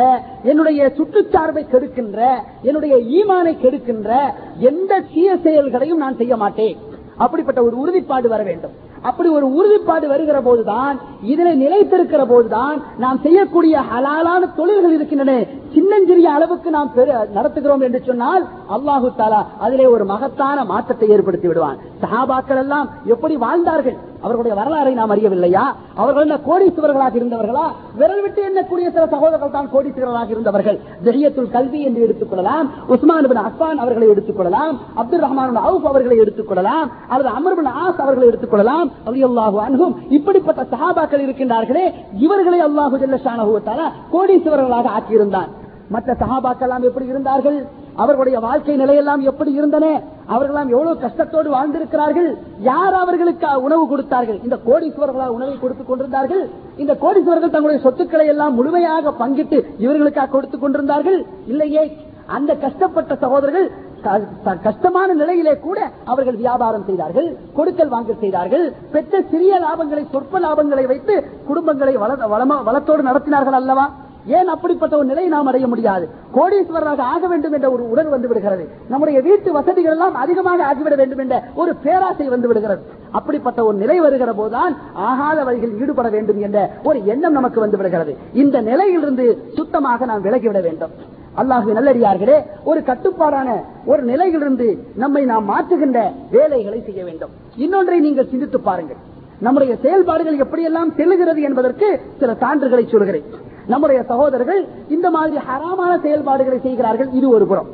[0.51, 2.19] என்னுடைய சுற்றுச்சார்பை கெடுக்கின்ற
[2.69, 4.11] என்னுடைய ஈமானை கெடுக்கின்ற
[4.71, 6.77] எந்த தீய செயல்களையும் நான் செய்ய மாட்டேன்.
[7.23, 8.75] அப்படிப்பட்ட ஒரு உறுதிப்பாடு வர வேண்டும்.
[9.01, 10.99] அப்படி ஒரு உறுதிப்பாடு வருகிற போதுதான்
[11.31, 15.33] இதில் நிலைத்திருக்கிற போதுதான் நாம் செய்யக்கூடிய ஹலாலான தொழில்கள் இருக்கின்றன.
[15.73, 16.91] சின்னஞ்சிறிய அளவுக்கு நாம்
[17.37, 18.43] நடத்துகிறோம் என்று சொன்னால்
[18.75, 21.77] அல்லாஹு தாலா அதிலே ஒரு மகத்தான மாற்றத்தை ஏற்படுத்தி விடுவான்.
[22.03, 23.97] சஹாபாக்கள் எல்லாம் எப்படி வாழ்ந்தார்கள்?
[24.21, 25.65] அவர்களுடைய வரலாறை நாம் அறியவில்லையா?
[25.95, 27.65] அவர்கள் என்ன கோடீஸ்வரர்களாக இருந்தவர்களா?
[27.99, 30.79] விரல் விட்டு எண்ணக்கூடிய சில சகோதரர்கள் தான் கோடீஸ்வரர்களாக இருந்தவர்கள்.
[31.05, 37.29] ஜெரியத்துல் கல்வி என்று எடுத்துக்கொள்ளலாம் உஸ்மான் பின் அஸ்பான் அவர்களை எடுத்துக்கொள்ளலாம் அப்துல் ரஹ்மான் அவுப் அவர்களை எடுத்துக்கொள்ளலாம் அல்லது
[37.37, 39.95] அமர் பின் ஆஸ் அவர்களை எடுத்துக்கொள்ளலாம் அல்லாஹு அன்ஹும்.
[40.09, 43.53] இப்படிப்பட்ட சஹாபாக்கள் இருக்கின்றார்களே இவர்களை அல்லாஹு ஜல்லஷானஹு
[44.11, 45.49] கோடீஸ்வரர்களாக ஆக்கியிருந்தான்
[45.89, 47.65] மற்ற சஹாபாக்கெல்லாம் எப்படி இருந்தார்கள்?
[47.95, 49.85] அவர்களுடைய வாழ்க்கை நிலையெல்லாம் எப்படி இருந்தன?
[50.25, 52.37] அவர்களெல்லாம் எவ்வளவு கஷ்டத்தோடு வாழ்ந்திருக்கிறார்கள்?
[52.59, 54.39] யார் அவர்களுக்கு உணவு கொடுத்தார்கள்?
[54.43, 56.49] இந்த கோடீஸ்வரர்களால் உணவை கொடுத்துக் கொண்டிருந்தார்கள்?
[56.77, 61.25] இந்த கோடீஸ்வரர்கள் தங்களுடைய சொத்துக்களை எல்லாம் முழுமையாக பங்கிட்டு இவர்களுக்காக கொடுத்துக் கொண்டிருந்தார்கள்?
[61.47, 61.97] இல்லையே.
[62.25, 63.71] அந்த கஷ்டப்பட்ட சகோதரர்கள்
[64.65, 65.79] கஷ்டமான நிலையிலே கூட
[66.11, 71.15] அவர்கள் வியாபாரம் செய்தார்கள் கொடுக்கல் வாங்கல் செய்தார்கள் பெற்ற சிறிய லாபங்களை சொற்ப லாபங்களை வைத்து
[71.49, 71.95] குடும்பங்களை
[72.67, 73.87] வளத்தோடு நடத்தினார்கள் அல்லவா?
[74.37, 76.05] ஏன் அப்படிப்பட்ட ஒரு நிலையை நாம் அடைய முடியாது?
[76.37, 78.63] கோடீஸ்வரராக ஆக வேண்டும் என்ற ஒரு உடல் வந்து விடுகிறது.
[78.91, 82.81] நம்முடைய வீட்டு வசதிகள் எல்லாம் அதிகமாக ஆகிவிட வேண்டும் என்ற ஒரு பேராசை வந்து விடுகிறது.
[83.17, 84.73] அப்படிப்பட்ட ஒரு நிலை வருகிற போதுதான்
[85.09, 88.13] ஆகாத வழியில் ஈடுபட வேண்டும் என்ற ஒரு எண்ணம் நமக்கு வந்து விடுகிறது.
[88.43, 89.27] இந்த நிலையிலிருந்து
[89.59, 90.93] சுத்தமாக நாம் விலகிவிட வேண்டும்.
[91.39, 92.37] அல்லாஹு நல்லடியார்களே
[92.69, 93.49] ஒரு கட்டுப்பாடான
[93.91, 94.67] ஒரு நிலையிலிருந்து
[95.03, 95.99] நம்மை நாம் மாற்றுகின்ற
[96.35, 97.33] வேலைகளை செய்ய வேண்டும்.
[97.65, 98.99] இன்னொன்றை நீங்கள் சிந்தித்து பாருங்கள்.
[99.45, 101.87] நம்முடைய செயல்பாடுகள் எப்படியெல்லாம் செல்லுகிறது என்பதற்கு
[102.21, 103.27] சில சான்றுகளை சொல்கிறேன்.
[103.73, 104.61] நம்முடைய சகோதரர்கள்
[104.95, 107.69] இந்த மாதிரி ஹராமான செயல்பாடுகளை செய்கிறார்கள் இது ஒரு புறம்.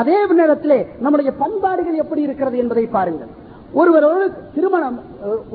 [0.00, 3.30] அதே நேரத்திலே நம்முடைய பண்பாடுகள் எப்படி இருக்கிறது என்பதை பாருங்கள்.
[3.80, 4.98] ஒருவரோடு திருமணம்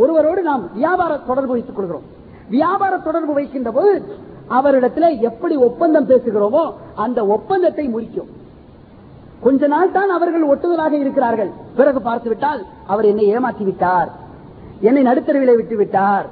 [0.03, 2.05] ஒருவரோடு நாம் வியாபார தொடர்பு வைத்துக் கொள்கிறோம்.
[2.55, 3.93] வியாபார தொடர்பு வைக்கின்ற போது
[4.57, 6.63] அவரிடத்துல எப்படி ஒப்பந்தம் பேசுகிறோமோ
[7.03, 8.31] அந்த ஒப்பந்தத்தை முடிக்கும்
[9.45, 11.51] கொஞ்ச நாள் தான் அவர்கள் ஒட்டுதலாக இருக்கிறார்கள்.
[11.77, 14.09] பிறகு பார்த்து விட்டால் அவர் என்னை ஏமாற்றி விட்டார்
[14.87, 16.27] என்னை நடுத்தருவிலே விட்டு விட்டார்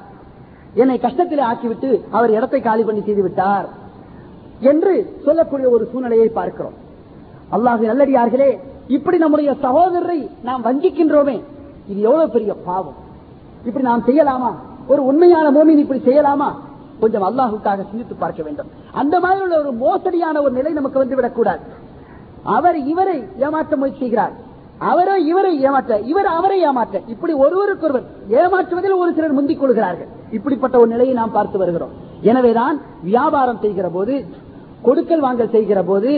[0.81, 3.67] என்னை கஷ்டத்திலே ஆக்கிவிட்டு அவர் இடத்தை காலி பண்ணி செய்து விட்டார்
[4.71, 4.93] என்று
[5.25, 6.77] சொல்லக்கூடிய ஒரு சூழ்நிலையை பார்க்கிறோம்.
[7.55, 8.51] அல்லாஹ் நல்லடியார்களே
[8.95, 11.37] இப்படி நம்முடைய சகோதரரை நாம் வஞ்சிக்கின்றோமே
[11.91, 12.97] இது எவ்வளவு பெரிய பாவம்.
[13.67, 14.51] இப்படி நாம் செய்யலாமா?
[14.91, 16.49] ஒரு உண்மையான மோமின் இப்படி செய்யலாமா?
[17.03, 18.71] கொஞ்சம் அல்லாஹுக்காக சிந்தித்து பார்க்க வேண்டும்.
[19.01, 21.63] அந்த மாதிரி உள்ள ஒரு மோசடியான ஒரு நிலை நமக்கு வந்து விடக்கூடாது
[22.55, 24.33] அவர் இவரை ஏமாற்ற முயற்சிக்கிறார்
[24.89, 26.97] அவரோ இவரை ஏமாற்ற இவர் அவரை ஏமாற்ற.
[27.13, 28.07] இப்படி ஒருவருக்கொருவர்
[28.39, 30.09] ஏமாற்றுவதில் ஒரு சிலர் முந்திக் கொள்கிறார்கள்.
[30.37, 31.93] இப்படிப்பட்ட ஒரு நிலையை நாம் பார்த்து வருகிறோம்.
[32.29, 32.77] எனவேதான்
[33.11, 34.15] வியாபாரம் செய்கிற போது
[34.87, 36.11] கொடுக்கல் வாங்கல் செய்கிற போது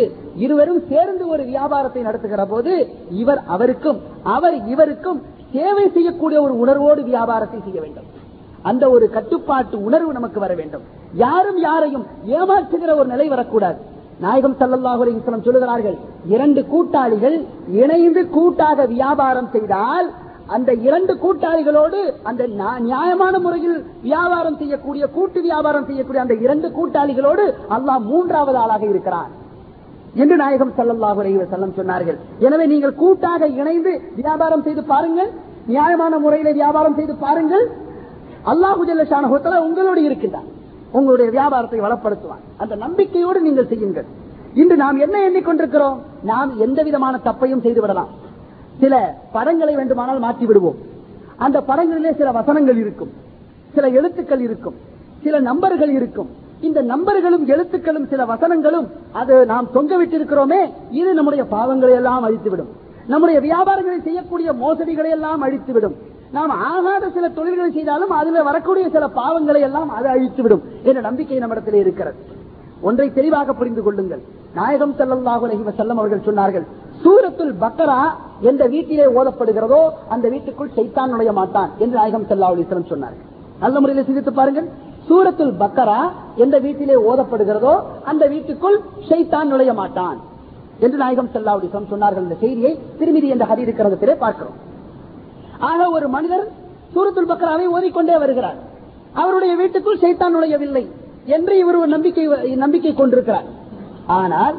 [0.43, 2.73] இருவரும் சேர்ந்து ஒரு வியாபாரத்தை நடத்துகிற போது
[3.21, 3.99] இவர் அவருக்கும்
[4.35, 5.19] அவர் இவருக்கும்
[5.55, 8.07] சேவை செய்யக்கூடிய ஒரு உணர்வோடு வியாபாரத்தை செய்ய வேண்டும்.
[8.69, 10.83] அந்த ஒரு கட்டுப்பாட்டு உணர்வு நமக்கு வர வேண்டும்.
[11.23, 12.05] யாரும் யாரையும்
[12.37, 13.79] ஏமாற்றுகிற ஒரு நிலை வரக்கூடாது.
[14.25, 15.05] நாயகம் ஸல்லல்லாஹு
[15.47, 15.97] சொல்லுகிறார்கள்
[16.33, 17.37] இரண்டு கூட்டாளிகள்
[17.81, 20.07] இணைந்து கூட்டாக வியாபாரம் செய்தால்
[20.55, 22.43] அந்த இரண்டு கூட்டாளிகளோடு அந்த
[22.89, 23.77] நியாயமான முறையில்
[24.07, 27.45] வியாபாரம் செய்யக்கூடிய கூட்டு வியாபாரம் செய்யக்கூடிய அந்த இரண்டு கூட்டாளிகளோடு
[27.77, 29.31] அல்லாஹ் மூன்றாவது ஆளாக இருக்கிறார்
[30.23, 31.23] என்று நாயகம் ஸல்லல்லாஹு
[31.53, 32.17] செல்லம் சொன்னார்கள்.
[32.45, 35.31] எனவே நீங்கள் கூட்டாக இணைந்து வியாபாரம் செய்து பாருங்கள்
[35.73, 37.65] நியாயமான முறையில வியாபாரம் செய்து பாருங்கள்
[38.51, 40.49] அல்லாஹு ஜல்லஷானஹு உங்களோடு இருக்கின்றார்.
[40.91, 42.43] உங்களுடைய வியாபாரத்தை வளப்படுத்துவார்.
[42.57, 44.05] அந்த நம்பிக்கையோடு நீங்கள் செய்யுங்கள்.
[44.53, 45.97] இன்று நாம் என்ன எண்ணிக்கொண்டிருக்கிறோம்?
[46.23, 48.11] நாம் எந்த விதமான தப்பையும் செய்து விடலாம்.
[48.79, 50.77] சில படங்களை வேண்டுமானால் மாற்றி விடுவோம்.
[51.37, 53.11] அந்த படங்களிலே சில வசனங்கள் இருக்கும்.
[53.75, 54.75] சில எழுத்துக்கள் இருக்கும்.
[55.23, 56.29] சில நம்பர்கள் இருக்கும்.
[56.61, 60.61] இந்த நம்பர்களும் எழுத்துக்களும் சில வசனங்களும் அது நாம் தொங்க விட்டிருக்கிறோமே
[60.91, 62.71] இது நம்முடைய பாவங்களை எல்லாம் அழித்துவிடும்.
[63.07, 65.95] நம்முடைய வியாபாரங்களை செய்யக்கூடிய மோசடிகளை எல்லாம் அழித்துவிடும்.
[66.35, 71.81] நாம் ஆகாத சில தொழில்களை செய்தாலும் அதுல வரக்கூடிய சில பாவங்களை எல்லாம் அது அழித்துவிடும் என்ற நம்பிக்கை நம்மிடத்தில்
[71.83, 72.17] இருக்கிறது.
[72.87, 74.23] ஒன்றை தெளிவாக புரிந்து கொள்ளுங்கள்.
[74.57, 76.65] நாயகம் செல்லல்லாஹு அலைஹி செல்லம் அவர்கள் சொன்னார்கள்
[77.03, 77.99] சூரத்துல் பக்கரா
[78.49, 79.81] எந்த வீட்டிலே ஓதப்படுகிறதோ
[80.13, 83.25] அந்த வீட்டுக்குள் சைத்தான் நுழைய மாட்டான் என்று நாயகம் செல்லா அலிஸ்லம் சொன்னார்கள்.
[83.63, 84.67] நல்ல முறையில் சிந்தித்து பாருங்கள்.
[85.09, 85.99] சூரத்துல் பக்கரா
[86.43, 87.73] எந்த வீட்டிலே ஓதப்படுகிறதோ
[88.11, 88.77] அந்த வீட்டுக்குள்
[89.09, 90.17] சைத்தான் நுழைய மாட்டான்
[90.85, 92.25] என்று நாயகம் செல்லா அலிஸ்லம் சொன்னார்கள்.
[92.27, 94.57] இந்த செய்தியை திருமதி என்ற ஹரி இருக்கிறது பார்க்கிறோம்.
[95.69, 96.45] ஆக ஒரு மனிதர்
[96.93, 98.57] சூரத்துல் பக்ராவை ஓதிக்கொண்டே வருகிறார்.
[99.21, 100.83] அவருடைய வீட்டுக்குள் சைத்தான் நுழையவில்லை
[101.35, 102.25] என்று இவர் ஒரு நம்பிக்கை
[102.63, 103.47] நம்பிக்கை கொண்டிருக்கிறார்.
[104.19, 104.57] ஆனால்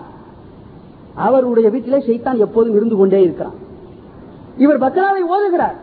[1.26, 3.56] அவருடைய வீட்டிலே சைத்தான் எப்போதும் இருந்து கொண்டே இருக்கிறான்.
[4.64, 5.76] இவர் பக்ராவை ஓதுகிறார்.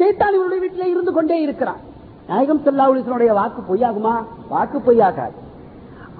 [0.00, 1.82] சைத்தான் இவருடைய வீட்டிலே இருந்து கொண்டே இருக்கிறார்
[2.30, 4.14] நாயகம் செல்லாவுடைய வாக்கு பொய்யாகுமா?
[4.54, 5.36] வாக்கு பொய்யாகாது.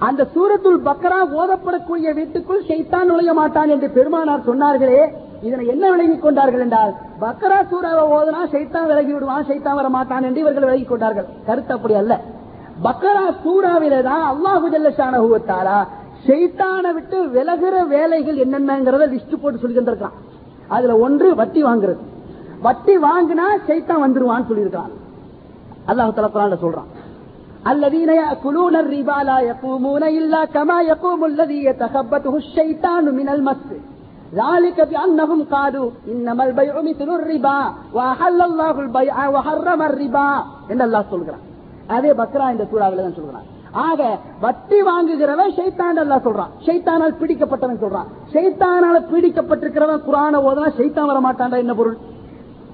[0.07, 5.01] அந்த சூரத்துல் பக்ரா ஓதப்படக்கூடிய வீட்டுக்குள் சைத்தான் நுழைய மாட்டான் என்று பெருமானார் சொன்னார்களே
[5.46, 10.42] இதனை என்ன விலகிக் கொண்டார்கள் என்றால் பக்ரா சூறாவை ஓதுனா சைத்தான் விலகி விடுவான் சைத்தான் வர மாட்டான் என்று
[10.44, 12.14] இவர்கள் விலகிக் கொண்டார்கள் கருத்து அப்படி அல்ல
[12.86, 15.78] பக்கரா சூறாவிலே தான் அல்லாஹு ஜல்லஷானஹுவத்தாரா
[16.26, 20.16] ஷெய்தான விட்டு விலகுற வேலைகள் என்னென்னங்கிறத லிஸ்ட் போட்டு சொல்லி தந்திருக்கான்
[20.68, 22.02] அதுல ஒன்று வட்டி வாங்குறது
[22.66, 24.92] வட்டி வாங்கினா ஷைத்தான் வந்துருவான்னு சொல்லியிருக்கான்
[25.90, 26.90] அல்லாஹு தலா சொல்றான்
[27.66, 33.62] الذين يأكلون الربا لا يقومون إلا كما يقوم الذي يتخبطه الشيطان من المس
[34.34, 37.60] ذلك بأنهم قالوا إنما البيع مثل الربا
[37.92, 40.30] وأحل الله البيع وحرم الربا
[40.72, 41.42] إن الله சொல்கிறான்
[41.88, 43.46] அதே பக்ரா இந்த சூறாவில தான் சொல்கிறான்
[43.82, 44.00] ஆக
[44.40, 51.60] வட்டி வாங்குகிறவன் ஷைத்தான் அல்லா சொல்றான் ஷைத்தானால் பிடிக்கப்பட்டவன் சொல்றான் ஷைத்தானால பீடிக்கப்பட்டிருக்கிறவன் குரான ஓதனா ஷைத்தான் வர மாட்டான்டா
[51.64, 51.96] என்ன பொருள்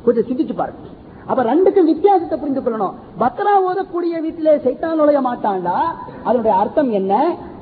[0.05, 0.87] கொஞ்சம் சிந்திச்சு பாருங்க
[1.31, 5.77] அப்ப ரெண்டுக்கும் வித்தியாசத்தை புரிந்து கொள்ளணும் பக்ரா ஓதக்கூடிய வீட்டிலே சைத்தான் நுழைய மாட்டான்டா
[6.27, 7.13] அதனுடைய அர்த்தம் என்ன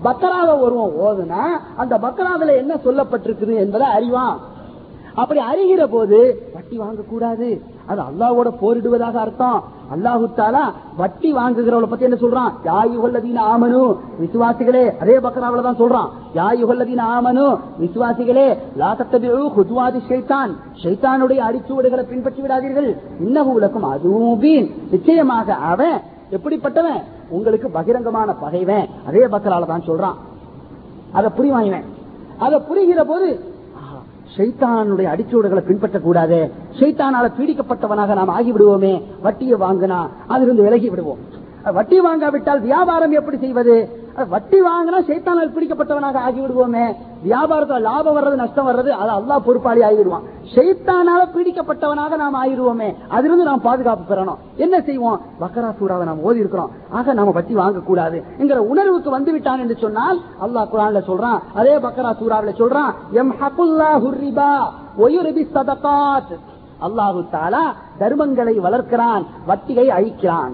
[0.07, 1.43] பக்கராத ஒருவன் ஓதுனா
[1.81, 4.39] அந்த பக்கராதுல என்ன சொல்லப்பட்டிருக்குது என்பதை அறிவான்.
[5.21, 6.19] அப்படி அறிகிற போது
[6.53, 7.47] வட்டி வாங்கக்கூடாது.
[7.89, 9.59] அது அல்லாவோட போரிடுவதாக அர்த்தம்.
[9.93, 10.63] அல்லாஹு தாலா
[11.01, 12.51] வட்டி வாங்குகிறவளை பத்தி என்ன சொல்றான்?
[12.69, 13.81] யாயுகல்லதீன ஆமனு
[14.21, 16.09] விசுவாசிகளே அதே பக்கராவில தான் சொல்றான்.
[16.39, 17.45] யாயுகல்லதீன ஆமனு
[17.83, 18.47] விசுவாசிகளே
[18.81, 20.53] லாத்தத்தபிழு ஹுதுவாதி ஷைத்தான்.
[20.83, 22.89] ஷைத்தானுடைய அடிச்சுவடுகளை பின்பற்றி விடாதீர்கள்.
[23.25, 24.41] இன்னகு உலகம் அதுவும்
[24.95, 25.97] நிச்சயமாக அவன்
[26.37, 27.01] எப்படிப்பட்டவன்?
[27.37, 28.87] உங்களுக்கு பகிரங்கமான பகைவன்.
[29.07, 30.17] அதே பக்கரால தான் சொல்றான்.
[31.17, 31.87] அதை புரிவாயிவன்
[32.45, 33.29] அதை புரிகிற போது
[34.35, 36.39] ஷைத்தானுடைய அடிச்சூடுகளை பின்பற்றக்கூடாது.
[36.79, 38.93] ஷைத்தானால பீடிக்கப்பட்டவனாக நாம் ஆகிவிடுவோமே.
[39.25, 41.21] வட்டியை வாங்கினா அதிலிருந்து விலகி விடுவோம்.
[41.77, 43.75] வட்டி வாங்காவிட்டால் வியாபாரம் எப்படி செய்வது?
[44.15, 46.85] வட்டி வாங்கினா சைத்தானால் பிடிக்கப்பட்டவனாக ஆகிவிடுவோமே.
[47.27, 50.25] வியாபாரத்தில் லாபம் வர்றது நஷ்டம் வர்றது அது அல்லா பொறுப்பாளி ஆகிடுவான்
[50.55, 52.95] சைத்தானால பிடிக்கப்பட்டவனாக நாம் ஆகிடுவோமே.
[53.07, 54.39] அதிலிருந்து நாம் பாதுகாப்பு பெறணும்.
[54.55, 55.21] என்ன செய்வோம்?
[55.41, 56.71] பக்கரா சூறாவை நாம் ஓதி இருக்கிறோம்.
[56.89, 62.13] ஆக நாம வட்டி வாங்கக்கூடாது என்கிற உணர்வுக்கு வந்து விட்டான் என்று சொன்னால் அல்லாஹ் குரான்ல சொல்றான் அதே பக்கரா
[62.21, 64.51] சூறாவில சொல்றான் எம் ஹகுல்லா ஹுரிபா
[64.97, 66.35] ஒயுரிபி சதகாத்.
[66.87, 67.65] அல்லாஹு தாலா
[67.99, 70.53] தர்மங்களை வளர்க்கிறான் வட்டியை அழிக்கிறான்.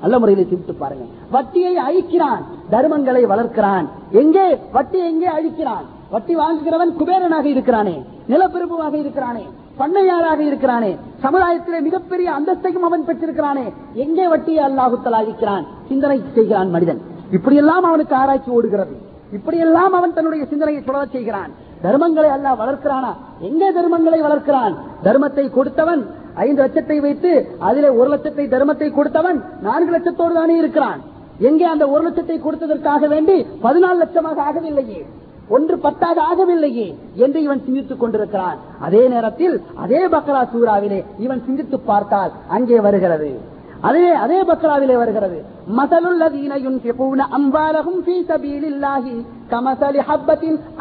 [0.00, 1.15] நல்ல முறையில் திருட்டு பாருங்க.
[1.34, 2.42] வட்டியை அழிக்கிறான்
[2.72, 3.86] தர்மங்களை வளர்க்கிறான்.
[4.20, 4.46] எங்கே?
[4.76, 5.86] வட்டி எங்கே அழிக்கிறான்?
[6.14, 7.96] வட்டி வாங்குகிறவன் குபேரனாக இருக்கிறானே
[8.32, 9.44] நிலப்பிரபுவாக இருக்கிறானே
[9.80, 10.92] பண்ணையாராக இருக்கிறானே
[11.24, 13.66] சமுதாயத்திலே மிகப்பெரிய அந்தஸ்தையும் அவன் பெற்றிருக்கிறானே.
[14.04, 15.64] எங்கே வட்டியை அல்லாஹுத்தல் அழிக்கிறான்?
[15.88, 17.00] சிந்தனை செய்கிறான் மனிதன்.
[17.36, 18.94] இப்படியெல்லாம் அவனுக்கு ஆராய்ச்சி ஓடுகிறது.
[19.36, 21.50] இப்படியெல்லாம் அவன் தன்னுடைய சிந்தனையை தொடர செய்கிறான்.
[21.84, 23.10] தர்மங்களை அல்ல வளர்க்கிறானா?
[23.48, 24.74] எங்கே தர்மங்களை வளர்க்கிறான்?
[25.06, 26.02] தர்மத்தை கொடுத்தவன்
[26.44, 31.00] ஐந்து லட்சத்தை வைத்து அதிலே ஒரு லட்சத்தை தர்மத்தை கொடுத்தவன் நான்கு லட்சத்தோடு தானே இருக்கிறான்.
[31.38, 35.04] எங்கே அந்த ஒரு லட்சத்தை கொடுத்ததற்காக வேண்டி பதினாலு லட்சமாக ஆகவில்லையே.
[35.48, 38.58] ஒன்று பத்தாக ஆகவில்லையே என்று இவன் சிந்தித்துக் கொண்டிருக்கிறான்.
[38.80, 43.40] அதே நேரத்தில் அதே பக்ரா சூறாவிலே இவன் சிந்தித்து பார்த்தால் அங்கே வருகிறது.
[43.80, 45.44] அதே அதே பக்ராவிலே வருகிறது.
[45.74, 47.20] மசலுள்ளதீன யுன்ஃபிகூன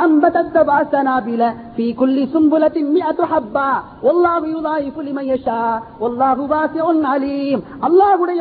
[0.05, 0.55] அம்பதத்
[3.31, 3.69] ஹப்பா
[4.05, 5.59] வல்லாஹு யுதாயிஃபு லிமன் யஷா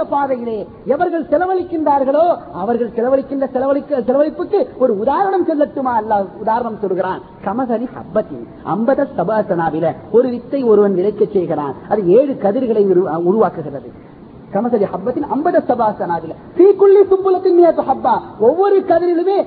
[0.08, 5.92] பாதையிலே எவர்கள் செலவழிக்கின்றார்களோ அவர்கள் செலவழிக்கின்ற செலவழிக்க செலவழிப்புக்கு ஒரு உதாரணம் சொல்லட்டுமா?
[6.00, 7.20] அல்லாஹ் உதாரணம் சொல்கிறான்.
[7.44, 11.74] கமசலி ஹப்பத்தின் அம்பத சபாசனாவில ஒரு வித்தை ஒருவன் விளைக்க செய்கிறான்.
[11.88, 12.86] அது ஏழு கதிர்களை
[13.30, 14.12] உருவாக்குகிறது.
[14.54, 18.14] கமசரி ஹப்பத்தின் ஐம்பது சபாசனாதில தீக்குள்ளி சுப்புலத்தின் மீது ஹப்பா.
[18.48, 19.38] ஒவ்வொரு கதிரிலுமே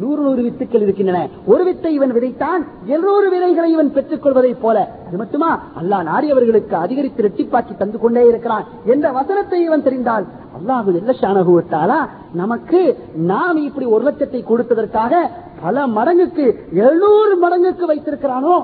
[0.00, 1.20] நூறு நூறு வித்துக்கள் இருக்கின்றன.
[1.52, 2.62] ஒரு வித்தை இவன் விதைத்தான்
[2.96, 4.76] எல்லோரு விதைகளை இவன் பெற்றுக் கொள்வதை போல.
[5.06, 5.48] அது மட்டுமா?
[5.80, 10.26] அல்லா நாடியவர்களுக்கு அதிகரித்து ரெட்டிப்பாக்கி தந்து கொண்டே இருக்கிறான் என்ற வசனத்தை இவன் தெரிந்தால்
[10.58, 11.98] அல்லாஹு எல்லஷானகுவத்தாலா
[12.32, 12.80] நமக்கு
[13.30, 15.12] நாம் இப்படி ஒரு லட்சத்தை கொடுத்ததற்காக
[15.62, 16.46] பல மடங்குக்கு
[16.84, 18.56] எழுநூறு மடங்குக்கு வைத்திருக்கிறானோ?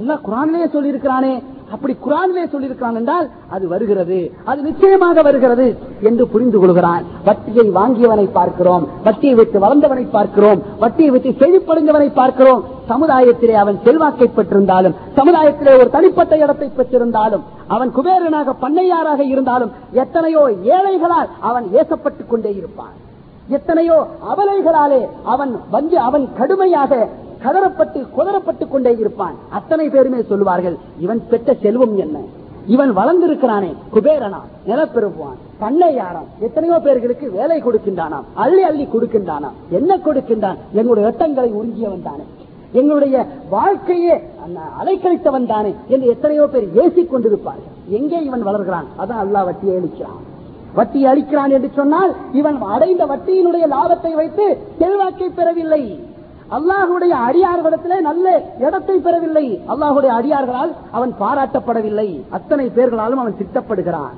[0.00, 1.34] அல்லா குரானிலே சொல்லியிருக்கிறானே
[1.74, 4.18] அப்படி குரானிலே சொல்லியிருக்கிறான் என்றால் அது வருகிறது
[4.50, 5.66] அது நிச்சயமாக வருகிறது
[6.08, 7.04] என்று புரிந்து கொள்கிறான்.
[7.28, 12.62] வட்டியை வாங்கியவனை பார்க்கிறோம் வட்டியை வைத்து வளர்ந்தவனை பார்க்கிறோம் வட்டியை வைத்து செழிப்படைந்தவனை பார்க்கிறோம்.
[12.90, 17.44] சமுதாயத்திலே அவன் செல்வாக்கை பெற்றிருந்தாலும் சமுதாயத்திலே ஒரு தனிப்பட்ட இடத்தை பெற்றிருந்தாலும்
[17.74, 19.72] அவன் குபேரனாக பண்ணையாராக இருந்தாலும்
[20.02, 20.42] எத்தனையோ
[20.76, 22.96] ஏழைகளால் அவன் ஏசப்பட்டுக் கொண்டே இருப்பான்.
[23.58, 23.96] எத்தனையோ
[24.32, 25.02] அவலைகளாலே
[25.32, 26.92] அவன் வந்து அவன் கடுமையாக
[27.44, 29.36] கதறப்பட்டு குதறப்பட்டுக் கொண்டே இருப்பான்.
[29.58, 32.18] அத்தனை பேருமே சொல்லுவார்கள் இவன் பெற்ற செல்வம் என்ன?
[32.74, 39.56] இவன் வளர்ந்திருக்கிறானே குபேரனா நிலப்பெருப்பான் பண்ணையாரம் எத்தனையோ பேர்களுக்கு வேலை கொடுக்கின்றானாம் அள்ளி அள்ளி கொடுக்கின்றானாம்.
[39.78, 40.58] என்ன கொடுக்கின்றான்?
[40.78, 42.24] எங்களுடைய ரத்தங்களை உறிஞ்சியவன் தானே.
[42.80, 43.16] எங்களுடைய
[43.54, 44.16] வாழ்க்கையே
[44.80, 47.72] அலைக்கழித்தவன் தானே என்று எத்தனையோ பேர் ஏசிக் கொண்டிருப்பார்கள்.
[47.98, 48.86] எங்கே இவன் வளர்கிறான்?
[49.02, 50.20] அதான் அல்லாஹ் வட்டியை அளிக்கிறான்.
[50.78, 54.46] வட்டி அளிக்கிறான் என்று சொன்னால் இவன் அடைந்த வட்டியினுடைய லாபத்தை வைத்து
[54.80, 55.82] செல்வாக்கை பெறவில்லை.
[56.56, 58.26] அல்லாஹுடைய அடியார்களிடத்திலே நல்ல
[58.60, 59.46] இடத்தை பெறவில்லை.
[59.68, 62.08] அல்லாஹுடைய அடியார்களால் அவன் பாராட்டப்படவில்லை.
[62.30, 64.16] அத்தனை பேர்களாலும் அவன் திட்டப்படுகிறான்.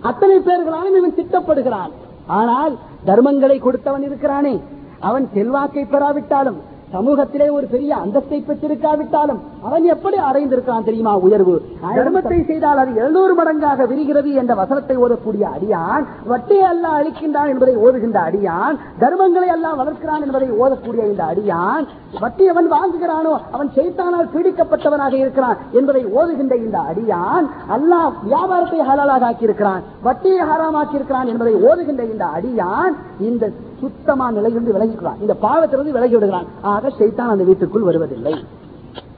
[0.00, 1.92] அத்தனை பேர்களாலும் இவன் திட்டப்படுகிறான்.
[2.26, 2.74] ஆனால்
[3.06, 4.62] தர்மங்களை கொடுத்தவன் இருக்கிறானே.
[5.00, 6.60] அவன் செல்வாக்கை பெறாவிட்டாலும்
[6.94, 11.54] சமூகத்திலே ஒரு பெரிய அந்தஸ்தை பெற்றிருக்காவிட்டாலும் அவன் எப்படி அடைந்திருக்கான் தெரியுமா உயர்வு?
[11.94, 18.18] தர்மத்தை செய்தால் அது எழுநூறு மடங்காக விரிகிறது என்ற வசனத்தை ஓதக்கூடிய அடியான் வட்டியை அல்ல அழிக்கின்றான் என்பதை ஓதுகின்ற
[18.28, 25.42] அடியான் தர்மங்களை எல்லாம் வளர்க்கிறான் என்பதை ஓதக்கூடிய இந்த அடியான் வட்டி அவன் வாங்குகிறானோ அவன் செய்தானால் பீடிக்கப்பட்டவனாக இருக்கிறான்
[25.78, 27.46] என்பதை ஓதுகின்ற இந்த அடியான்
[27.76, 27.92] அல்லாஹ்
[28.26, 32.94] வியாபாரத்தை ஹலாலாக ஆக்கியிருக்கிறான் வட்டியை ஹாராமாக்கியிருக்கிறான் என்பதை ஓதுகின்ற இந்த அடியான்
[33.28, 33.44] இந்த
[33.80, 36.48] சுத்தமா நிலையிலிருந்து விலகிக்கிறான் இந்த பாவத்திலிருந்து விலகி விடுகிறான்.
[36.74, 38.34] ஆக சைத்தான் அந்த வீட்டுக்குள் வருவதில்லை.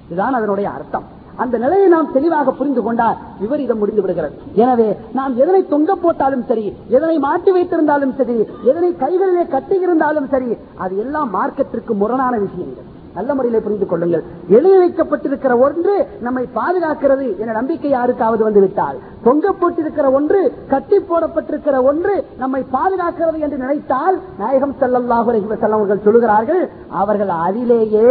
[0.06, 1.06] இதுதான் அதனுடைய அர்த்தம்.
[1.42, 4.36] அந்த நிலையை நாம் தெளிவாக புரிந்து கொண்டால் விபரீதம் முடிந்து விடுகிறது.
[4.62, 4.88] எனவே
[5.18, 6.66] நாம் எதனை தொங்க போட்டாலும் சரி
[6.96, 8.36] எதனை மாட்டி வைத்திருந்தாலும் சரி
[8.70, 10.50] எதனை கைகளிலே கட்டியிருந்தாலும் சரி
[10.84, 12.88] அது எல்லாம் மார்க்கத்திற்கு முரணான விஷயங்கள்.
[13.16, 14.24] நல்ல முறையிலே புரிந்து கொள்ளுங்கள்.
[14.56, 18.98] எழுதி வைக்கப்பட்டிருக்கிற ஒன்று நம்மை பாதுகாக்கிறது என நம்பிக்கை யாருக்காவது வந்துவிட்டால்.
[19.26, 20.40] தொங்க போட்டிருக்கிற ஒன்று
[20.72, 26.64] கட்டி போடப்பட்டிருக்கிற ஒன்று நம்மை பாதுகாக்கிறது என்று நினைத்தால் நாயகம் செல்லல்லாஹுரை செல்லவர்கள் சொல்லுகிறார்கள்
[27.02, 28.08] அவர்கள் அதிலேயே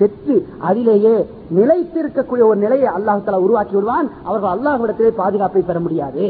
[0.00, 0.36] பெற்று
[0.68, 1.16] அதிலேயே
[1.56, 4.08] நிலைத்திருக்கக்கூடிய ஒரு நிலையை அல்லாஹால உருவாக்கி விடுவான்.
[4.28, 6.24] அவர்கள் அல்லாஹ் இடத்திலே பாதுகாப்பை பெற முடியாது.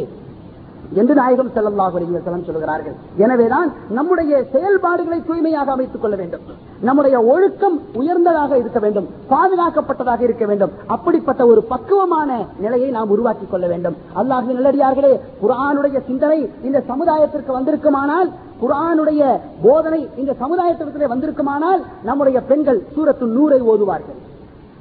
[0.94, 2.94] என்று நாயகம் செல்லல்லாஹு அலைஹி சொல்கிறார்கள்.
[3.16, 6.40] எனவேதான் நம்முடைய செயல்பாடுகளை தூய்மையாக அமைத்துக் கொள்ள வேண்டும்.
[6.80, 10.70] நம்முடைய ஒழுக்கம் உயர்ந்ததாக இருக்க வேண்டும் பாதுகாக்கப்பட்டதாக இருக்க வேண்டும்.
[10.86, 13.96] அப்படிப்பட்ட ஒரு பக்குவமான நிலையை நாம் உருவாக்கி கொள்ள வேண்டும்.
[14.16, 18.30] அல்லாஹின் நிலடியார்களே குரானுடைய சிந்தனை இந்த சமுதாயத்திற்கு வந்திருக்குமானால்
[18.62, 24.18] குரானுடைய போதனை இந்த சமுதாயத்திற்கு வந்திருக்குமானால் நம்முடைய பெண்கள் சூரத்து நூரை ஓதுவார்கள்.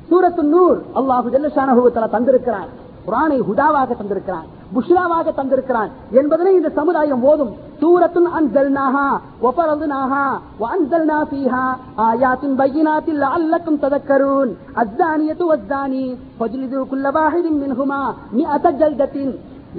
[0.10, 2.69] சூரத்து நூர் அல்லாஹு ஜெல்லஷான தந்திருக்கிறார்.
[3.10, 7.53] குரானை ஹுதாவாக தந்திருக்கிறான் புஷ்ராவாக தந்திருக்கிறான் என்பதனை இந்த சமுதாயம் ஓதும்.
[7.81, 9.06] சூரத்துன் அன்சல்னாஹா
[9.94, 10.23] நாகா
[10.61, 11.64] வஅன்சல்னா ஃபீஹா
[12.06, 14.52] ஆயாத்தின் பையினாத்தில் அல்லக்கும் ததக்கரூன்.
[14.81, 16.03] அஸ்ஸானியத்து வஸ்ஸானி
[16.40, 18.02] ஃபஜ்லிது குல்ல வாஹிதின் மின்ஹுமா
[18.38, 19.34] மிஅத ஜல்தத்தின்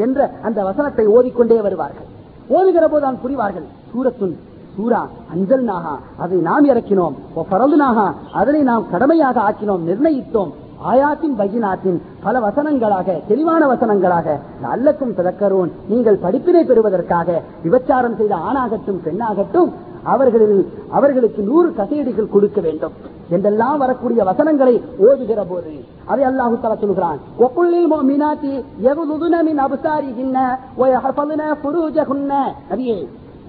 [0.05, 2.09] என்ற அந்த வசனத்தை ஓதிக்கொண்டே வருவார்கள்.
[2.57, 4.35] ஓதுகிற போதுதான் புரிவார்கள் சூரத்துன்
[4.75, 5.03] சூரா
[5.35, 5.95] அஞ்சல் நாகா
[6.25, 7.15] அதை நாம் இறக்கினோம்.
[7.53, 8.09] பரதுனாகா
[8.41, 10.53] அதனை நாம் கடமையாக ஆக்கினோம் நிர்ணயித்தோம்.
[10.85, 19.71] ஆயாத்தின் பகினாத்தின் பல வசனங்களாக தெளிவான வசனங்களாக நல்லக்கும் ததக்கரோன் நீங்கள் படிப்பினை பெறுவதற்காக விபச்சாரம் செய்த ஆணாகட்டும் பெண்ணாகட்டும்
[20.05, 22.95] அவர்களில் அவர்களுக்கு நூறு கசையடிகள் கொடுக்க வேண்டும்
[23.31, 25.73] என்றெல்லாம் வரக்கூடிய வசனங்களை ஓதுகிற போது
[26.07, 28.53] அதை அல்லாஹு தலா சொல்கிறான் ஒப்புள்ளில் மீனாத்தி
[28.83, 29.63] எகுதுன மின்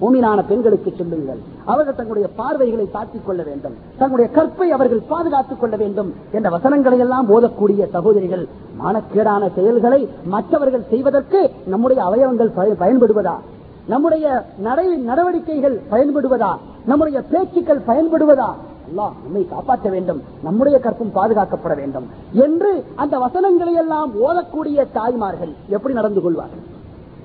[0.02, 1.38] அபுசாரிகின்ன மூமினான பெண்களுக்கு சொல்லுங்கள்.
[1.64, 3.74] அவர்கள் தங்களுடைய பார்வைகளை தாக்கிக் கொள்ள வேண்டும்.
[3.98, 8.48] தங்களுடைய கற்பை அவர்கள் பாதுகாத்துக் கொள்ள வேண்டும் என்ற வசனங்களை எல்லாம் ஓதக்கூடிய சகோதரிகள்
[8.84, 13.34] மானக்கேடான செயல்களை மற்றவர்கள் செய்வதற்கு நம்முடைய அவயவங்கள் பயன்படுவதா?
[13.86, 16.56] நம்முடைய நடை நடவடிக்கைகள் பயன்படுவதா?
[16.86, 18.52] நம்முடைய பேச்சுக்கள் பயன்படுவதா?
[18.88, 20.22] அல்லாஹ் நம்மை காப்பாற்ற வேண்டும்.
[20.42, 26.58] நம்முடைய கற்பும் பாதுகாக்கப்பட வேண்டும் என்று அந்த வசனங்களை எல்லாம் ஓதக்கூடிய தாய்மார்கள் எப்படி நடந்து கொள்வார்கள்?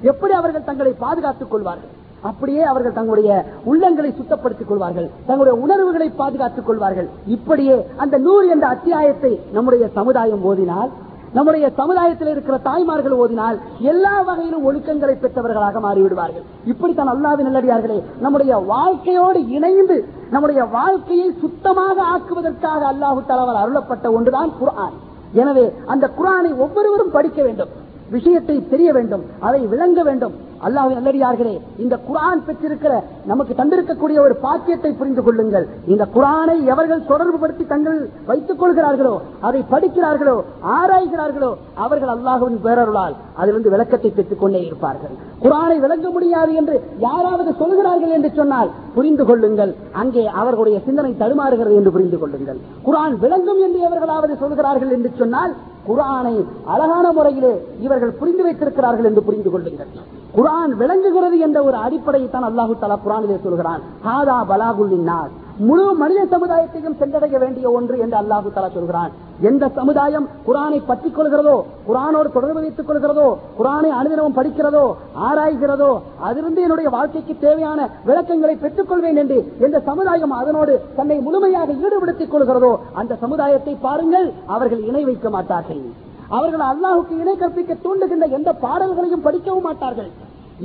[0.02, 1.97] எப்படி அவர்கள் தங்களை பாதுகாத்துக் கொள்வார்கள்?
[2.22, 3.32] அப்படியே அவர்கள் தங்களுடைய
[3.72, 5.10] உள்ளங்களை சுத்தப்படுத்திக் கொள்வார்கள்.
[5.28, 7.10] தங்களுடைய உணர்வுகளை பாதுகாத்துக் கொள்வார்கள்.
[7.36, 10.92] இப்படியே அந்த நூறு என்ற அத்தியாயத்தை நம்முடைய சமுதாயம் ஓதினால்
[11.38, 13.58] நம்முடைய சமுதாயத்தில் இருக்கிற தாய்மார்கள் ஓதினால்
[13.92, 16.46] எல்லா வகையிலும் ஒழுக்கங்களை பெற்றவர்களாக மாறிவிடுவார்கள்.
[16.72, 19.98] இப்படித்தான் அல்லாவின் நல்லடியார்களே நம்முடைய வாழ்க்கையோடு இணைந்து
[20.34, 24.96] நம்முடைய வாழ்க்கையை சுத்தமாக ஆக்குவதற்காக அல்லாஹு தலாவால் அருளப்பட்ட ஒன்றுதான் குரான்
[25.42, 27.74] எனவே அந்த குரானை ஒவ்வொருவரும் படிக்க வேண்டும்.
[28.16, 30.36] விஷயத்தை தெரிய வேண்டும் அதை விளங்க வேண்டும்.
[30.68, 32.94] அல்லாஹ் நல்லடியார்களே இந்த குரான் பெற்றிருக்கிற
[33.32, 35.66] நமக்கு தந்திருக்கக்கூடிய ஒரு பாக்கியத்தை புரிந்து கொள்ளுங்கள்.
[35.94, 39.16] இந்த குரானை எவர்கள் தொடர்பு படுத்தி தங்கள் வைத்துக் கொள்கிறார்களோ
[39.50, 40.38] அதை படிக்கிறார்களோ
[40.78, 41.52] ஆராய்கிறார்களோ
[41.86, 43.16] அவர்கள் அல்லாஹுவின் பேரருளால்.
[43.42, 45.14] அதிலிருந்து விளக்கத்தை பெற்றுக் கொண்டே இருப்பார்கள்.
[45.44, 46.76] குரானை விளங்க முடியாது என்று
[47.08, 49.72] யாராவது சொல்கிறார்கள் என்று சொன்னால் புரிந்து கொள்ளுங்கள்.
[50.02, 52.60] அங்கே அவர்களுடைய சிந்தனை தடுமாறுகிறது என்று புரிந்து கொள்ளுங்கள்.
[52.88, 55.54] குரான் விளங்கும் என்று எவர்களாவது சொல்கிறார்கள் என்று சொன்னால்
[55.90, 56.36] குரானை
[56.74, 57.52] அழகான முறையிலே
[57.86, 59.92] இவர்கள் புரிந்து வைத்திருக்கிறார்கள் என்று புரிந்து கொள்ளுங்கள்.
[60.38, 63.84] குரான் விளங்குகிறது என்ற ஒரு அடிப்படையை தான் அல்லாஹு தலா குரானிலே சொல்கிறான்.
[64.08, 65.08] ஹாதா பலாகுல்லின்
[65.68, 69.12] முழு மனித சமுதாயத்தையும் சென்றடைய வேண்டிய ஒன்று என்று அல்லாஹு தலா சொல்கிறான்.
[69.50, 71.56] எந்த சமுதாயம் குரானை பற்றிக் கொள்கிறதோ
[71.88, 73.28] குரானோடு தொடர்பு வைத்துக் கொள்கிறதோ
[73.60, 74.84] குரானை அனுதினமும் படிக்கிறதோ
[75.28, 75.90] ஆராய்கிறதோ
[76.28, 77.80] அதிலிருந்து என்னுடைய வாழ்க்கைக்கு தேவையான
[78.10, 82.72] விளக்கங்களை பெற்றுக் கொள்வேன் என்று எந்த சமுதாயம் அதனோடு தன்னை முழுமையாக ஈடுபடுத்திக் கொள்கிறதோ
[83.02, 85.82] அந்த சமுதாயத்தை பாருங்கள் அவர்கள் இணை வைக்க மாட்டார்கள்.
[86.38, 90.12] அவர்கள் அல்லாஹுக்கு இணை கற்பிக்க தூண்டுகின்ற எந்த பாடல்களையும் படிக்கவும் மாட்டார்கள்.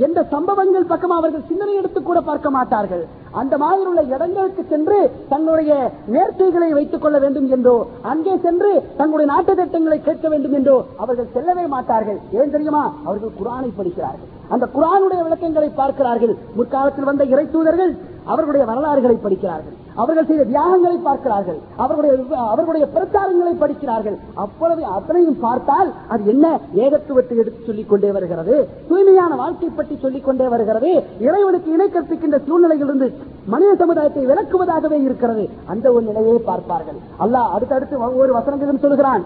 [0.05, 3.03] எந்த சம்பவங்கள் பக்கம் அவர்கள் சிந்தனை எடுத்து கூட பார்க்க மாட்டார்கள்.
[3.41, 4.97] அந்த மாதிரி உள்ள இடங்களுக்கு சென்று
[5.31, 5.73] தங்களுடைய
[6.15, 7.75] நேர்த்தைகளை வைத்துக் கொள்ள வேண்டும் என்றோ
[8.11, 12.19] அங்கே சென்று தங்களுடைய நாட்டு திட்டங்களை கேட்க வேண்டும் என்றோ அவர்கள் செல்லவே மாட்டார்கள்.
[12.39, 12.83] ஏன் தெரியுமா?
[13.05, 14.29] அவர்கள் குரானை படிக்கிறார்கள்.
[14.53, 16.33] அந்த குரானுடைய விளக்கங்களை பார்க்கிறார்கள்.
[16.57, 17.93] முற்காலத்தில் வந்த இறை தூதர்கள்
[18.31, 19.77] அவர்களுடைய வரலாறுகளை படிக்கிறார்கள்.
[20.01, 21.59] அவர்கள் செய்த தியாகங்களை பார்க்கிறார்கள்.
[21.83, 22.13] அவர்களுடைய
[22.51, 24.17] அவர்களுடைய பிரச்சாரங்களை படிக்கிறார்கள்.
[24.43, 26.45] அப்பொழுது அத்தனையும் பார்த்தால் அது என்ன?
[26.83, 28.55] ஏகத்துவத்தை எடுத்து சொல்லிக் கொண்டே வருகிறது.
[28.89, 30.91] தூய்மையான வாழ்க்கை பற்றி சொல்லிக் கொண்டே வருகிறது.
[31.27, 33.09] இறைவனுக்கு இணை கற்பிக்கின்ற சூழ்நிலையிலிருந்து
[33.53, 35.45] மனித சமுதாயத்தை விளக்குவதாகவே இருக்கிறது.
[35.71, 36.99] அந்த ஒரு நிலையை பார்ப்பார்கள்.
[37.23, 39.23] அல்லாஹ் அடுத்தடுத்து ஒவ்வொரு வசனங்களும் சொல்கிறான்.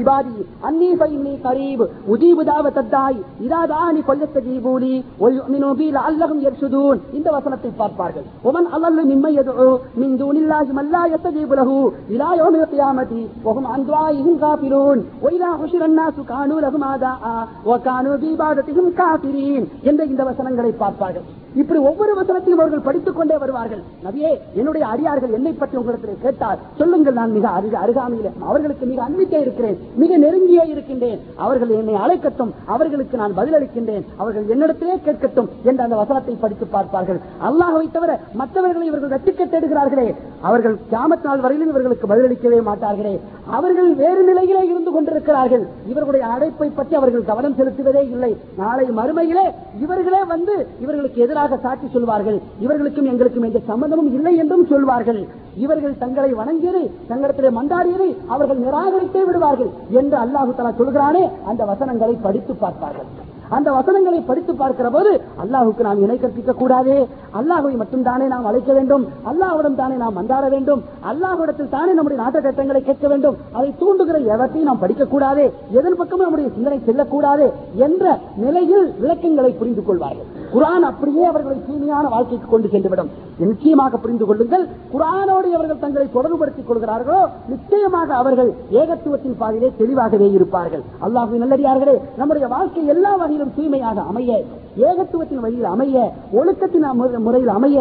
[0.00, 0.36] இபாதி
[0.68, 1.84] அன்னி ஃபைன்னி கரீப்
[2.14, 3.62] உஜீபு தாவத்தத்தாய் இதா
[4.08, 4.94] கொல்லத்த ஜீபூலி
[7.18, 8.26] இந்த வசனத்தை பார்ப்பார்கள்.
[8.48, 9.04] ஒமன் அல்லல்லு
[9.53, 9.65] மிம்மை யதுஉ
[9.99, 11.77] மின் தூனில்லாஹி மன் லா யஸ்தஜீபு லஹு
[12.13, 17.21] இலா யௌமில் கியாமத்தி வஹும் அன் துஆஇஹிம் காஃபிரூன் ஒய்தா ஹுஷிர الناس كانوا لهم اعداء
[17.69, 23.82] وكانوا بعبادتهم كافرين என்ற இந்த வசனங்களை பார்ப்பார்கள் இப்படி ஒவ்வொரு வசனத்தையும் அவர்கள் படித்துக் கொண்டே வருவார்கள்.
[24.04, 29.40] நபியே என்னுடைய அடியார்கள் என்னை பற்றி உங்களிடத்தில் கேட்டால் சொல்லுங்கள் நான் மிக அருக அருகாமையில் அவர்களுக்கு மிக அன்பித்தே
[29.40, 29.78] இருக்கிறேன்.
[29.94, 31.20] மிக நெருங்கியே இருக்கின்றேன்.
[31.36, 32.52] அவர்கள் என்னை அழைக்கட்டும்.
[32.64, 34.04] அவர்களுக்கு நான் பதிலளிக்கின்றேன்.
[34.16, 37.20] அவர்கள் என்னிடத்திலே கேட்கட்டும் என்ற அந்த வசனத்தை படித்து பார்ப்பார்கள்.
[37.42, 43.14] அல்லாஹை தவிர மற்றவர்களை இவர்கள் ரத்திக்க தேடுகிறார்களே அவர்கள் கியாமத் நாள் வரையிலும் இவர்களுக்கு பதிலளிக்கவே மாட்டார்களே.
[43.46, 45.66] அவர்கள் வேறு நிலையிலே இருந்து கொண்டிருக்கிறார்கள்.
[45.86, 48.36] இவர்களுடைய அழைப்பை பற்றி அவர்கள் கவனம் செலுத்துவதே இல்லை.
[48.56, 49.46] நாளை மறுமையிலே
[49.80, 52.38] இவர்களே வந்து இவர்களுக்கு எதிராக சாட்சி சொல்வார்கள்.
[52.64, 55.20] இவர்களுக்கும் எங்களுக்கும் எந்த சம்பந்தமும் இல்லை என்றும் சொல்வார்கள்.
[55.64, 61.22] இவர்கள் தங்களை வணங்கியது தங்களிடத்திலே மண்டாடியது அவர்கள் நிராகரித்தே விடுவார்கள் என்று அல்லாஹு தலா சொல்கிறானே
[61.52, 63.10] அந்த வசனங்களை படித்து பார்ப்பார்கள்.
[63.56, 65.10] அந்த வசனங்களை படித்து பார்க்கிற போது
[65.42, 66.94] அல்லாஹுக்கு நாம் இணை கற்பிக்க கூடாது.
[67.38, 69.04] அல்லாஹுவை மட்டும் தானே நாம் அழைக்க வேண்டும்.
[69.30, 70.80] அல்லாஹுடன் தானே நாம் மந்தாட வேண்டும்.
[71.10, 73.36] அல்லாஹுடத்தில் தானே நம்முடைய நாட்டு திட்டங்களை கேட்க வேண்டும்.
[73.58, 75.46] அதை தூண்டுகிற எவற்றையும் நாம் படிக்க கூடாதே.
[75.78, 77.46] எதன் பக்கமும் நம்முடைய சிந்தனை செல்லக்கூடாது
[77.86, 80.30] என்ற நிலையில் விளக்கங்களை புரிந்து கொள்வார்கள்.
[80.54, 83.10] குரான் அப்படியே அவர்களை தூய்மையான வாழ்க்கைக்கு கொண்டு சென்றுவிடும்.
[83.50, 84.64] நிச்சயமாக புரிந்து கொள்ளுங்கள்.
[84.94, 87.22] குரானோடு அவர்கள் தங்களை தொடர்புபடுத்திக் கொள்கிறார்களோ
[87.52, 88.50] நிச்சயமாக அவர்கள்
[88.80, 90.84] ஏகத்துவத்தின் பாதையிலே தெளிவாகவே இருப்பார்கள்.
[91.06, 94.30] அல்லாஹு நல்லடியார்களே நம்முடைய வாழ்க்கை எல்லா வகையிலும் தூய்மையாக அமைய
[94.82, 95.96] ஏகத்துவத்தின் வழியில் அமைய
[96.38, 96.86] ஒழுக்கத்தின்
[97.26, 97.78] முறையில் அமைய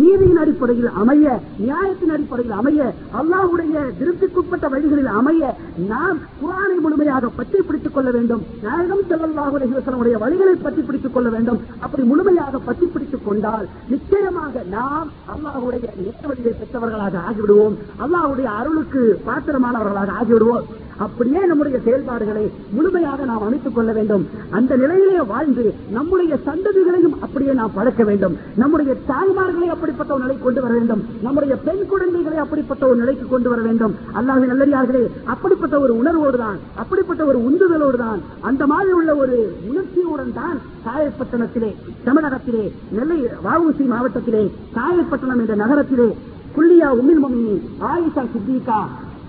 [0.00, 1.26] நீதியின் அடிப்படையில் அமைய
[1.58, 2.80] நியாயத்தின் அடிப்படையில் அமைய
[3.20, 5.54] அல்லாவுடைய திருப்திக்குட்பட்ட வழிகளில் அமைய
[5.92, 8.42] நாம் குரானை முழுமையாக பற்றி பிடித்துக் கொள்ள வேண்டும்.
[8.66, 11.60] நாயகம் செல்லல்லாஹு அலைஹி வழிகளை பற்றி பிடித்துக் கொள்ள வேண்டும்.
[11.80, 17.76] அப்படி முழுமையாக பற்றி பிடித்துக் கொண்டால் நிச்சயமாக நாம் அல்லாஹ்வுடைய நேர்வழியை பெற்றவர்களாக ஆகிவிடுவோம்.
[18.04, 20.66] அல்லாஹுடைய அருளுக்கு பாத்திரமானவர்களாக ஆகிவிடுவோம்.
[21.04, 22.44] அப்படியே நம்முடைய செயல்பாடுகளை
[22.76, 24.24] முழுமையாக நாம் அமைத்துக் கொள்ள வேண்டும்.
[24.50, 25.64] அந்த நிலையிலே வாழ்ந்து
[25.96, 28.34] நம்முடைய சந்ததிகளையும் அப்படியே நாம் பழக்க வேண்டும்.
[28.62, 31.02] நம்முடைய தாய்மார்களை அப்படிப்பட்ட ஒரு நிலை கொண்டு வர வேண்டும்.
[31.22, 33.94] நம்முடைய பெண் குழந்தைகளை அப்படிப்பட்ட ஒரு நிலைக்கு கொண்டு வர வேண்டும்.
[34.18, 39.36] அல்லாஹ் நல்லடியார்களே அப்படிப்பட்ட ஒரு உணர்வோடு தான் அப்படிப்பட்ட ஒரு உந்துதலோடு தான் அந்த மாதிரி உள்ள ஒரு
[39.70, 40.56] உணர்ச்சியுடன் தான்
[40.86, 41.70] காயப்பட்டணத்திலே
[42.04, 42.64] தமிழகத்திலே
[42.98, 44.44] நெல்லை வாவுசி மாவட்டத்திலே
[44.78, 46.08] காயப்பட்டணம் என்ற நகரத்திலே
[46.56, 47.54] குல்லியா உம்மில் மொமினி
[47.90, 48.80] ஆயிஷா சித்திகா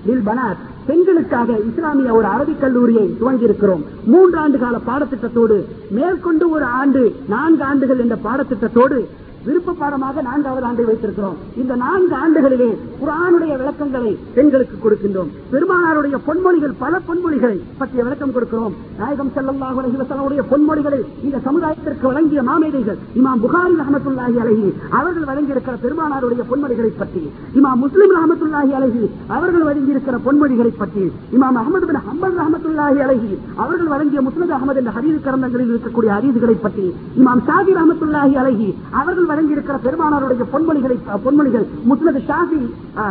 [0.05, 0.57] பனாத்.
[0.85, 3.83] பெண்களுக்காக இஸ்லாமிய ஒரு அரபிக் கல்லூரியை துவங்கியிருக்கிறோம்.
[4.05, 9.05] மூன்று ஆண்டு கால பாடத்திட்டத்தோடு மேற்கொண்டு ஒரு ஆண்டு நான்கு ஆண்டுகள் என்ற பாடத்திட்டத்தோடு
[9.47, 11.37] விருப்ப பாடமாக நான்காவது ஆண்டை வைத்திருக்கிறோம்.
[11.61, 12.69] இந்த நான்கு ஆண்டுகளிலே
[13.01, 15.29] குரானுடைய விளக்கங்களை பெண்களுக்கு கொடுக்கின்றோம்.
[15.53, 18.73] பெருமானாருடைய பொன்மொழிகள் பல பொன்மொழிகளை பற்றிய விளக்கம் கொடுக்கிறோம்.
[19.01, 24.69] நாயகம் ஸல்லல்லாஹு அலைஹி பொன்மொழிகளை இந்த சமுதாயத்திற்கு வழங்கிய மாமேதைகள் இமாம் புகாரி ரஹமத்துல்லாஹி அலைஹி
[24.99, 27.23] அவர்கள் வழங்கியிருக்கிற பெருமானாருடைய பொன்மொழிகளை பற்றி
[27.59, 29.03] இமாம் முஸ்லிம் ரஹமத்துல்லாஹி அலைஹி
[29.37, 31.05] அவர்கள் வழங்கியிருக்கிற பொன்மொழிகளை பற்றி
[31.37, 33.31] இமாம் அகமது பின் ஹம்பல் ரஹமத்துல்லாஹி அலைஹி
[33.63, 36.87] அவர்கள் வழங்கிய முஸ்லிம் அகமது என்ற ஹரீது கரந்தங்களில் இருக்கக்கூடிய அறிவுகளை பற்றி
[37.21, 38.69] இமாம் ஷாதி ரஹமத்துல்லாஹி அலைஹி
[39.01, 42.59] அவர்கள் வழங்கி இருக்கிற பெருமானாருடைய பொன்மொழிகளை பொன்மொழிகள் முஸ்லது ஷாஃபி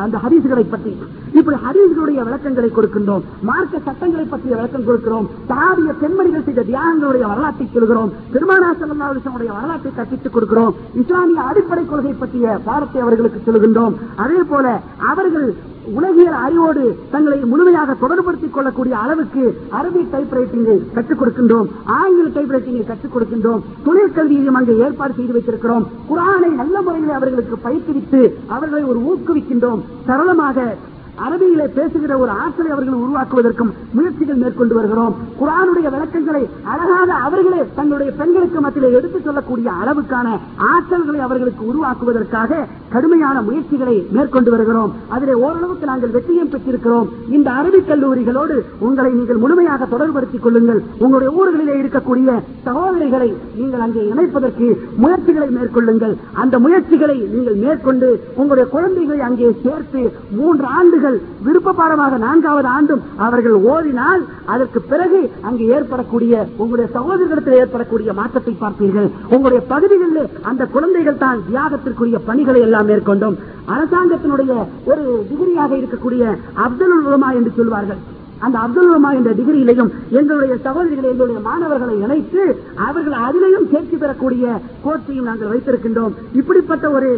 [0.02, 0.92] அந்த ஹரீதுகளை பற்றி.
[1.38, 8.12] இப்படி ஹரீதுகளுடைய விளக்கங்களை கொடுக்கின்றோம் மார்க்க சட்டங்களை பற்றிய விளக்கம் கொடுக்கிறோம் தாவிய பெண்மணிகள் செய்த தியாகங்களுடைய வரலாற்றை சொல்கிறோம்
[8.34, 10.72] பெருமானா ஸல்லல்லாஹு வரலாற்றை கற்பித்துக் கொடுக்கிறோம்
[11.02, 13.94] இஸ்லாமிய அடிப்படை கொள்கை பற்றிய பாடத்தை அவர்களுக்கு சொல்கின்றோம்.
[14.24, 14.66] அதே போல
[15.12, 15.48] அவர்கள்
[15.92, 21.66] உலகியல் அறிவோடு தங்களை முழுமையாக தொடர்புபடுத்திக் கொள்ளக்கூடிய அளவுக்கு அரபி டைப் ரைட்டிங்கை கற்றுக் கொடுக்கின்றோம்.
[21.84, 23.60] ஆங்கில டைப் ரைட்டிங்கை கற்றுக் கொடுக்கின்றோம்.
[23.84, 25.86] தொழிற்கல்வியையும் அங்கு ஏற்பாடு செய்து வைத்திருக்கிறோம்.
[26.10, 29.80] குரானை நல்ல முறையில் அவர்களுக்கு பயிற்றுவித்து அவர்களை ஒரு ஊக்குவிக்கின்றோம்.
[30.04, 30.76] சரளமாக
[31.22, 35.16] அரபியிலே பேசுகிற ஒரு ஆற்றலை அவர்கள் உருவாக்குவதற்கும் முயற்சிகள் மேற்கொண்டு வருகிறோம்.
[35.40, 40.38] குரானுடைய விளக்கங்களை அழகாக அவர்களே தங்களுடைய பெண்களுக்கு மத்தியில் எடுத்துச் சொல்லக்கூடிய அளவுக்கான
[40.70, 44.94] ஆற்றல்களை அவர்களுக்கு உருவாக்குவதற்காக கடுமையான முயற்சிகளை மேற்கொண்டு வருகிறோம்.
[45.08, 47.08] அதிலே ஓரளவுக்கு நாங்கள் வெற்றியும் பெற்றிருக்கிறோம்.
[47.28, 50.82] இந்த அரபிக் கல்லூரிகளோடு உங்களை நீங்கள் முழுமையாக தொடர்படுத்திக் கொள்ளுங்கள்.
[50.98, 56.16] உங்களுடைய ஊர்களிலே இருக்கக்கூடிய சகோதரிகளை நீங்கள் அங்கே இணைப்பதற்கு முயற்சிகளை மேற்கொள்ளுங்கள்.
[56.32, 61.02] அந்த முயற்சிகளை நீங்கள் மேற்கொண்டு உங்களுடைய குழந்தைகளை அங்கே சேர்த்து மூன்று ஆண்டுகள்
[61.46, 64.22] விருப்ப பாடமாக நான்காவது ஆண்டும் அவர்கள் ஓதினால்
[64.54, 69.08] அதற்கு பிறகு அங்கு ஏற்படக்கூடிய உங்களுடைய சகோதரர்களிடத்தில் ஏற்படக்கூடிய மாற்றத்தை பார்ப்பீர்கள்.
[69.34, 73.38] உங்களுடைய பகுதிகளில் அந்த குழந்தைகள் தான் தியாகத்திற்குரிய பணிகளை எல்லாம் மேற்கொண்டோம்.
[73.74, 74.52] அரசாங்கத்தினுடைய
[74.90, 76.24] ஒரு டிகிரியாக இருக்கக்கூடிய
[76.66, 78.02] அப்துல் உலமா என்று சொல்வார்கள்.
[78.44, 82.42] அந்த அப்துல் ரமா என்ற டிகிரியிலையும் எங்களுடைய சகோதரிகளை எங்களுடைய மாணவர்களை இணைத்து
[82.86, 84.44] அவர்கள் அதிலையும் தேர்ச்சி பெறக்கூடிய
[84.84, 86.14] கோர்ஸையும் நாங்கள் வைத்திருக்கின்றோம்.
[86.40, 87.10] இப்படிப்பட்ட ஒரு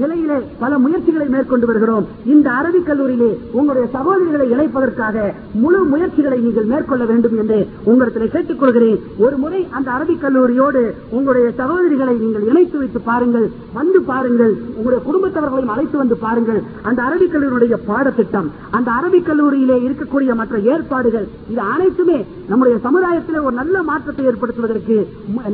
[0.00, 2.06] நிலையிலே பல முயற்சிகளை மேற்கொண்டு வருகிறோம்.
[2.26, 8.98] இந்த அரபிக் கல்லூரியிலே உங்களுடைய சகோதரிகளை இணைப்பதற்காக முழு முயற்சிகளை நீங்கள் மேற்கொள்ள வேண்டும் என்று உங்களிடத்தில் கேட்டுக் கொள்கிறேன்
[9.18, 13.50] ஒரு முறை அந்த அரபிக் கல்லூரியோடு உங்களுடைய சகோதரிகளை நீங்கள் இணைத்து வைத்து பாருங்கள்.
[13.72, 14.54] வந்து பாருங்கள்.
[14.76, 16.62] உங்களுடைய குடும்பத்தவர்களையும் அழைத்து வந்து பாருங்கள்.
[16.82, 23.54] அந்த அரபிக் கல்லூரியுடைய பாடத்திட்டம் அந்த அரபிக் கல்லூரியிலே இருக்கக்கூடிய மற்ற ஏற்பாடுகள் இது அனைத்துமே நம்முடைய சமுதாயத்தில் ஒரு
[23.54, 24.96] நல்ல மாற்றத்தை ஏற்படுத்துவதற்கு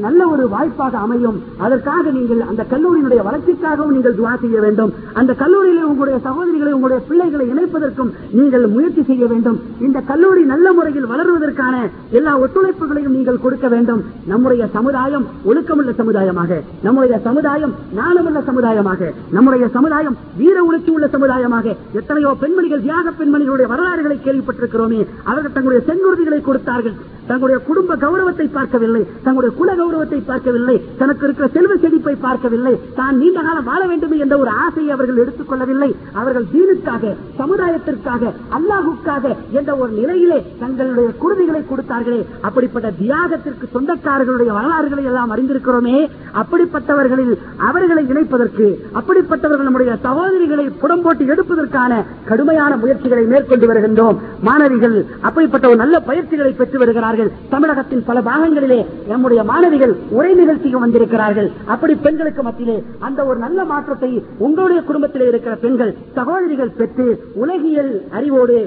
[0.06, 1.42] நல்ல ஒரு வாய்ப்பாக அமையும்.
[1.56, 4.90] அதற்காக நீங்கள் அந்த கல்லூரியினுடைய வளர்ச்சிக்காகவும் நீங்கள் துவா செய்ய வேண்டும்.
[5.20, 9.58] அந்த கல்லூரியில் உங்களுடைய சகோதரிகளை உங்களுடைய பிள்ளைகளை இணைப்பதற்கும் நீங்கள் முயற்சி செய்ய வேண்டும்.
[9.86, 11.74] இந்த கல்லூரி நல்ல முறையில் வளருவதற்கான
[12.18, 14.02] எல்லா ஒத்துழைப்புகளையும் நீங்கள் கொடுக்க வேண்டும்.
[14.32, 22.32] நம்முடைய சமுதாயம் ஒழுக்கமுள்ள சமுதாயமாக நம்முடைய சமுதாயம் ஞானமுள்ள சமுதாயமாக நம்முடைய சமுதாயம் வீர உணர்ச்சி உள்ள சமுதாயமாக எத்தனையோ
[22.42, 25.00] பெண்மணிகள் தியாக பெண்மணிகளுடைய வரலாறுகளை கேள்விப்பட்டிருக்கிறோமே
[25.30, 26.96] அவர்கள் தங்களுடைய செங்குறுதிகளை கொடுத்தார்கள்.
[27.30, 29.02] தங்களுடைய குடும்ப கௌரவத்தை பார்க்கவில்லை.
[29.24, 30.76] தங்களுடைய குல கௌரவத்தை பார்க்கவில்லை.
[31.00, 32.74] தனக்கு இருக்கிற செல்வ செழிப்பை பார்க்கவில்லை.
[33.00, 35.90] தான் நீண்ட காலம் வாழ வேண்டும் என்ற ஒரு ஆசையை அவர்கள் எடுத்துக்கொள்ளவில்லை.
[36.20, 42.20] அவர்கள் தீனுக்காக சமுதாயத்திற்காக அல்லாஹுக்காக என்ற ஒரு நிலையிலே தங்களுடைய குருதிகளை கொடுத்தார்களே.
[42.46, 45.98] அப்படிப்பட்ட தியாகத்திற்கு சொந்தக்காரர்களுடைய வரலாறுகளை எல்லாம் அறிந்திருக்கிறோமே.
[46.42, 47.34] அப்படிப்பட்டவர்களில்
[47.68, 48.66] அவர்களை இணைப்பதற்கு
[49.00, 51.92] அப்படிப்பட்டவர்கள் நம்முடைய சகோதரிகளை புடம்போட்டு எடுப்பதற்கான
[52.30, 54.18] கடுமையான முயற்சிகளை மேற்கொண்டு வருகின்றோம்.
[54.48, 54.96] மாணவிகள்
[55.26, 57.19] அப்படிப்பட்ட ஒரு நல்ல பயிற்சிகளை பெற்று வருகிறார்கள்.
[57.20, 61.48] வந்திருக்கிறார்கள் தமிழகத்தின் பல பாகங்களிலே நம்முடைய மாணவிகள் உரை நிகழ்ச்சிக்கு வந்திருக்கிறார்கள்.
[61.66, 68.58] அப்படி பெண்களுக்கு மத்தியிலே அந்த ஒரு நல்ல மாற்றத்தை உங்களுடைய குடும்பத்திலே இருக்கிற பெண்கள் சகோதரிகள் பெற்று உலகியல் அறிவோடு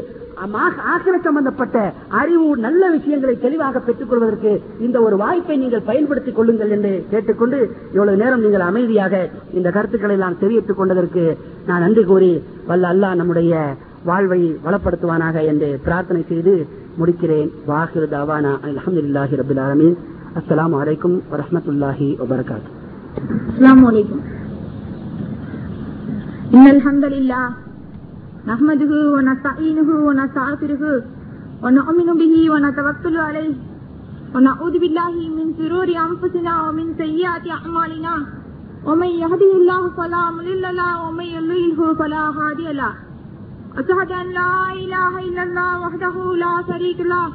[0.94, 1.78] ஆசிர சம்பந்தப்பட்ட
[2.22, 7.60] அறிவு நல்ல விஷயங்களை தெளிவாக பெற்றுக் கொள்வதற்கு இந்த ஒரு வாய்ப்பை நீங்கள் பயன்படுத்திக் கொள்ளுங்கள் என்று கேட்டுக்கொண்டு
[7.96, 9.14] இவ்வளவு நேரம் நீங்கள் அமைதியாக
[9.60, 11.26] இந்த கருத்துக்களை நான் தெரிவித்துக் கொண்டதற்கு
[11.68, 12.32] நான் நன்றி கூறி
[12.68, 13.54] வல்ல அல்லா நம்முடைய
[14.09, 16.55] வாழ்வை வளப்படுத்துவானாக என்று பிரார்த்தனை செய்து
[17.01, 19.97] முடிக்கிறேன் வாஹிர் தாவானா அலமதுல்லாஹி ரபுல் ஆலமீன்
[20.41, 22.71] அஸ்ஸலாமு அலைக்கும் வரஹ்மத்துல்லாஹி வபரகாத்து
[23.49, 24.19] السلام عليكم
[26.55, 27.45] إن الحمد لله
[28.47, 30.83] نحمده ونستعينه ونستغفره
[31.63, 33.55] ونؤمن به ونتوكل عليه
[34.35, 38.15] ونعوذ بالله من شرور أنفسنا ومن سيئات أعمالنا
[38.85, 42.93] ومن يهده الله فلا مضل له ومن يضلله فلا هادي له
[43.82, 47.30] أشهد أن لا إله إلا الله وحده لا شريك له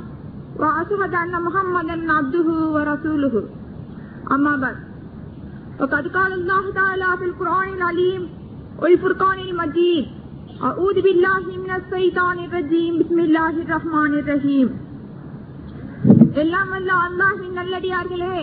[0.61, 3.35] وأشهد أن محمدا عبده ورسوله.
[4.35, 4.77] أما بعد
[5.81, 8.23] وقد قال الله تعالى في القرآن العليم
[8.83, 10.07] والفرقان المجيد
[10.63, 14.69] أعوذ بالله من الشيطان الرجيم، بسم الله الرحمن الرحيم.
[16.41, 18.39] الا من لا الله எல்லாம் அல்ல அல்லாஹின் நல்லடியார்களே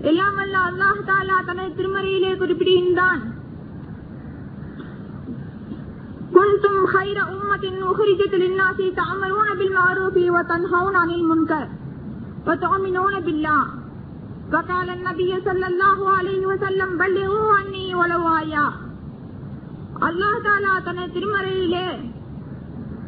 [0.00, 3.20] எல்லாம் அல்ல அல்லாஹ் தாலா தனது திருமறையிலே குறிப்பிடுகின்றான்
[6.39, 11.67] كنتم خير أمة أخرجت للناس تأمرون بالمعروف وتنهون عن المنكر
[12.47, 13.63] وتؤمنون بالله
[14.53, 18.65] وقال النبي صلى الله عليه وسلم بلغوا عني ولو آية
[20.05, 21.87] அல்லாஹ் தாலா தனது திருமறையிலே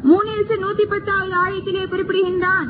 [0.08, 2.68] மூணிற்கு நூத்தி பத்தாவது ஆயத்திலே குறிப்பிடுகின்றான்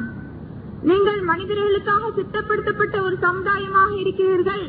[0.83, 4.65] நீங்கள் மனிதர்களுக்காக சித்தப்படுத்தப்பட்ட ஒரு சமுதாயமாக இருக்கிறீர்கள்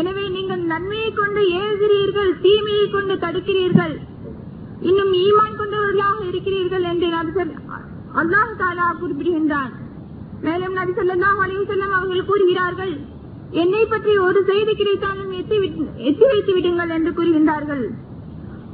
[0.00, 3.94] எனவே நீங்கள் நன்மையை கொண்டு ஏறுகிறீர்கள் தீமையை கொண்டு தடுக்கிறீர்கள்
[4.81, 7.07] இன்னும் ஈமான் கொண்டவர்களாக இருக்கிறீர்கள் என்று
[8.15, 9.71] அல்லாஹ் தாலா குறிப்பிடுகின்றான்.
[10.41, 12.93] மேலும் நபி ஸல்லல்லாஹு அலைஹி அவர்கள் கூறுகிறார்கள்
[13.51, 17.85] என்னை பற்றி ஒரு செய்தி கிடைத்தாலும் எத்தி விட்- எத்தி வைத்து விடுங்கள் என்று கூறுகின்றார்கள்.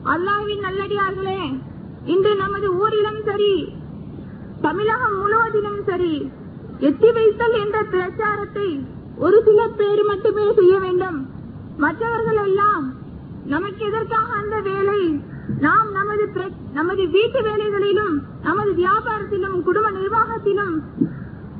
[0.06, 1.40] அல்லாஹின் நல்லடியார்களே
[2.06, 3.74] இன்று நமது ஊரிலும் சரி
[4.62, 6.32] தமிழகம் முழுவதிலும் சரி
[6.80, 8.70] எத்தி வைத்தல் என்ற பிரச்சாரத்தை
[9.18, 11.28] ஒரு சில பேர் மட்டுமே செய்ய வேண்டும்.
[11.78, 12.86] மற்றவர்கள் எல்லாம்
[13.46, 15.02] நமக்கு எதற்காக அந்த வேலை?
[15.66, 16.26] நாம் நமது
[16.78, 18.16] நமது வீட்டு வேலைகளிலும்
[18.48, 20.76] நமது வியாபாரத்திலும் குடும்ப நிர்வாகத்திலும்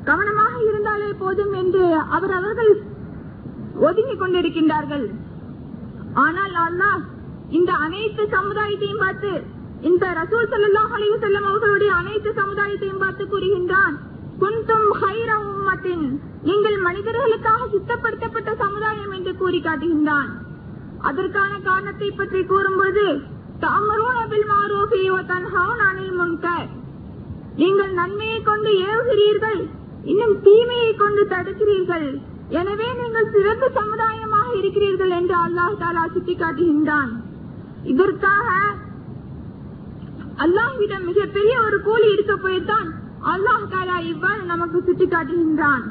[0.08, 1.84] கவனமாக இருந்தாலே போதும் என்று
[2.16, 2.72] அவர் அவர்கள்
[3.86, 5.06] ஒதுங்கிக் கொண்டிருக்கின்றார்கள்.
[6.24, 7.02] ஆனால் அல்லாஹ்
[7.58, 9.32] இந்த அனைத்து சமுதாயத்தையும் பார்த்து
[9.88, 13.96] இந்த ரசூல் ஸல்லல்லாஹு அலைஹி வஸல்லம் அவர்களுடைய அனைத்து சமுதாயத்தையும் பார்த்து கூறுகின்றான்
[14.42, 16.06] குந்தும் ஹைர உம்மத்தின்.
[16.48, 20.30] நீங்கள் மனிதர்களுக்காக சுத்தப்படுத்தப்பட்ட சமுதாயம் என்று கூறி காட்டுகின்றான்.
[21.08, 23.04] அதற்கான காரணத்தை பற்றி கூறும்போது
[23.62, 26.68] தஅமரூன பில் மாரூஃபி வ தன்ஹவுன அனில் முன்கர்.
[27.60, 29.60] நீங்கள் நன்மையை கொண்டு ஏவுகிறீர்கள்
[30.10, 32.08] இன்னும் தீமையை கொண்டு தடுக்கிறீர்கள்.
[32.58, 37.10] எனவே நீங்கள் சிறந்த சமுதாயமாக இருக்கிறீர்கள் என்று அல்லாஹ் தாலா சுட்டிக்காட்டுகின்றான்.
[37.92, 38.46] இதற்காக
[40.44, 42.88] அல்லாஹ்விடம் மிகப்பெரிய ஒரு கூலி இருக்க போய்தான்
[43.32, 45.84] அல்லாஹ் தாலா இவ்வாறு நமக்கு சுட்டிக்காட்டுகின்றான்.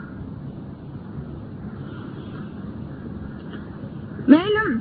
[4.34, 4.74] மேலும்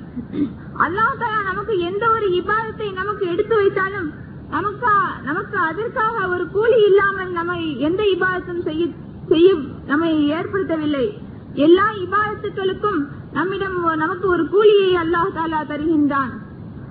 [0.78, 4.08] அல்லாஹ் தாலா நமக்கு எந்த ஒரு இபாதத்தை நமக்கு எடுத்து வைத்தாலும்
[4.50, 4.90] நமக்கு
[5.24, 8.86] நமக்கு அதற்காக ஒரு கூலி இல்லாமல் நம்மை எந்த இபாதத்தும் செய்ய
[9.28, 11.06] செய்யும் நம்மை ஏற்படுத்தவில்லை.
[11.54, 13.00] எல்லா இபாதத்துக்களுக்கும்
[13.32, 16.32] நம்மிடம் நமக்கு ஒரு கூலியை அல்லாஹ் தாலா தருகின்றான்.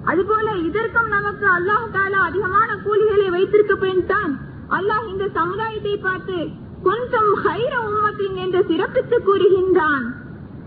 [0.06, 4.34] அதுபோல இதற்கும் நமக்கு அல்லாஹ் தாலா அதிகமான கூலிகளை வைத்திருக்க தான்
[4.70, 6.38] அல்லாஹ் இந்த சமுதாயத்தை பார்த்து
[6.84, 10.06] கொஞ்சம் ஹைர உம்மத்தின் என்று சிறப்பித்து கூறுகின்றான்.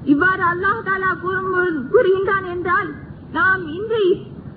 [0.04, 2.90] இவ்வாறு அல்லாஹ் தாலா கூறும்போது- கூறுகின்றான் என்றால்
[3.36, 4.02] நாம் இன்று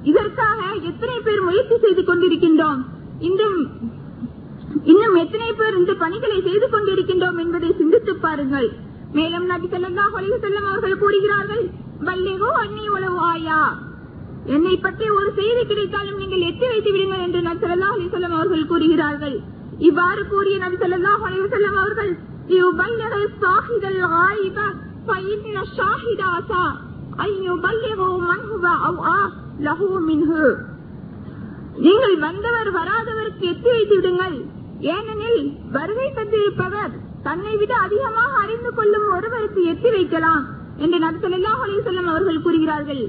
[0.10, 2.82] இதற்காக எத்தனை பேர் முயற்சி செய்து கொண்டிருக்கின்றோம்?
[3.28, 3.60] இன்றும்
[4.92, 8.68] இன்னும் எத்தனை பேர் இந்த பணிகளை செய்து கொண்டிருக்கின்றோம் என்பதை சிந்தித்து பாருங்கள்.
[9.18, 11.64] மேலும் நபி செல்லந்தா அலைஹி வஸல்லம் அவர்கள் கூறுகிறார்கள்
[12.08, 13.62] பல்லிகு அன்னி உளவு ஆயா.
[14.56, 18.70] என்னை பற்றி ஒரு செய்தி கிடைத்தாலும் நீங்கள் எட்டி வைத்து விடுங்கள் என்று நபி ஸல்லல்லாஹு அலைஹி வஸல்லம் அவர்கள்
[18.72, 19.38] கூறுகிறார்கள்.
[19.90, 22.12] இவ்வாறு கூறிய நபி செல்லந்தா அலைஹி செல்லும் அவர்கள்
[22.58, 24.60] யுபல்லிகு ஸாஹிதல் காயிப
[25.06, 26.24] ஃபஇன்ன ஷாஹித
[27.24, 29.30] أن يبلغوا من هو أو آه
[29.68, 29.80] له
[30.10, 30.32] منه.
[31.86, 34.38] நீங்கள் வந்தவர் வராதவருக்கு எத்தி வைத்து விடுங்கள்.
[34.94, 35.44] ஏனெனில்
[35.76, 36.94] வருகை தந்திருப்பவர்
[37.28, 40.44] தன்னை விட அதிகமாக அறிந்து கொள்ளும் ஒருவருக்கு எத்தி வைக்கலாம்
[40.84, 41.82] என்று நபி ஸல்லல்லாஹு அலைஹி
[42.14, 43.04] அவர்கள் கூறுகிறார்கள்.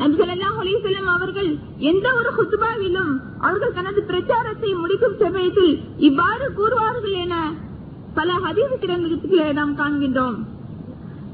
[0.00, 1.50] நபி ஸல்லல்லாஹு அலைஹி அவர்கள்
[1.90, 3.12] எந்த ஒரு ஹுத்துபாவிலும்
[3.46, 5.74] அவர்கள் தனது பிரச்சாரத்தை முடிக்கும் சமயத்தில்
[6.08, 7.34] இவ்வாறு கூறுவார்கள் என
[8.18, 10.38] பல ஹதீவு கிரந்தங்களை நாம் காண்கின்றோம்.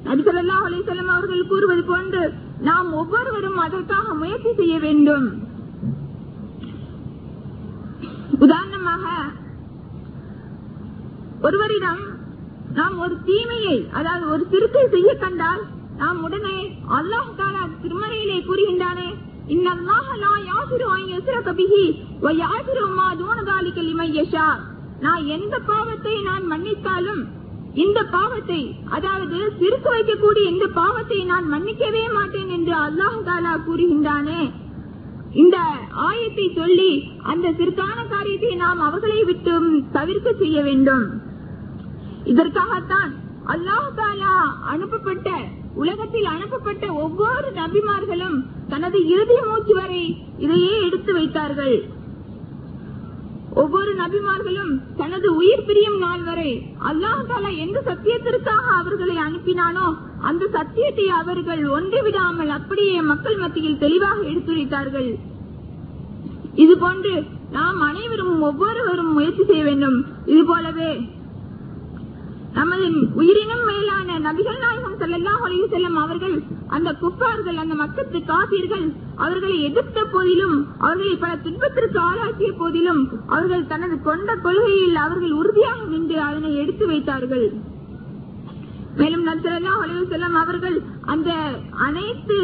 [0.06, 2.20] நபிசல்லா அலிசல்லம் அவர்கள் கூறுவது கொண்டு
[2.58, 5.26] நாம் ஒவ்வொருவரும் அதற்காக முயற்சி செய்ய வேண்டும்.
[8.38, 9.04] உதாரணமாக
[11.42, 12.02] ஒருவரிடம்
[12.70, 15.62] நாம் ஒரு தீமையை அதாவது ஒரு திருட்டை செய்ய கண்டால்
[15.96, 16.56] நாம் உடனே
[16.88, 19.08] அல்லாஹ் தாலா திருமறையிலே கூறுகின்றானே
[25.00, 27.22] நான் எந்த பாவத்தை நான் மன்னித்தாலும்
[27.84, 28.60] இந்த பாவத்தை
[28.96, 34.40] அதாவது சிறுக்கு வைக்கக்கூடிய இந்த பாவத்தை நான் மன்னிக்கவே மாட்டேன் என்று அல்லாஹ் தாலா கூறுகின்றானே.
[35.42, 35.56] இந்த
[36.08, 36.92] ஆயத்தை சொல்லி
[37.32, 39.54] அந்த சிறுக்கான காரியத்தை நாம் அவர்களை விட்டு
[39.96, 41.06] தவிர்க்க செய்ய வேண்டும்.
[42.32, 43.12] இதற்காகத்தான்
[43.54, 44.34] அல்லாஹ் தாலா
[44.74, 45.28] அனுப்பப்பட்ட
[45.82, 48.38] உலகத்தில் அனுப்பப்பட்ட ஒவ்வொரு நபிமார்களும்
[48.72, 50.02] தனது இறுதி மூச்சு வரை
[50.44, 51.76] இதையே எடுத்து வைத்தார்கள்.
[53.60, 56.50] ஒவ்வொரு நபிமார்களும் தனது உயிர் பிரியும் நாள் வரை
[56.88, 59.86] அல்லாஹால எந்த சத்தியத்திற்காக அவர்களை அனுப்பினானோ
[60.28, 65.10] அந்த சத்தியத்தை அவர்கள் ஒன்று விடாமல் அப்படியே மக்கள் மத்தியில் தெளிவாக எடுத்துரைத்தார்கள்.
[66.64, 67.14] இது போன்று
[67.56, 69.98] நாம் அனைவரும் ஒவ்வொருவரும் முயற்சி செய்ய வேண்டும்.
[70.32, 70.90] இது போலவே
[72.56, 72.84] நமது
[73.14, 76.36] உயிரினும் மேலான நபிகள் நாயகம் ஸல்லல்லாஹு அலைஹி செல்லும் அவர்கள்
[76.68, 78.84] அந்த குப்பார்கள் அந்த மக்கத்து காப்பீர்கள்
[79.16, 86.20] அவர்களை எதிர்த்த போதிலும் அவர்களை பல துன்பத்திற்கு ஆளாக்கிய போதிலும் அவர்கள் தனது கொண்ட கொள்கையில் அவர்கள் உறுதியாக நின்று
[86.20, 87.46] அதனை எடுத்து வைத்தார்கள்.
[88.96, 91.30] மேலும் நபி ஸல்லல்லாஹு செல்லும் அவர்கள் அந்த
[91.78, 92.38] அனைத்து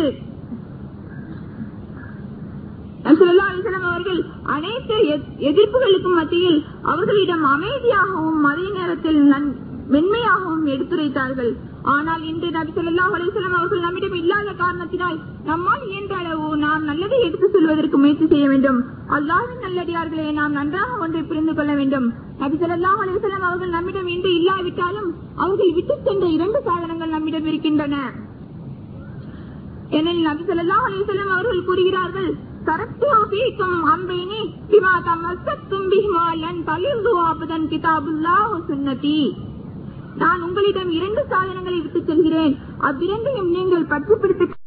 [3.84, 9.52] அவர்கள் அனைத்து எத்- எதிர்ப்புகளுக்கும் மத்தியில் அவர்களிடம் அமைதியாகவும் அதே நேரத்தில் நன்-
[9.92, 11.52] மென்மையாகவும் எடுத்துரைத்தார்கள்.
[11.94, 13.14] ஆனால் இன்று நபி ஸல்லல்லாஹு
[13.58, 18.78] அவர்கள் நம்மிடம் இல்லாத காரணத்தினால் நம்மால் இயன்ற அளவு நாம் நல்லதை எடுத்து சொல்வதற்கு முயற்சி செய்ய வேண்டும்.
[19.16, 22.06] அல்லாவின் நல்லடியார்களை நாம் நன்றாக ஒன்றை புரிந்து கொள்ள வேண்டும்.
[22.42, 23.00] நபி ஸல்லல்லாஹு
[23.48, 27.96] அவர்கள் நம்மிடம் இன்று இல்லாவிட்டாலும் அவர்கள் விட்டுச் சென்ற இரண்டு சாதனங்கள் நம்மிடம் இருக்கின்றன.
[29.98, 32.32] எனில் நபி ஸல்லல்லாஹு அலைஹி அவர்கள் கூறுகிறார்கள்
[32.66, 37.66] தரத்து ஃபீக்கும் அம்ரைனி பிமா தமஸ்ஸக்தும் பிஹிமா லன் தலில்லு அபதன்
[38.68, 39.18] சுன்னதி.
[40.16, 42.58] நான் உங்களிடம் இரண்டு சாதனங்களை விட்டுச் செல்கிறேன்.
[42.80, 44.61] அவ்விரண்டையும் நீங்கள் பற்றி பிடித்து